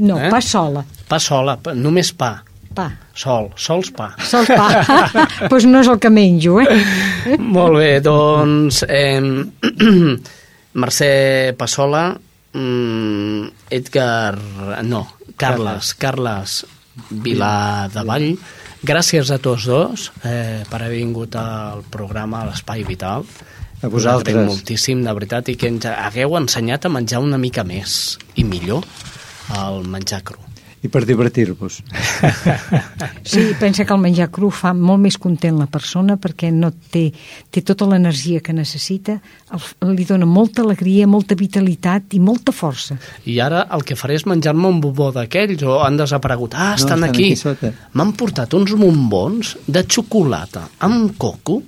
No, 0.00 0.18
Eh? 0.18 0.30
pas 0.30 0.44
sola. 0.44 0.84
Pa 1.08 1.18
sola, 1.20 1.56
pa- 1.56 1.74
només 1.74 2.12
pa. 2.12 2.42
Pa. 2.74 2.90
Sol, 3.14 3.50
sols 3.56 3.90
pa. 3.92 4.16
Sols 4.18 4.48
pa. 4.48 4.84
Doncs 5.12 5.32
pues 5.50 5.64
no 5.64 5.80
és 5.80 5.86
el 5.86 5.98
que 5.98 6.10
menjo, 6.10 6.60
eh? 6.60 7.38
Molt 7.38 7.76
bé, 7.78 8.00
doncs... 8.00 8.82
Eh, 8.88 9.20
Mercè 10.74 11.54
Passola, 11.56 12.18
mm, 12.54 13.68
Edgar... 13.74 14.38
No, 14.86 15.06
Carles, 15.36 15.94
Carles 15.98 16.62
Viladevall. 17.10 18.34
Gràcies 18.84 19.30
a 19.32 19.40
tots 19.42 19.66
dos 19.66 20.10
eh, 20.28 20.62
per 20.68 20.82
haver 20.82 21.00
vingut 21.00 21.36
al 21.40 21.82
programa 21.90 22.42
a 22.42 22.50
l'Espai 22.50 22.84
Vital. 22.86 23.24
A 23.82 23.90
vosaltres. 23.90 24.36
Us 24.36 24.48
moltíssim, 24.48 25.02
de 25.04 25.12
veritat, 25.16 25.50
i 25.50 25.58
que 25.60 25.68
ens 25.72 25.88
hagueu 25.90 26.36
ensenyat 26.38 26.86
a 26.86 26.92
menjar 26.92 27.22
una 27.24 27.40
mica 27.40 27.64
més 27.66 28.16
i 28.36 28.44
millor 28.46 28.84
el 29.58 29.84
menjar 29.88 30.22
cru. 30.24 30.53
I 30.84 30.90
per 30.92 31.04
divertir-vos. 31.08 31.80
Sí, 33.24 33.40
pensa 33.58 33.86
que 33.88 33.94
el 33.94 34.02
menjar 34.02 34.26
cru 34.28 34.50
fa 34.52 34.74
molt 34.76 35.00
més 35.00 35.16
content 35.18 35.56
la 35.56 35.66
persona 35.70 36.18
perquè 36.20 36.50
no 36.52 36.68
té, 36.92 37.06
té 37.50 37.62
tota 37.64 37.86
l'energia 37.88 38.42
que 38.44 38.52
necessita, 38.52 39.16
el, 39.56 39.94
li 39.96 40.04
dona 40.04 40.28
molta 40.28 40.60
alegria, 40.62 41.08
molta 41.08 41.36
vitalitat 41.38 42.14
i 42.14 42.20
molta 42.20 42.52
força. 42.52 42.98
I 43.24 43.38
ara 43.40 43.64
el 43.74 43.84
que 43.88 43.96
faré 43.96 44.18
és 44.20 44.26
menjar-me 44.28 44.68
un 44.68 44.82
bobó 44.84 45.08
d'aquells 45.16 45.64
o 45.64 45.80
han 45.86 45.96
desaparegut. 46.00 46.52
Ah, 46.52 46.74
estan, 46.76 47.00
estan 47.00 47.08
aquí. 47.08 47.32
aquí. 47.32 47.72
M'han 47.96 48.12
portat 48.20 48.54
uns 48.54 48.76
bombons 48.76 49.54
de 49.64 49.86
xocolata 49.88 50.68
amb 50.84 51.16
coco 51.16 51.62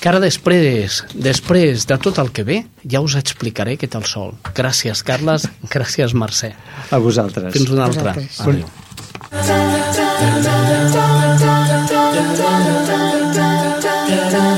que 0.00 0.08
ara 0.08 0.20
després, 0.22 1.02
després 1.12 1.84
de 1.88 1.96
tot 2.00 2.18
el 2.22 2.30
que 2.32 2.44
ve, 2.48 2.62
ja 2.88 3.02
us 3.04 3.16
explicaré 3.20 3.76
què 3.76 3.88
té 3.90 3.98
el 4.00 4.06
sol. 4.08 4.32
Gràcies, 4.56 5.04
Carles. 5.04 5.44
Gràcies, 5.74 6.14
Mercè. 6.16 6.54
A 6.90 7.00
vosaltres. 7.02 7.52
Fins 7.56 7.72
una 7.74 7.84
altra. 7.90 8.16
Adéu. 8.16 8.64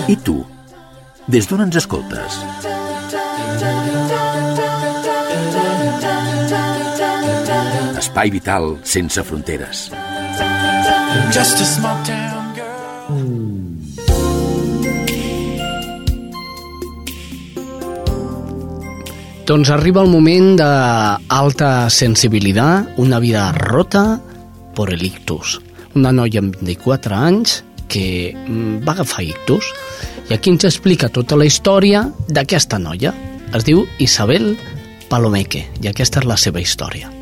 I 0.09 0.17
tu? 0.23 0.39
Des 1.31 1.47
d'on 1.51 1.63
ens 1.67 1.79
escoltes? 1.83 2.39
Espai 8.03 8.33
vital 8.35 8.77
sense 8.83 9.23
fronteres. 9.27 9.89
Just 11.33 11.63
a 11.63 11.67
small 11.67 11.99
town 12.07 12.55
girl. 12.59 13.52
Doncs 19.53 19.69
arriba 19.69 20.01
el 20.01 20.09
moment 20.09 20.55
d'alta 20.57 21.91
sensibilitat, 21.93 22.95
una 22.97 23.19
vida 23.21 23.51
rota 23.53 24.19
por 24.75 24.89
el 24.95 25.03
ictus. 25.05 25.59
Una 25.93 26.09
noia 26.09 26.41
amb 26.41 26.55
24 26.57 27.13
anys 27.13 27.59
que 27.85 28.33
mm, 28.33 28.79
va 28.87 28.95
agafar 28.95 29.27
ictus 29.27 29.69
i 30.31 30.33
aquí 30.33 30.49
ens 30.55 30.65
explica 30.65 31.11
tota 31.13 31.37
la 31.37 31.45
història 31.45 32.01
d'aquesta 32.33 32.79
noia. 32.81 33.13
Es 33.53 33.67
diu 33.69 33.85
Isabel 34.01 34.55
Palomeque 35.13 35.67
i 35.85 35.91
aquesta 35.93 36.25
és 36.25 36.31
la 36.31 36.39
seva 36.41 36.65
història. 36.65 37.13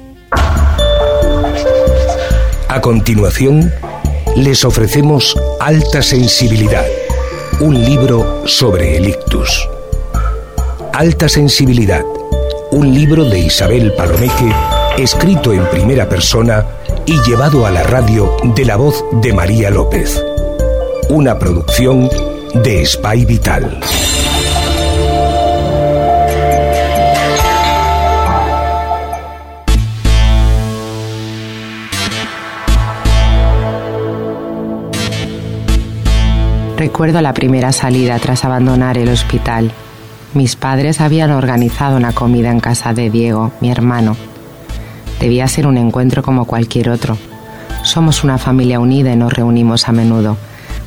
A 2.70 2.78
continuación, 2.78 3.72
les 4.36 4.62
ofrecemos 4.64 5.34
Alta 5.58 5.98
Sensibilidad, 6.00 6.86
un 7.58 7.74
libro 7.74 8.46
sobre 8.46 8.96
el 8.98 9.10
ictus. 9.16 9.66
Alta 10.94 11.28
Sensibilidad, 11.28 12.04
un 12.80 12.94
libro 12.94 13.26
de 13.26 13.38
Isabel 13.40 13.92
Palomeque, 13.92 14.50
escrito 14.96 15.52
en 15.52 15.68
primera 15.68 16.08
persona 16.08 16.64
y 17.04 17.20
llevado 17.28 17.66
a 17.66 17.70
la 17.70 17.82
radio 17.82 18.34
de 18.54 18.64
la 18.64 18.76
voz 18.76 19.04
de 19.20 19.34
María 19.34 19.68
López. 19.68 20.24
Una 21.10 21.38
producción 21.38 22.08
de 22.54 22.86
Spy 22.86 23.26
Vital. 23.26 23.80
Recuerdo 36.78 37.20
la 37.20 37.34
primera 37.34 37.72
salida 37.72 38.18
tras 38.18 38.46
abandonar 38.46 38.96
el 38.96 39.10
hospital. 39.10 39.70
Mis 40.32 40.54
padres 40.54 41.00
habían 41.00 41.32
organizado 41.32 41.96
una 41.96 42.12
comida 42.12 42.52
en 42.52 42.60
casa 42.60 42.94
de 42.94 43.10
Diego, 43.10 43.50
mi 43.60 43.68
hermano. 43.68 44.16
Debía 45.18 45.48
ser 45.48 45.66
un 45.66 45.76
encuentro 45.76 46.22
como 46.22 46.44
cualquier 46.44 46.90
otro. 46.90 47.18
Somos 47.82 48.22
una 48.22 48.38
familia 48.38 48.78
unida 48.78 49.12
y 49.12 49.16
nos 49.16 49.32
reunimos 49.32 49.88
a 49.88 49.92
menudo. 49.92 50.36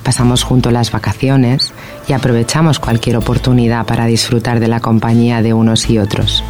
Pasamos 0.01 0.43
juntos 0.43 0.71
las 0.71 0.91
vacaciones 0.91 1.73
y 2.07 2.13
aprovechamos 2.13 2.79
cualquier 2.79 3.17
oportunidad 3.17 3.85
para 3.85 4.05
disfrutar 4.05 4.61
de 4.61 4.69
la 4.69 4.79
compañía 4.79 5.41
de 5.41 5.53
unos 5.53 5.89
y 5.89 5.97
otros. 5.97 6.41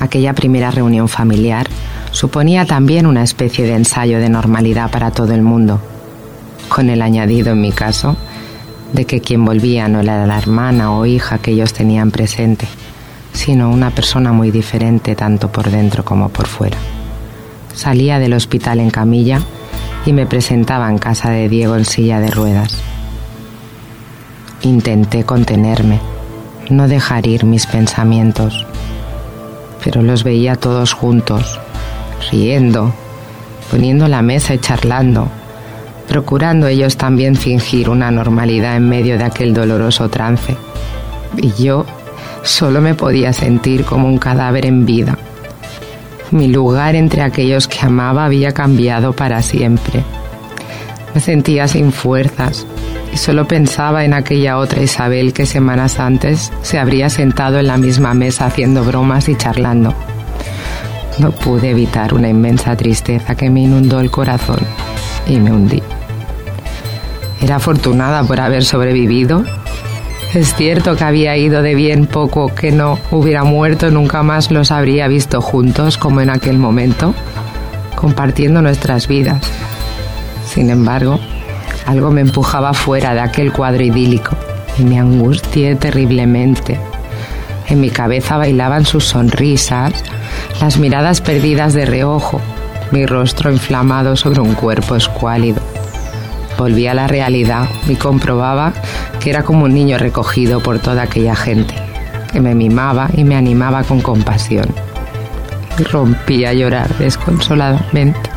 Aquella 0.00 0.32
primera 0.32 0.70
reunión 0.70 1.08
familiar 1.08 1.66
suponía 2.10 2.64
también 2.64 3.06
una 3.06 3.22
especie 3.22 3.66
de 3.66 3.74
ensayo 3.74 4.18
de 4.18 4.30
normalidad 4.30 4.90
para 4.90 5.10
todo 5.10 5.34
el 5.34 5.42
mundo, 5.42 5.78
con 6.70 6.88
el 6.88 7.02
añadido 7.02 7.52
en 7.52 7.60
mi 7.60 7.70
caso 7.70 8.16
de 8.92 9.04
que 9.06 9.20
quien 9.20 9.44
volvía 9.44 9.88
no 9.88 10.00
era 10.00 10.26
la 10.26 10.38
hermana 10.38 10.92
o 10.92 11.06
hija 11.06 11.38
que 11.38 11.52
ellos 11.52 11.72
tenían 11.72 12.10
presente, 12.10 12.66
sino 13.32 13.70
una 13.70 13.90
persona 13.90 14.32
muy 14.32 14.50
diferente 14.50 15.14
tanto 15.14 15.50
por 15.50 15.70
dentro 15.70 16.04
como 16.04 16.28
por 16.28 16.46
fuera. 16.46 16.78
Salía 17.74 18.18
del 18.18 18.34
hospital 18.34 18.80
en 18.80 18.90
camilla 18.90 19.40
y 20.04 20.12
me 20.12 20.26
presentaba 20.26 20.90
en 20.90 20.98
casa 20.98 21.30
de 21.30 21.48
Diego 21.48 21.76
en 21.76 21.84
silla 21.84 22.20
de 22.20 22.30
ruedas. 22.30 22.78
Intenté 24.62 25.24
contenerme, 25.24 26.00
no 26.70 26.86
dejar 26.86 27.26
ir 27.26 27.44
mis 27.44 27.66
pensamientos, 27.66 28.66
pero 29.82 30.02
los 30.02 30.22
veía 30.22 30.56
todos 30.56 30.92
juntos, 30.92 31.58
riendo, 32.30 32.94
poniendo 33.70 34.06
la 34.06 34.22
mesa 34.22 34.54
y 34.54 34.58
charlando, 34.58 35.28
procurando 36.08 36.66
ellos 36.66 36.96
también 36.96 37.36
fingir 37.36 37.88
una 37.88 38.10
normalidad 38.10 38.76
en 38.76 38.88
medio 38.88 39.18
de 39.18 39.24
aquel 39.24 39.54
doloroso 39.54 40.08
trance. 40.08 40.56
Y 41.36 41.52
yo 41.62 41.86
solo 42.42 42.80
me 42.80 42.94
podía 42.94 43.32
sentir 43.32 43.84
como 43.84 44.08
un 44.08 44.18
cadáver 44.18 44.66
en 44.66 44.84
vida. 44.84 45.18
Mi 46.30 46.48
lugar 46.48 46.94
entre 46.94 47.22
aquellos 47.22 47.68
que 47.68 47.84
amaba 47.84 48.24
había 48.24 48.52
cambiado 48.52 49.12
para 49.12 49.42
siempre. 49.42 50.02
Me 51.14 51.20
sentía 51.20 51.68
sin 51.68 51.92
fuerzas 51.92 52.66
y 53.12 53.18
solo 53.18 53.46
pensaba 53.46 54.04
en 54.04 54.14
aquella 54.14 54.56
otra 54.56 54.82
Isabel 54.82 55.32
que 55.32 55.44
semanas 55.44 56.00
antes 56.00 56.50
se 56.62 56.78
habría 56.78 57.10
sentado 57.10 57.58
en 57.58 57.66
la 57.66 57.76
misma 57.76 58.14
mesa 58.14 58.46
haciendo 58.46 58.82
bromas 58.82 59.28
y 59.28 59.36
charlando. 59.36 59.94
No 61.18 61.30
pude 61.30 61.70
evitar 61.70 62.14
una 62.14 62.28
inmensa 62.28 62.74
tristeza 62.76 63.34
que 63.34 63.50
me 63.50 63.60
inundó 63.60 64.00
el 64.00 64.10
corazón 64.10 64.60
y 65.26 65.38
me 65.38 65.52
hundí. 65.52 65.82
Era 67.42 67.56
afortunada 67.56 68.22
por 68.22 68.40
haber 68.40 68.64
sobrevivido. 68.64 69.44
Es 70.32 70.54
cierto 70.54 70.96
que 70.96 71.04
había 71.04 71.36
ido 71.36 71.60
de 71.60 71.74
bien 71.74 72.06
poco 72.06 72.54
que 72.54 72.70
no 72.70 72.98
hubiera 73.10 73.42
muerto, 73.42 73.90
nunca 73.90 74.22
más 74.22 74.50
los 74.52 74.70
habría 74.70 75.08
visto 75.08 75.40
juntos 75.42 75.98
como 75.98 76.20
en 76.20 76.30
aquel 76.30 76.56
momento, 76.56 77.14
compartiendo 77.96 78.62
nuestras 78.62 79.08
vidas. 79.08 79.42
Sin 80.46 80.70
embargo, 80.70 81.18
algo 81.84 82.12
me 82.12 82.20
empujaba 82.20 82.74
fuera 82.74 83.12
de 83.12 83.20
aquel 83.20 83.52
cuadro 83.52 83.82
idílico 83.82 84.36
y 84.78 84.84
me 84.84 85.00
angustié 85.00 85.74
terriblemente. 85.74 86.78
En 87.68 87.80
mi 87.80 87.90
cabeza 87.90 88.36
bailaban 88.36 88.86
sus 88.86 89.04
sonrisas, 89.04 89.92
las 90.60 90.78
miradas 90.78 91.20
perdidas 91.20 91.74
de 91.74 91.86
reojo, 91.86 92.40
mi 92.92 93.04
rostro 93.04 93.50
inflamado 93.50 94.14
sobre 94.14 94.40
un 94.40 94.54
cuerpo 94.54 94.94
escuálido. 94.94 95.60
Volví 96.62 96.86
a 96.86 96.94
la 96.94 97.08
realidad 97.08 97.68
y 97.88 97.96
comprobaba 97.96 98.72
que 99.18 99.30
era 99.30 99.42
como 99.42 99.64
un 99.64 99.74
niño 99.74 99.98
recogido 99.98 100.60
por 100.60 100.78
toda 100.78 101.02
aquella 101.02 101.34
gente, 101.34 101.74
que 102.32 102.40
me 102.40 102.54
mimaba 102.54 103.08
y 103.16 103.24
me 103.24 103.34
animaba 103.34 103.82
con 103.82 104.00
compasión. 104.00 104.66
Y 105.76 105.82
rompí 105.82 106.44
a 106.44 106.52
llorar 106.52 106.88
desconsoladamente. 106.98 108.30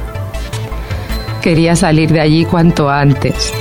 Quería 1.39 1.75
salir 1.75 2.11
de 2.11 2.19
allí 2.19 2.45
cuanto 2.45 2.89
antes, 2.89 3.53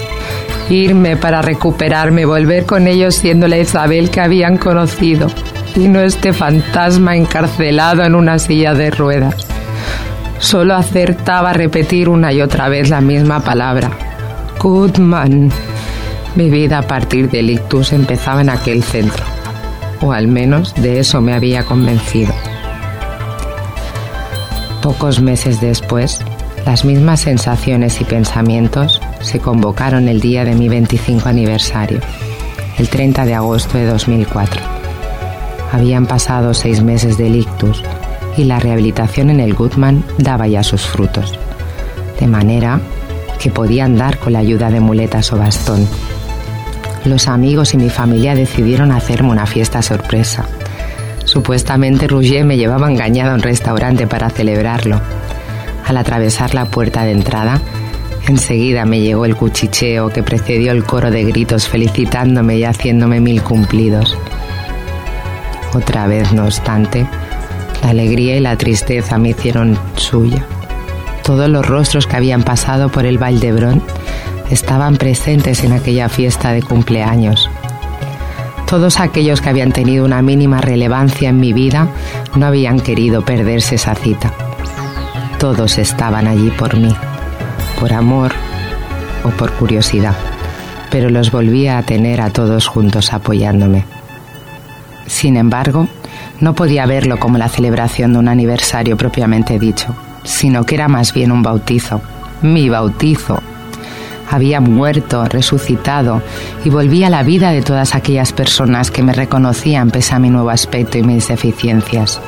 irme 0.71 1.19
para 1.19 1.43
recuperarme, 1.43 2.25
volver 2.25 2.65
con 2.65 2.87
ellos 2.87 3.17
siendo 3.17 3.49
la 3.49 3.59
Isabel 3.59 4.09
que 4.09 4.23
habían 4.23 4.57
conocido 4.57 5.27
y 5.77 5.89
no 5.89 6.01
este 6.01 6.33
fantasma 6.33 7.15
encarcelado 7.17 8.03
en 8.03 8.15
una 8.15 8.39
silla 8.39 8.73
de 8.73 8.91
ruedas. 8.91 9.47
Solo 10.39 10.75
acertaba 10.75 11.51
a 11.51 11.53
repetir 11.53 12.09
una 12.09 12.33
y 12.33 12.41
otra 12.41 12.71
vez 12.71 12.89
la 12.89 13.03
misma 13.03 13.41
palabra. 13.41 14.14
Goodman. 14.65 15.51
Mi 16.37 16.49
vida 16.49 16.79
a 16.79 16.83
partir 16.87 17.29
del 17.29 17.51
ictus 17.51 17.93
empezaba 17.93 18.41
en 18.41 18.49
aquel 18.49 18.83
centro, 18.83 19.23
o 20.01 20.11
al 20.11 20.27
menos 20.27 20.75
de 20.77 21.01
eso 21.01 21.21
me 21.21 21.35
había 21.35 21.67
convencido. 21.67 22.33
Pocos 24.81 25.21
meses 25.21 25.61
después, 25.61 26.23
Las 26.65 26.87
mismas 26.87 27.21
sensaciones 27.21 28.01
y 28.01 28.05
pensamientos 28.05 29.03
se 29.21 29.39
convocaron 29.39 30.09
el 30.09 30.23
día 30.23 30.47
de 30.47 30.55
mi 30.55 30.71
25 30.71 31.29
aniversario, 31.29 32.01
el 32.79 32.89
30 32.89 33.27
de 33.27 33.35
agosto 33.35 33.77
de 33.77 33.85
2004. 33.85 34.63
Habían 35.73 36.07
pasado 36.07 36.55
seis 36.55 36.83
meses 36.83 37.19
del 37.19 37.37
ictus 37.37 37.83
y 38.39 38.45
la 38.45 38.61
rehabilitación 38.61 39.29
en 39.29 39.41
el 39.41 39.53
Goodman 39.53 40.03
daba 40.17 40.47
ya 40.47 40.63
sus 40.63 40.87
frutos, 40.87 41.39
de 42.19 42.27
manera 42.29 42.81
que 43.39 43.51
podía 43.51 43.85
andar 43.85 44.19
con 44.19 44.33
la 44.33 44.41
ayuda 44.41 44.71
de 44.71 44.81
muletas 44.81 45.33
o 45.33 45.37
bastón. 45.37 45.87
Los 47.05 47.29
amigos 47.29 47.75
y 47.75 47.77
mi 47.77 47.91
familia 47.91 48.35
decidieron 48.35 48.91
hacerme 48.91 49.31
una 49.31 49.47
fiesta 49.47 49.83
sorpresa. 49.83 50.47
Supuestamente 51.25 52.07
Rouget 52.07 52.45
me 52.45 52.57
llevaba 52.57 52.91
engañado 52.91 53.33
a 53.33 53.35
un 53.35 53.43
restaurante 53.43 54.07
para 54.07 54.31
celebrarlo. 54.31 55.01
Al 55.87 55.97
atravesar 55.99 56.55
la 56.55 56.65
puerta 56.65 57.05
de 57.05 57.13
entrada, 57.13 57.61
enseguida 58.29 58.85
me 58.85 59.01
llegó 59.01 59.25
el 59.27 59.37
cuchicheo 59.37 60.09
que 60.09 60.23
precedió 60.23 60.73
el 60.73 60.85
coro 60.85 61.11
de 61.11 61.25
gritos 61.25 61.69
felicitándome 61.69 62.57
y 62.57 62.65
haciéndome 62.65 63.21
mil 63.21 63.43
cumplidos. 63.43 64.17
Otra 65.75 66.07
vez, 66.07 66.33
no 66.33 66.45
obstante, 66.45 67.07
la 67.83 67.91
alegría 67.91 68.37
y 68.37 68.41
la 68.41 68.57
tristeza 68.57 69.19
me 69.19 69.31
hicieron 69.31 69.79
suya. 69.97 70.47
Todos 71.25 71.49
los 71.49 71.67
rostros 71.67 72.07
que 72.07 72.17
habían 72.17 72.43
pasado 72.43 72.91
por 72.91 73.07
el 73.07 73.17
Valdebrón 73.17 73.83
estaban 74.51 74.97
presentes 74.97 75.65
en 75.65 75.73
aquella 75.73 76.11
fiesta 76.11 76.53
de 76.53 76.63
cumpleaños. 76.63 77.49
Todos 78.67 79.01
aquellos 79.01 79.41
que 79.41 79.49
habían 79.49 79.73
tenido 79.73 80.05
una 80.05 80.21
mínima 80.21 80.61
relevancia 80.61 81.31
en 81.31 81.41
mi 81.41 81.55
vida 81.55 81.89
no 82.35 82.45
habían 82.45 82.79
querido 82.79 83.25
perderse 83.25 83.77
esa 83.77 83.95
cita. 83.95 84.33
Todos 85.39 85.79
estaban 85.79 86.27
allí 86.27 86.51
por 86.51 86.77
mí, 86.77 86.95
por 87.81 87.95
amor 87.95 88.33
o 89.23 89.31
por 89.31 89.51
curiosidad, 89.53 90.15
pero 90.91 91.09
los 91.09 91.31
volvía 91.31 91.79
a 91.79 91.83
tener 91.83 92.21
a 92.21 92.31
todos 92.31 92.67
juntos 92.67 93.15
apoyándome. 93.15 93.87
Sin 95.07 95.39
embargo, 95.39 95.89
no 96.41 96.55
podía 96.55 96.85
verlo 96.85 97.19
como 97.19 97.39
la 97.39 97.49
celebración 97.49 98.13
de 98.13 98.19
un 98.19 98.29
aniversario 98.29 98.97
propiamente 98.99 99.59
dicho, 99.59 99.95
sino 100.25 100.65
que 100.65 100.75
era 100.75 100.89
más 100.89 101.13
bien 101.13 101.31
un 101.31 101.43
bautizo, 101.43 102.01
mi 102.43 102.69
bautizo. 102.69 103.41
Había 104.31 104.61
muerto, 104.61 105.25
resucitado 105.27 106.23
y 106.65 106.71
volví 106.71 107.05
a 107.05 107.11
la 107.11 107.23
vida 107.23 107.51
de 107.51 107.63
todas 107.63 107.95
aquellas 107.95 108.33
personas 108.33 108.91
que 108.91 109.03
me 109.03 109.13
reconocían 109.13 109.91
pese 109.91 110.15
a 110.15 110.19
mi 110.19 110.31
nuevo 110.31 110.51
aspecto 110.51 110.99
y 110.99 111.03
mis 111.03 111.29
deficiencias. 111.29 112.21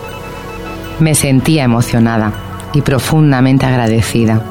Me 1.01 1.15
sentía 1.15 1.65
emocionada 1.65 2.33
y 2.75 2.83
profundamente 2.83 3.67
agradecida, 3.67 4.43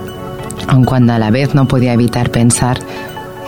aun 0.67 0.83
cuando 0.83 1.13
a 1.13 1.19
la 1.19 1.29
vez 1.29 1.53
no 1.53 1.67
podía 1.67 1.93
evitar 1.93 2.31
pensar 2.31 2.79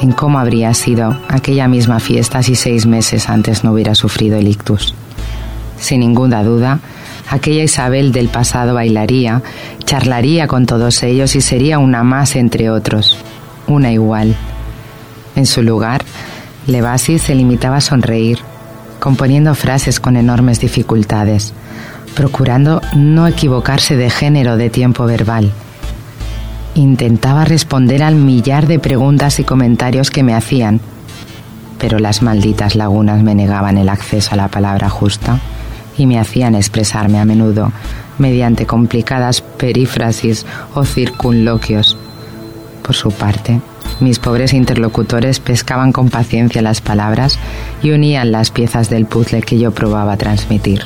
en 0.01 0.11
cómo 0.11 0.39
habría 0.39 0.73
sido 0.73 1.17
aquella 1.27 1.67
misma 1.67 1.99
fiesta 1.99 2.43
si 2.43 2.55
seis 2.55 2.85
meses 2.85 3.29
antes 3.29 3.63
no 3.63 3.71
hubiera 3.71 3.95
sufrido 3.95 4.37
el 4.37 4.47
ictus. 4.47 4.93
Sin 5.79 5.99
ninguna 5.99 6.43
duda, 6.43 6.79
aquella 7.29 7.63
Isabel 7.63 8.11
del 8.11 8.29
pasado 8.29 8.73
bailaría, 8.73 9.41
charlaría 9.85 10.47
con 10.47 10.65
todos 10.65 11.03
ellos 11.03 11.35
y 11.35 11.41
sería 11.41 11.79
una 11.79 12.03
más 12.03 12.35
entre 12.35 12.69
otros, 12.69 13.17
una 13.67 13.91
igual. 13.91 14.35
En 15.35 15.45
su 15.45 15.61
lugar, 15.61 16.03
Levasi 16.65 17.19
se 17.19 17.35
limitaba 17.35 17.77
a 17.77 17.81
sonreír, 17.81 18.39
componiendo 18.99 19.53
frases 19.55 19.99
con 19.99 20.17
enormes 20.17 20.59
dificultades, 20.59 21.53
procurando 22.15 22.81
no 22.95 23.27
equivocarse 23.27 23.95
de 23.95 24.09
género 24.09 24.57
de 24.57 24.69
tiempo 24.69 25.05
verbal. 25.05 25.51
Intentaba 26.73 27.45
responder 27.45 28.03
al 28.03 28.15
millar 28.15 28.67
de 28.67 28.79
preguntas 28.79 29.39
y 29.39 29.43
comentarios 29.43 30.09
que 30.09 30.23
me 30.23 30.33
hacían, 30.33 30.81
pero 31.77 31.99
las 31.99 32.23
malditas 32.23 32.75
lagunas 32.75 33.21
me 33.21 33.35
negaban 33.35 33.77
el 33.77 33.89
acceso 33.89 34.33
a 34.33 34.37
la 34.37 34.47
palabra 34.47 34.89
justa 34.89 35.39
y 35.97 36.05
me 36.05 36.19
hacían 36.19 36.55
expresarme 36.55 37.19
a 37.19 37.25
menudo 37.25 37.71
mediante 38.17 38.65
complicadas 38.65 39.41
perífrasis 39.41 40.45
o 40.73 40.85
circunloquios. 40.85 41.97
Por 42.81 42.95
su 42.95 43.11
parte, 43.11 43.59
mis 43.99 44.19
pobres 44.19 44.53
interlocutores 44.53 45.39
pescaban 45.39 45.91
con 45.91 46.09
paciencia 46.09 46.61
las 46.61 46.81
palabras 46.81 47.37
y 47.81 47.91
unían 47.91 48.31
las 48.31 48.51
piezas 48.51 48.89
del 48.89 49.05
puzzle 49.05 49.41
que 49.41 49.59
yo 49.59 49.71
probaba 49.71 50.17
transmitir. 50.17 50.83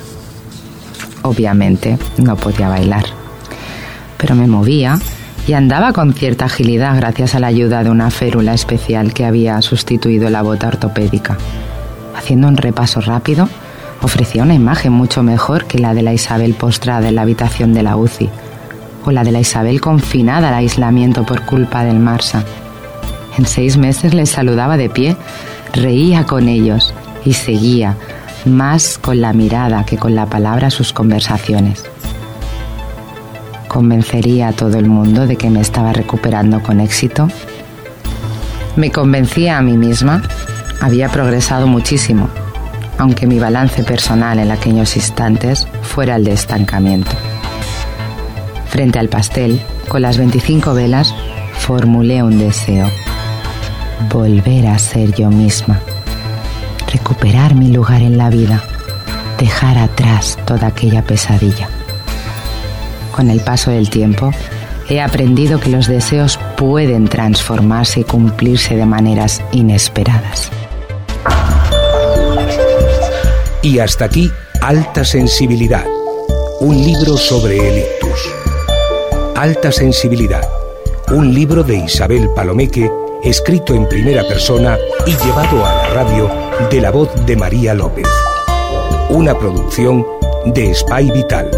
Obviamente 1.22 1.97
no 2.18 2.36
podía 2.36 2.70
bailar, 2.70 3.05
pero 4.18 4.36
me 4.36 4.47
movía 4.47 4.97
y 5.47 5.53
andaba 5.53 5.93
con 5.93 6.14
cierta 6.14 6.45
agilidad 6.45 6.95
gracias 6.95 7.36
a 7.36 7.39
la 7.39 7.47
ayuda 7.47 7.84
de 7.84 7.89
una 7.89 8.09
férula 8.12 8.53
especial 8.53 9.14
que 9.14 9.26
había 9.26 9.62
sustituido 9.62 10.30
la 10.30 10.41
bota 10.41 10.68
ortopédica. 10.68 11.38
Haciendo 12.16 12.47
un 12.47 12.57
repaso 12.57 13.01
rápido, 13.01 13.49
ofrecía 14.02 14.43
una 14.43 14.54
imagen 14.54 14.93
mucho 14.93 15.24
mejor 15.24 15.66
que 15.66 15.80
la 15.80 15.93
de 15.93 16.02
la 16.02 16.14
Isabel 16.14 16.54
postrada 16.54 17.10
en 17.10 17.16
la 17.16 17.22
habitación 17.22 17.74
de 17.74 17.84
la 17.84 17.95
UCI 17.95 18.30
o 19.06 19.12
la 19.12 19.24
de 19.24 19.32
la 19.32 19.39
Isabel 19.39 19.82
confinada 19.82 20.49
al 20.49 20.56
aislamiento 20.56 21.26
por 21.26 21.45
culpa 21.45 21.84
del 21.84 21.99
Marsa. 21.99 22.43
En 23.38 23.45
seis 23.45 23.78
meses 23.78 24.14
les 24.14 24.30
saludaba 24.30 24.78
de 24.78 24.89
pie, 24.89 25.16
reía 25.74 26.26
con 26.26 26.47
ellos 26.47 26.93
y 27.26 27.34
seguía, 27.34 27.97
más 28.45 28.97
con 28.97 29.22
la 29.22 29.34
mirada 29.34 29.86
que 29.86 29.97
con 29.97 30.16
la 30.16 30.26
palabra, 30.26 30.70
sus 30.70 30.93
conversaciones. 30.93 31.84
¿Convencería 33.68 34.49
a 34.49 34.54
todo 34.54 34.78
el 34.78 34.88
mundo 34.88 35.28
de 35.28 35.38
que 35.38 35.49
me 35.49 35.62
estaba 35.62 35.93
recuperando 35.93 36.62
con 36.62 36.82
éxito? 36.82 37.30
Me 38.76 38.91
convencía 38.91 39.58
a 39.58 39.62
mí 39.62 39.78
misma. 39.78 40.22
Había 40.82 41.10
progresado 41.10 41.68
muchísimo, 41.68 42.28
aunque 43.02 43.26
mi 43.26 43.39
balance 43.39 43.84
personal 43.84 44.38
en 44.38 44.52
aquellos 44.52 44.95
instantes 44.95 45.68
fuera 45.82 46.18
el 46.18 46.24
de 46.24 46.34
estancamiento. 46.34 47.10
Frente 48.68 48.99
al 48.99 49.10
pastel, 49.10 49.60
con 49.88 50.04
las 50.04 50.20
25 50.20 50.76
velas, 50.76 51.16
formulé 51.58 52.22
un 52.22 52.38
deseo. 52.38 52.88
Volver 54.08 54.68
a 54.68 54.78
ser 54.78 55.16
yo 55.16 55.32
misma. 55.32 55.80
Recuperar 56.93 57.56
mi 57.56 57.72
lugar 57.72 58.04
en 58.04 58.20
la 58.20 58.30
vida. 58.30 58.62
Dejar 59.39 59.80
atrás 59.80 60.38
toda 60.45 60.68
aquella 60.68 61.02
pesadilla. 61.02 61.70
Con 63.16 63.32
el 63.32 63.39
paso 63.39 63.72
del 63.72 63.89
tiempo, 63.89 64.30
he 64.89 65.02
aprendido 65.02 65.60
que 65.60 65.72
los 65.72 65.88
deseos 65.88 66.39
pueden 66.56 67.08
transformarse 67.08 68.02
y 68.02 68.04
cumplirse 68.04 68.76
de 68.76 68.86
maneras 68.86 69.41
inesperadas. 69.52 70.52
Y 73.64 73.78
hasta 73.78 74.05
aquí, 74.05 74.32
Alta 74.59 75.05
Sensibilidad, 75.05 75.86
un 76.62 76.76
libro 76.76 77.16
sobre 77.16 77.57
el 77.57 77.78
ictus. 77.78 78.34
Alta 79.36 79.72
Sensibilidad, 79.72 80.41
un 81.12 81.32
libro 81.32 81.64
de 81.64 81.76
Isabel 81.76 82.28
Palomeque, 82.36 82.89
escrito 83.24 83.76
en 83.76 83.88
primera 83.88 84.24
persona 84.24 84.80
y 85.05 85.12
llevado 85.12 85.64
a 85.64 85.76
la 85.76 85.89
radio 85.93 86.32
de 86.72 86.82
la 86.82 86.89
voz 86.89 87.09
de 87.28 87.36
María 87.36 87.76
López. 87.76 88.07
Una 89.12 89.38
producción 89.38 90.07
de 90.45 90.74
Spy 90.74 91.12
Vital. 91.12 91.51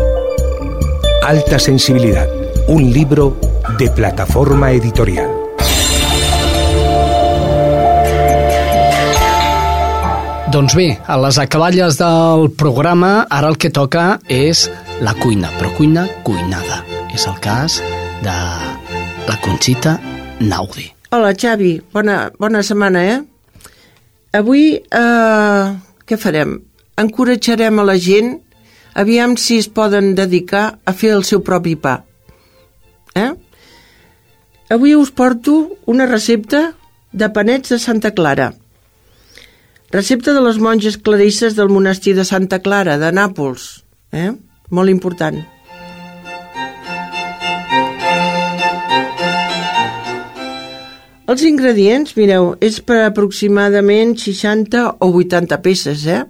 Alta 1.23 1.57
Sensibilidad, 1.57 2.27
un 2.67 2.91
libro 2.91 3.37
de 3.79 3.89
plataforma 3.91 4.73
editorial. 4.73 5.42
Doncs 10.53 10.75
bé, 10.77 10.99
a 11.09 11.15
les 11.17 11.39
acaballes 11.41 11.95
del 11.97 12.51
programa 12.53 13.23
ara 13.25 13.47
el 13.49 13.55
que 13.57 13.71
toca 13.73 14.19
és 14.29 14.67
la 15.01 15.15
cuina, 15.17 15.49
però 15.57 15.71
cuina 15.73 16.03
cuinada. 16.21 16.83
És 17.09 17.25
el 17.25 17.39
cas 17.41 17.79
de 18.21 18.35
la 19.25 19.37
Conxita 19.41 19.95
Naudi. 20.45 20.85
Hola, 21.09 21.33
Xavi. 21.33 21.71
Bona, 21.89 22.29
bona 22.37 22.61
setmana, 22.61 23.01
eh? 23.15 23.17
Avui, 24.37 24.77
eh, 24.77 25.65
què 26.05 26.21
farem? 26.21 26.59
Encoratjarem 27.01 27.81
a 27.81 27.89
la 27.89 27.97
gent 27.97 28.35
aviam 28.93 29.33
si 29.37 29.57
es 29.57 29.73
poden 29.73 30.13
dedicar 30.13 30.77
a 30.85 30.93
fer 30.93 31.15
el 31.17 31.25
seu 31.25 31.41
propi 31.41 31.73
pa. 31.73 32.03
Eh? 33.17 33.31
Avui 34.69 34.93
us 34.93 35.09
porto 35.09 35.79
una 35.87 36.05
recepta 36.05 36.75
de 37.11 37.29
panets 37.33 37.73
de 37.73 37.79
Santa 37.79 38.13
Clara. 38.13 38.53
Recepta 39.93 40.33
de 40.33 40.41
les 40.41 40.57
monges 40.57 40.95
clarisses 40.97 41.53
del 41.53 41.69
monestir 41.69 42.15
de 42.17 42.23
Santa 42.25 42.57
Clara, 42.65 42.95
de 42.97 43.11
Nàpols. 43.13 43.83
Eh? 44.09 44.31
Molt 44.73 44.89
important. 44.89 45.35
Els 51.29 51.43
ingredients, 51.45 52.15
mireu, 52.17 52.55
és 52.57 52.79
per 52.81 53.03
aproximadament 53.03 54.15
60 54.17 54.81
o 54.97 55.11
80 55.21 55.59
peces, 55.61 56.07
eh? 56.09 56.23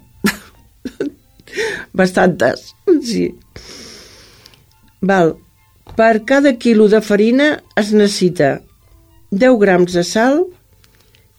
Bastantes, 2.02 2.74
sí. 3.00 3.30
Val. 5.00 5.38
Per 5.96 6.18
cada 6.28 6.54
quilo 6.60 6.90
de 6.92 7.00
farina 7.00 7.48
es 7.80 7.94
necessita 7.96 8.58
10 9.32 9.58
grams 9.64 9.96
de 9.96 10.04
sal, 10.04 10.44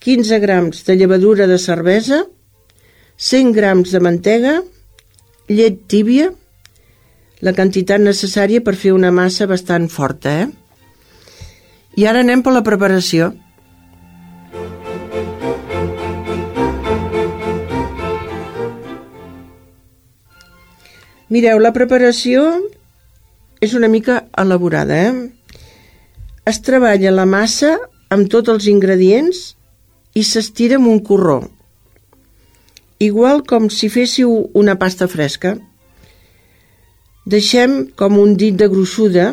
15 0.04 0.38
grams 0.38 0.84
de 0.84 0.98
llevadura 1.00 1.46
de 1.46 1.56
cervesa, 1.58 2.26
100 3.16 3.52
grams 3.56 3.90
de 3.90 4.00
mantega, 4.04 4.58
llet 5.48 5.78
tíbia, 5.88 6.26
la 7.40 7.54
quantitat 7.56 8.04
necessària 8.04 8.60
per 8.60 8.74
fer 8.76 8.92
una 8.92 9.08
massa 9.16 9.48
bastant 9.48 9.88
forta, 9.88 10.34
eh? 10.42 10.50
I 11.96 12.04
ara 12.10 12.20
anem 12.20 12.44
per 12.44 12.52
la 12.52 12.60
preparació. 12.66 13.30
Mireu, 21.32 21.64
la 21.64 21.72
preparació 21.72 22.44
és 23.64 23.72
una 23.72 23.88
mica 23.88 24.26
elaborada, 24.36 25.00
eh? 25.00 25.60
Es 26.44 26.60
treballa 26.60 27.08
la 27.16 27.24
massa 27.24 27.78
amb 28.12 28.28
tots 28.28 28.52
els 28.52 28.68
ingredients 28.68 29.54
i 30.14 30.22
s'estira 30.22 30.78
amb 30.78 30.88
un 30.90 31.00
corró, 31.02 31.40
igual 33.02 33.42
com 33.42 33.68
si 33.70 33.90
féssiu 33.90 34.34
una 34.54 34.76
pasta 34.78 35.08
fresca. 35.10 35.56
Deixem 37.26 37.76
com 37.98 38.18
un 38.20 38.36
dit 38.38 38.56
de 38.56 38.68
gruixuda 38.70 39.32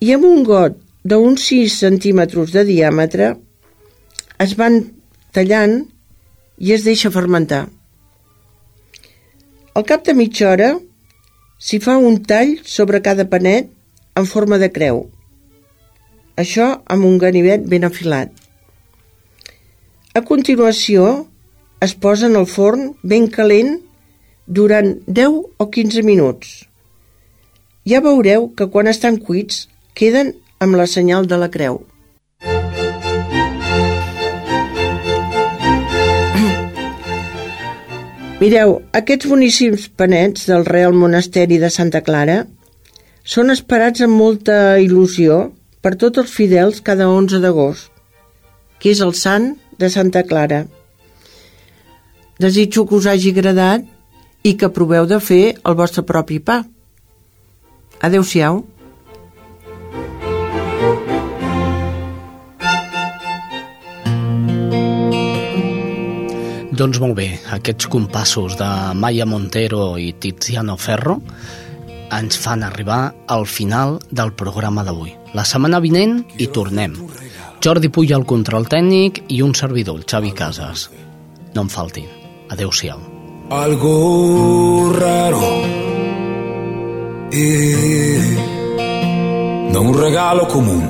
i 0.00 0.12
amb 0.14 0.24
un 0.24 0.44
got 0.46 0.78
d'uns 1.04 1.44
6 1.50 1.78
centímetres 1.84 2.54
de 2.54 2.64
diàmetre 2.68 3.32
es 4.44 4.54
van 4.58 4.80
tallant 5.34 5.80
i 6.58 6.72
es 6.74 6.84
deixa 6.86 7.10
fermentar. 7.14 7.66
Al 9.74 9.86
cap 9.86 10.04
de 10.06 10.14
mitja 10.14 10.48
hora 10.52 10.72
s'hi 11.58 11.78
fa 11.82 11.98
un 11.98 12.22
tall 12.30 12.56
sobre 12.64 13.02
cada 13.02 13.28
panet 13.30 13.70
en 14.18 14.26
forma 14.26 14.58
de 14.58 14.70
creu. 14.74 15.04
Això 16.38 16.68
amb 16.86 17.06
un 17.06 17.18
ganivet 17.18 17.66
ben 17.66 17.86
afilat. 17.86 18.30
A 20.18 20.26
continuació 20.26 21.28
es 21.84 21.92
posa 21.94 22.26
en 22.26 22.32
el 22.38 22.46
forn 22.50 22.96
ben 23.10 23.26
calent 23.30 23.76
durant 24.58 24.88
10 25.18 25.36
o 25.62 25.64
15 25.76 26.02
minuts. 26.02 26.66
Ja 27.86 28.00
veureu 28.02 28.48
que 28.58 28.66
quan 28.72 28.90
estan 28.90 29.18
cuits 29.28 29.68
queden 30.00 30.32
amb 30.58 30.74
la 30.80 30.86
senyal 30.90 31.28
de 31.30 31.36
la 31.38 31.48
creu. 31.54 31.78
Mireu, 38.42 38.70
aquests 39.02 39.30
boníssims 39.30 39.86
panets 40.02 40.50
del 40.50 40.66
Real 40.66 40.98
Monasteri 40.98 41.62
de 41.62 41.70
Santa 41.70 42.02
Clara 42.10 42.42
són 43.36 43.54
esperats 43.54 44.02
amb 44.02 44.18
molta 44.24 44.82
il·lusió 44.82 45.54
per 45.78 45.94
tots 45.94 46.26
els 46.26 46.34
fidels 46.40 46.82
cada 46.82 47.06
11 47.06 47.38
d'agost, 47.46 47.94
que 48.82 48.90
és 48.96 49.00
el 49.06 49.14
sant 49.14 49.54
de 49.78 49.90
Santa 49.90 50.24
Clara. 50.24 50.66
Desitjo 52.38 52.86
que 52.86 52.98
us 52.98 53.06
hagi 53.06 53.32
agradat 53.34 53.86
i 54.46 54.54
que 54.58 54.70
proveu 54.74 55.06
de 55.06 55.18
fer 55.20 55.58
el 55.64 55.78
vostre 55.78 56.04
propi 56.06 56.38
pa. 56.38 56.62
Adeu-siau. 58.02 58.62
Doncs 66.78 67.00
molt 67.02 67.16
bé, 67.18 67.32
aquests 67.50 67.88
compassos 67.90 68.54
de 68.60 68.68
Maya 68.94 69.26
Montero 69.26 69.96
i 69.98 70.12
Tiziano 70.14 70.76
Ferro 70.78 71.16
ens 72.14 72.38
fan 72.38 72.62
arribar 72.62 73.00
al 73.26 73.48
final 73.50 73.98
del 74.14 74.30
programa 74.32 74.84
d'avui. 74.86 75.10
La 75.34 75.42
setmana 75.42 75.82
vinent 75.82 76.20
hi 76.38 76.46
tornem. 76.54 76.94
Jordi 77.64 77.88
Puig 77.90 78.12
al 78.14 78.22
control 78.24 78.68
tècnic 78.70 79.24
i 79.34 79.40
un 79.42 79.54
servidor, 79.58 79.98
el 79.98 80.06
Xavi 80.06 80.30
Casas. 80.30 80.88
No 81.54 81.64
em 81.66 81.70
faltin. 81.72 82.06
Adeu-siau. 82.54 83.00
Algo 83.50 84.92
raro. 84.94 85.40
Eh, 87.32 88.36
no 89.72 89.82
un 89.82 89.98
regalo 89.98 90.46
común. 90.46 90.88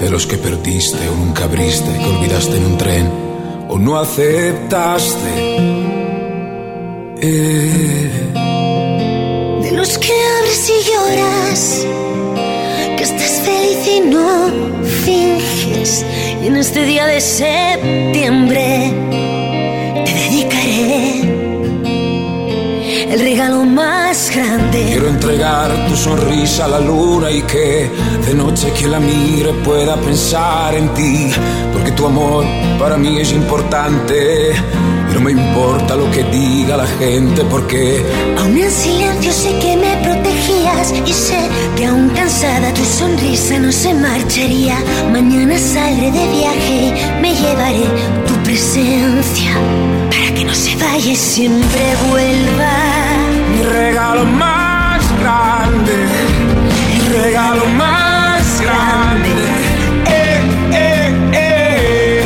De 0.00 0.10
los 0.10 0.26
que 0.26 0.36
perdiste 0.36 1.08
o 1.08 1.14
nunca 1.14 1.44
abriste, 1.44 1.92
que 1.92 2.10
olvidaste 2.16 2.56
en 2.56 2.64
un 2.66 2.78
tren 2.78 3.10
o 3.68 3.78
no 3.78 3.98
aceptaste. 3.98 5.32
Eh, 7.22 8.01
Y 16.42 16.46
en 16.48 16.56
este 16.56 16.84
día 16.84 17.06
de 17.06 17.20
septiembre 17.20 18.92
te 20.04 20.12
dedicaré 20.12 21.20
el 23.12 23.20
regalo 23.20 23.64
más 23.64 24.32
grande. 24.34 24.86
Quiero 24.88 25.08
entregar 25.08 25.70
tu 25.86 25.94
sonrisa 25.94 26.64
a 26.64 26.68
la 26.68 26.80
luna 26.80 27.30
y 27.30 27.42
que 27.42 27.88
de 28.26 28.34
noche 28.34 28.72
quien 28.76 28.90
la 28.90 28.98
mire 28.98 29.52
pueda 29.64 29.96
pensar 29.96 30.74
en 30.74 30.92
ti, 30.94 31.30
porque 31.72 31.92
tu 31.92 32.06
amor 32.06 32.44
para 32.76 32.96
mí 32.96 33.20
es 33.20 33.32
importante. 33.32 34.50
Y 35.10 35.14
no 35.14 35.20
me 35.20 35.30
importa 35.30 35.94
lo 35.94 36.10
que 36.10 36.24
diga 36.24 36.76
la 36.76 36.86
gente, 36.86 37.44
porque 37.44 38.04
Aún 38.38 38.58
en 38.58 38.70
silencio 38.70 39.30
sé 39.30 39.56
que 39.60 39.76
me 39.76 39.96
y 41.06 41.12
sé 41.12 41.48
que 41.76 41.86
aún 41.86 42.08
cansada 42.10 42.72
tu 42.72 42.84
sonrisa 42.84 43.58
no 43.58 43.72
se 43.72 43.92
marcharía. 43.94 44.76
Mañana 45.10 45.58
saldré 45.58 46.10
de 46.12 46.26
viaje 46.28 46.76
y 46.86 47.20
me 47.20 47.34
llevaré 47.34 47.86
tu 48.26 48.34
presencia 48.44 49.52
para 50.10 50.34
que 50.34 50.44
no 50.44 50.54
se 50.54 50.76
vaya 50.76 51.12
y 51.12 51.16
siempre 51.16 51.82
vuelva. 52.08 52.74
mi 53.52 53.62
regalo 53.62 54.24
más 54.24 55.02
grande, 55.20 55.94
mi 56.88 56.98
regalo 57.18 57.66
más 57.76 58.60
grande. 58.60 59.30
Eh, 60.06 60.40
eh, 60.72 61.10
eh. 61.32 62.24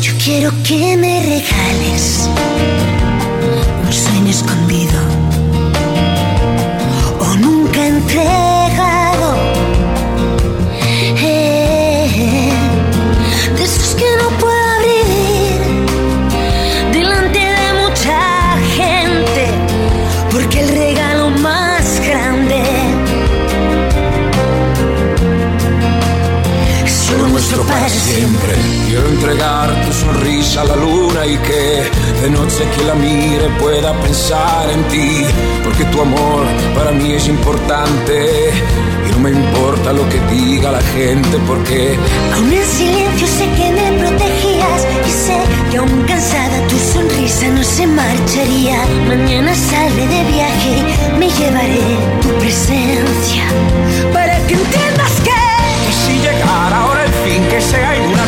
Yo 0.00 0.12
quiero 0.24 0.50
que 0.66 0.96
me 0.96 1.20
regales 1.20 1.89
escondido 4.40 4.98
o 7.20 7.36
nunca 7.36 7.86
entregado. 7.86 9.28
Eh, 11.22 12.52
de 13.56 13.62
esos 13.62 13.94
que 13.94 14.08
no 14.20 14.28
puedo 14.38 14.62
abrir 14.76 15.60
delante 16.92 17.38
de 17.38 17.68
mucha 17.82 18.20
gente, 18.78 19.44
porque 20.32 20.60
el 20.60 20.68
regalo 20.68 21.30
más 21.30 22.00
grande 22.08 22.62
es 26.84 26.92
solo 26.92 27.28
nuestro 27.28 27.62
para 27.64 27.88
siempre. 27.88 28.54
Quiero 28.86 29.06
entregar 29.08 29.68
tu 29.84 29.92
sonrisa 29.92 30.62
a 30.62 30.64
la 30.64 30.76
luna 30.76 31.26
y 31.26 31.36
que 31.38 31.99
de 32.22 32.30
noche 32.30 32.64
quien 32.74 32.86
la 32.86 32.94
mire 32.94 33.48
pueda 33.58 33.92
pensar 34.02 34.68
en 34.70 34.82
ti, 34.84 35.24
porque 35.64 35.84
tu 35.84 36.02
amor 36.02 36.44
para 36.74 36.90
mí 36.92 37.12
es 37.12 37.26
importante 37.28 38.50
y 39.06 39.10
no 39.12 39.18
me 39.20 39.30
importa 39.30 39.92
lo 39.92 40.06
que 40.08 40.20
diga 40.34 40.70
la 40.70 40.82
gente, 40.82 41.38
porque 41.46 41.96
Aún 42.34 42.52
en 42.52 42.64
silencio 42.64 43.26
sé 43.26 43.48
que 43.56 43.72
me 43.72 43.98
protegías 43.98 44.86
y 45.06 45.10
sé 45.10 45.38
que 45.70 45.78
aún 45.78 46.04
cansada 46.06 46.66
tu 46.68 46.76
sonrisa 46.78 47.48
no 47.48 47.62
se 47.62 47.86
marcharía. 47.86 48.84
Mañana 49.08 49.54
saldré 49.54 50.06
de 50.06 50.24
viaje, 50.24 50.74
me 51.18 51.28
llevaré 51.30 51.96
tu 52.20 52.28
presencia 52.40 53.44
para 54.12 54.36
que 54.46 54.54
entiendas 54.54 55.12
que 55.24 55.40
y 55.88 55.92
si 55.92 56.18
llegara 56.18 56.82
ahora 56.82 57.04
el 57.04 57.12
fin 57.24 57.42
que 57.48 57.60
sea 57.60 57.96
en 57.96 58.02
un 58.12 58.20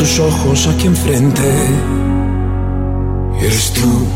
tus 0.00 0.18
ojos 0.18 0.66
aquí 0.66 0.86
enfrente. 0.86 1.42
Eres 3.38 3.70
tú, 3.74 4.06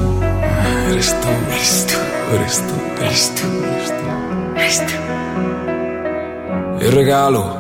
eres 0.91 1.15
tú, 1.21 1.29
eres 1.53 1.87
tú, 1.87 1.99
eres 2.35 2.63
tú, 2.65 2.75
eres 3.05 3.33
tú, 3.37 3.47
eres 4.57 4.87
tú. 4.87 4.95
El 6.81 6.91
regalo 6.91 7.55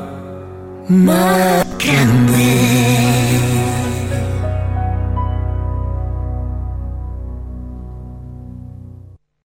más 0.89 1.66
grande. 1.79 3.03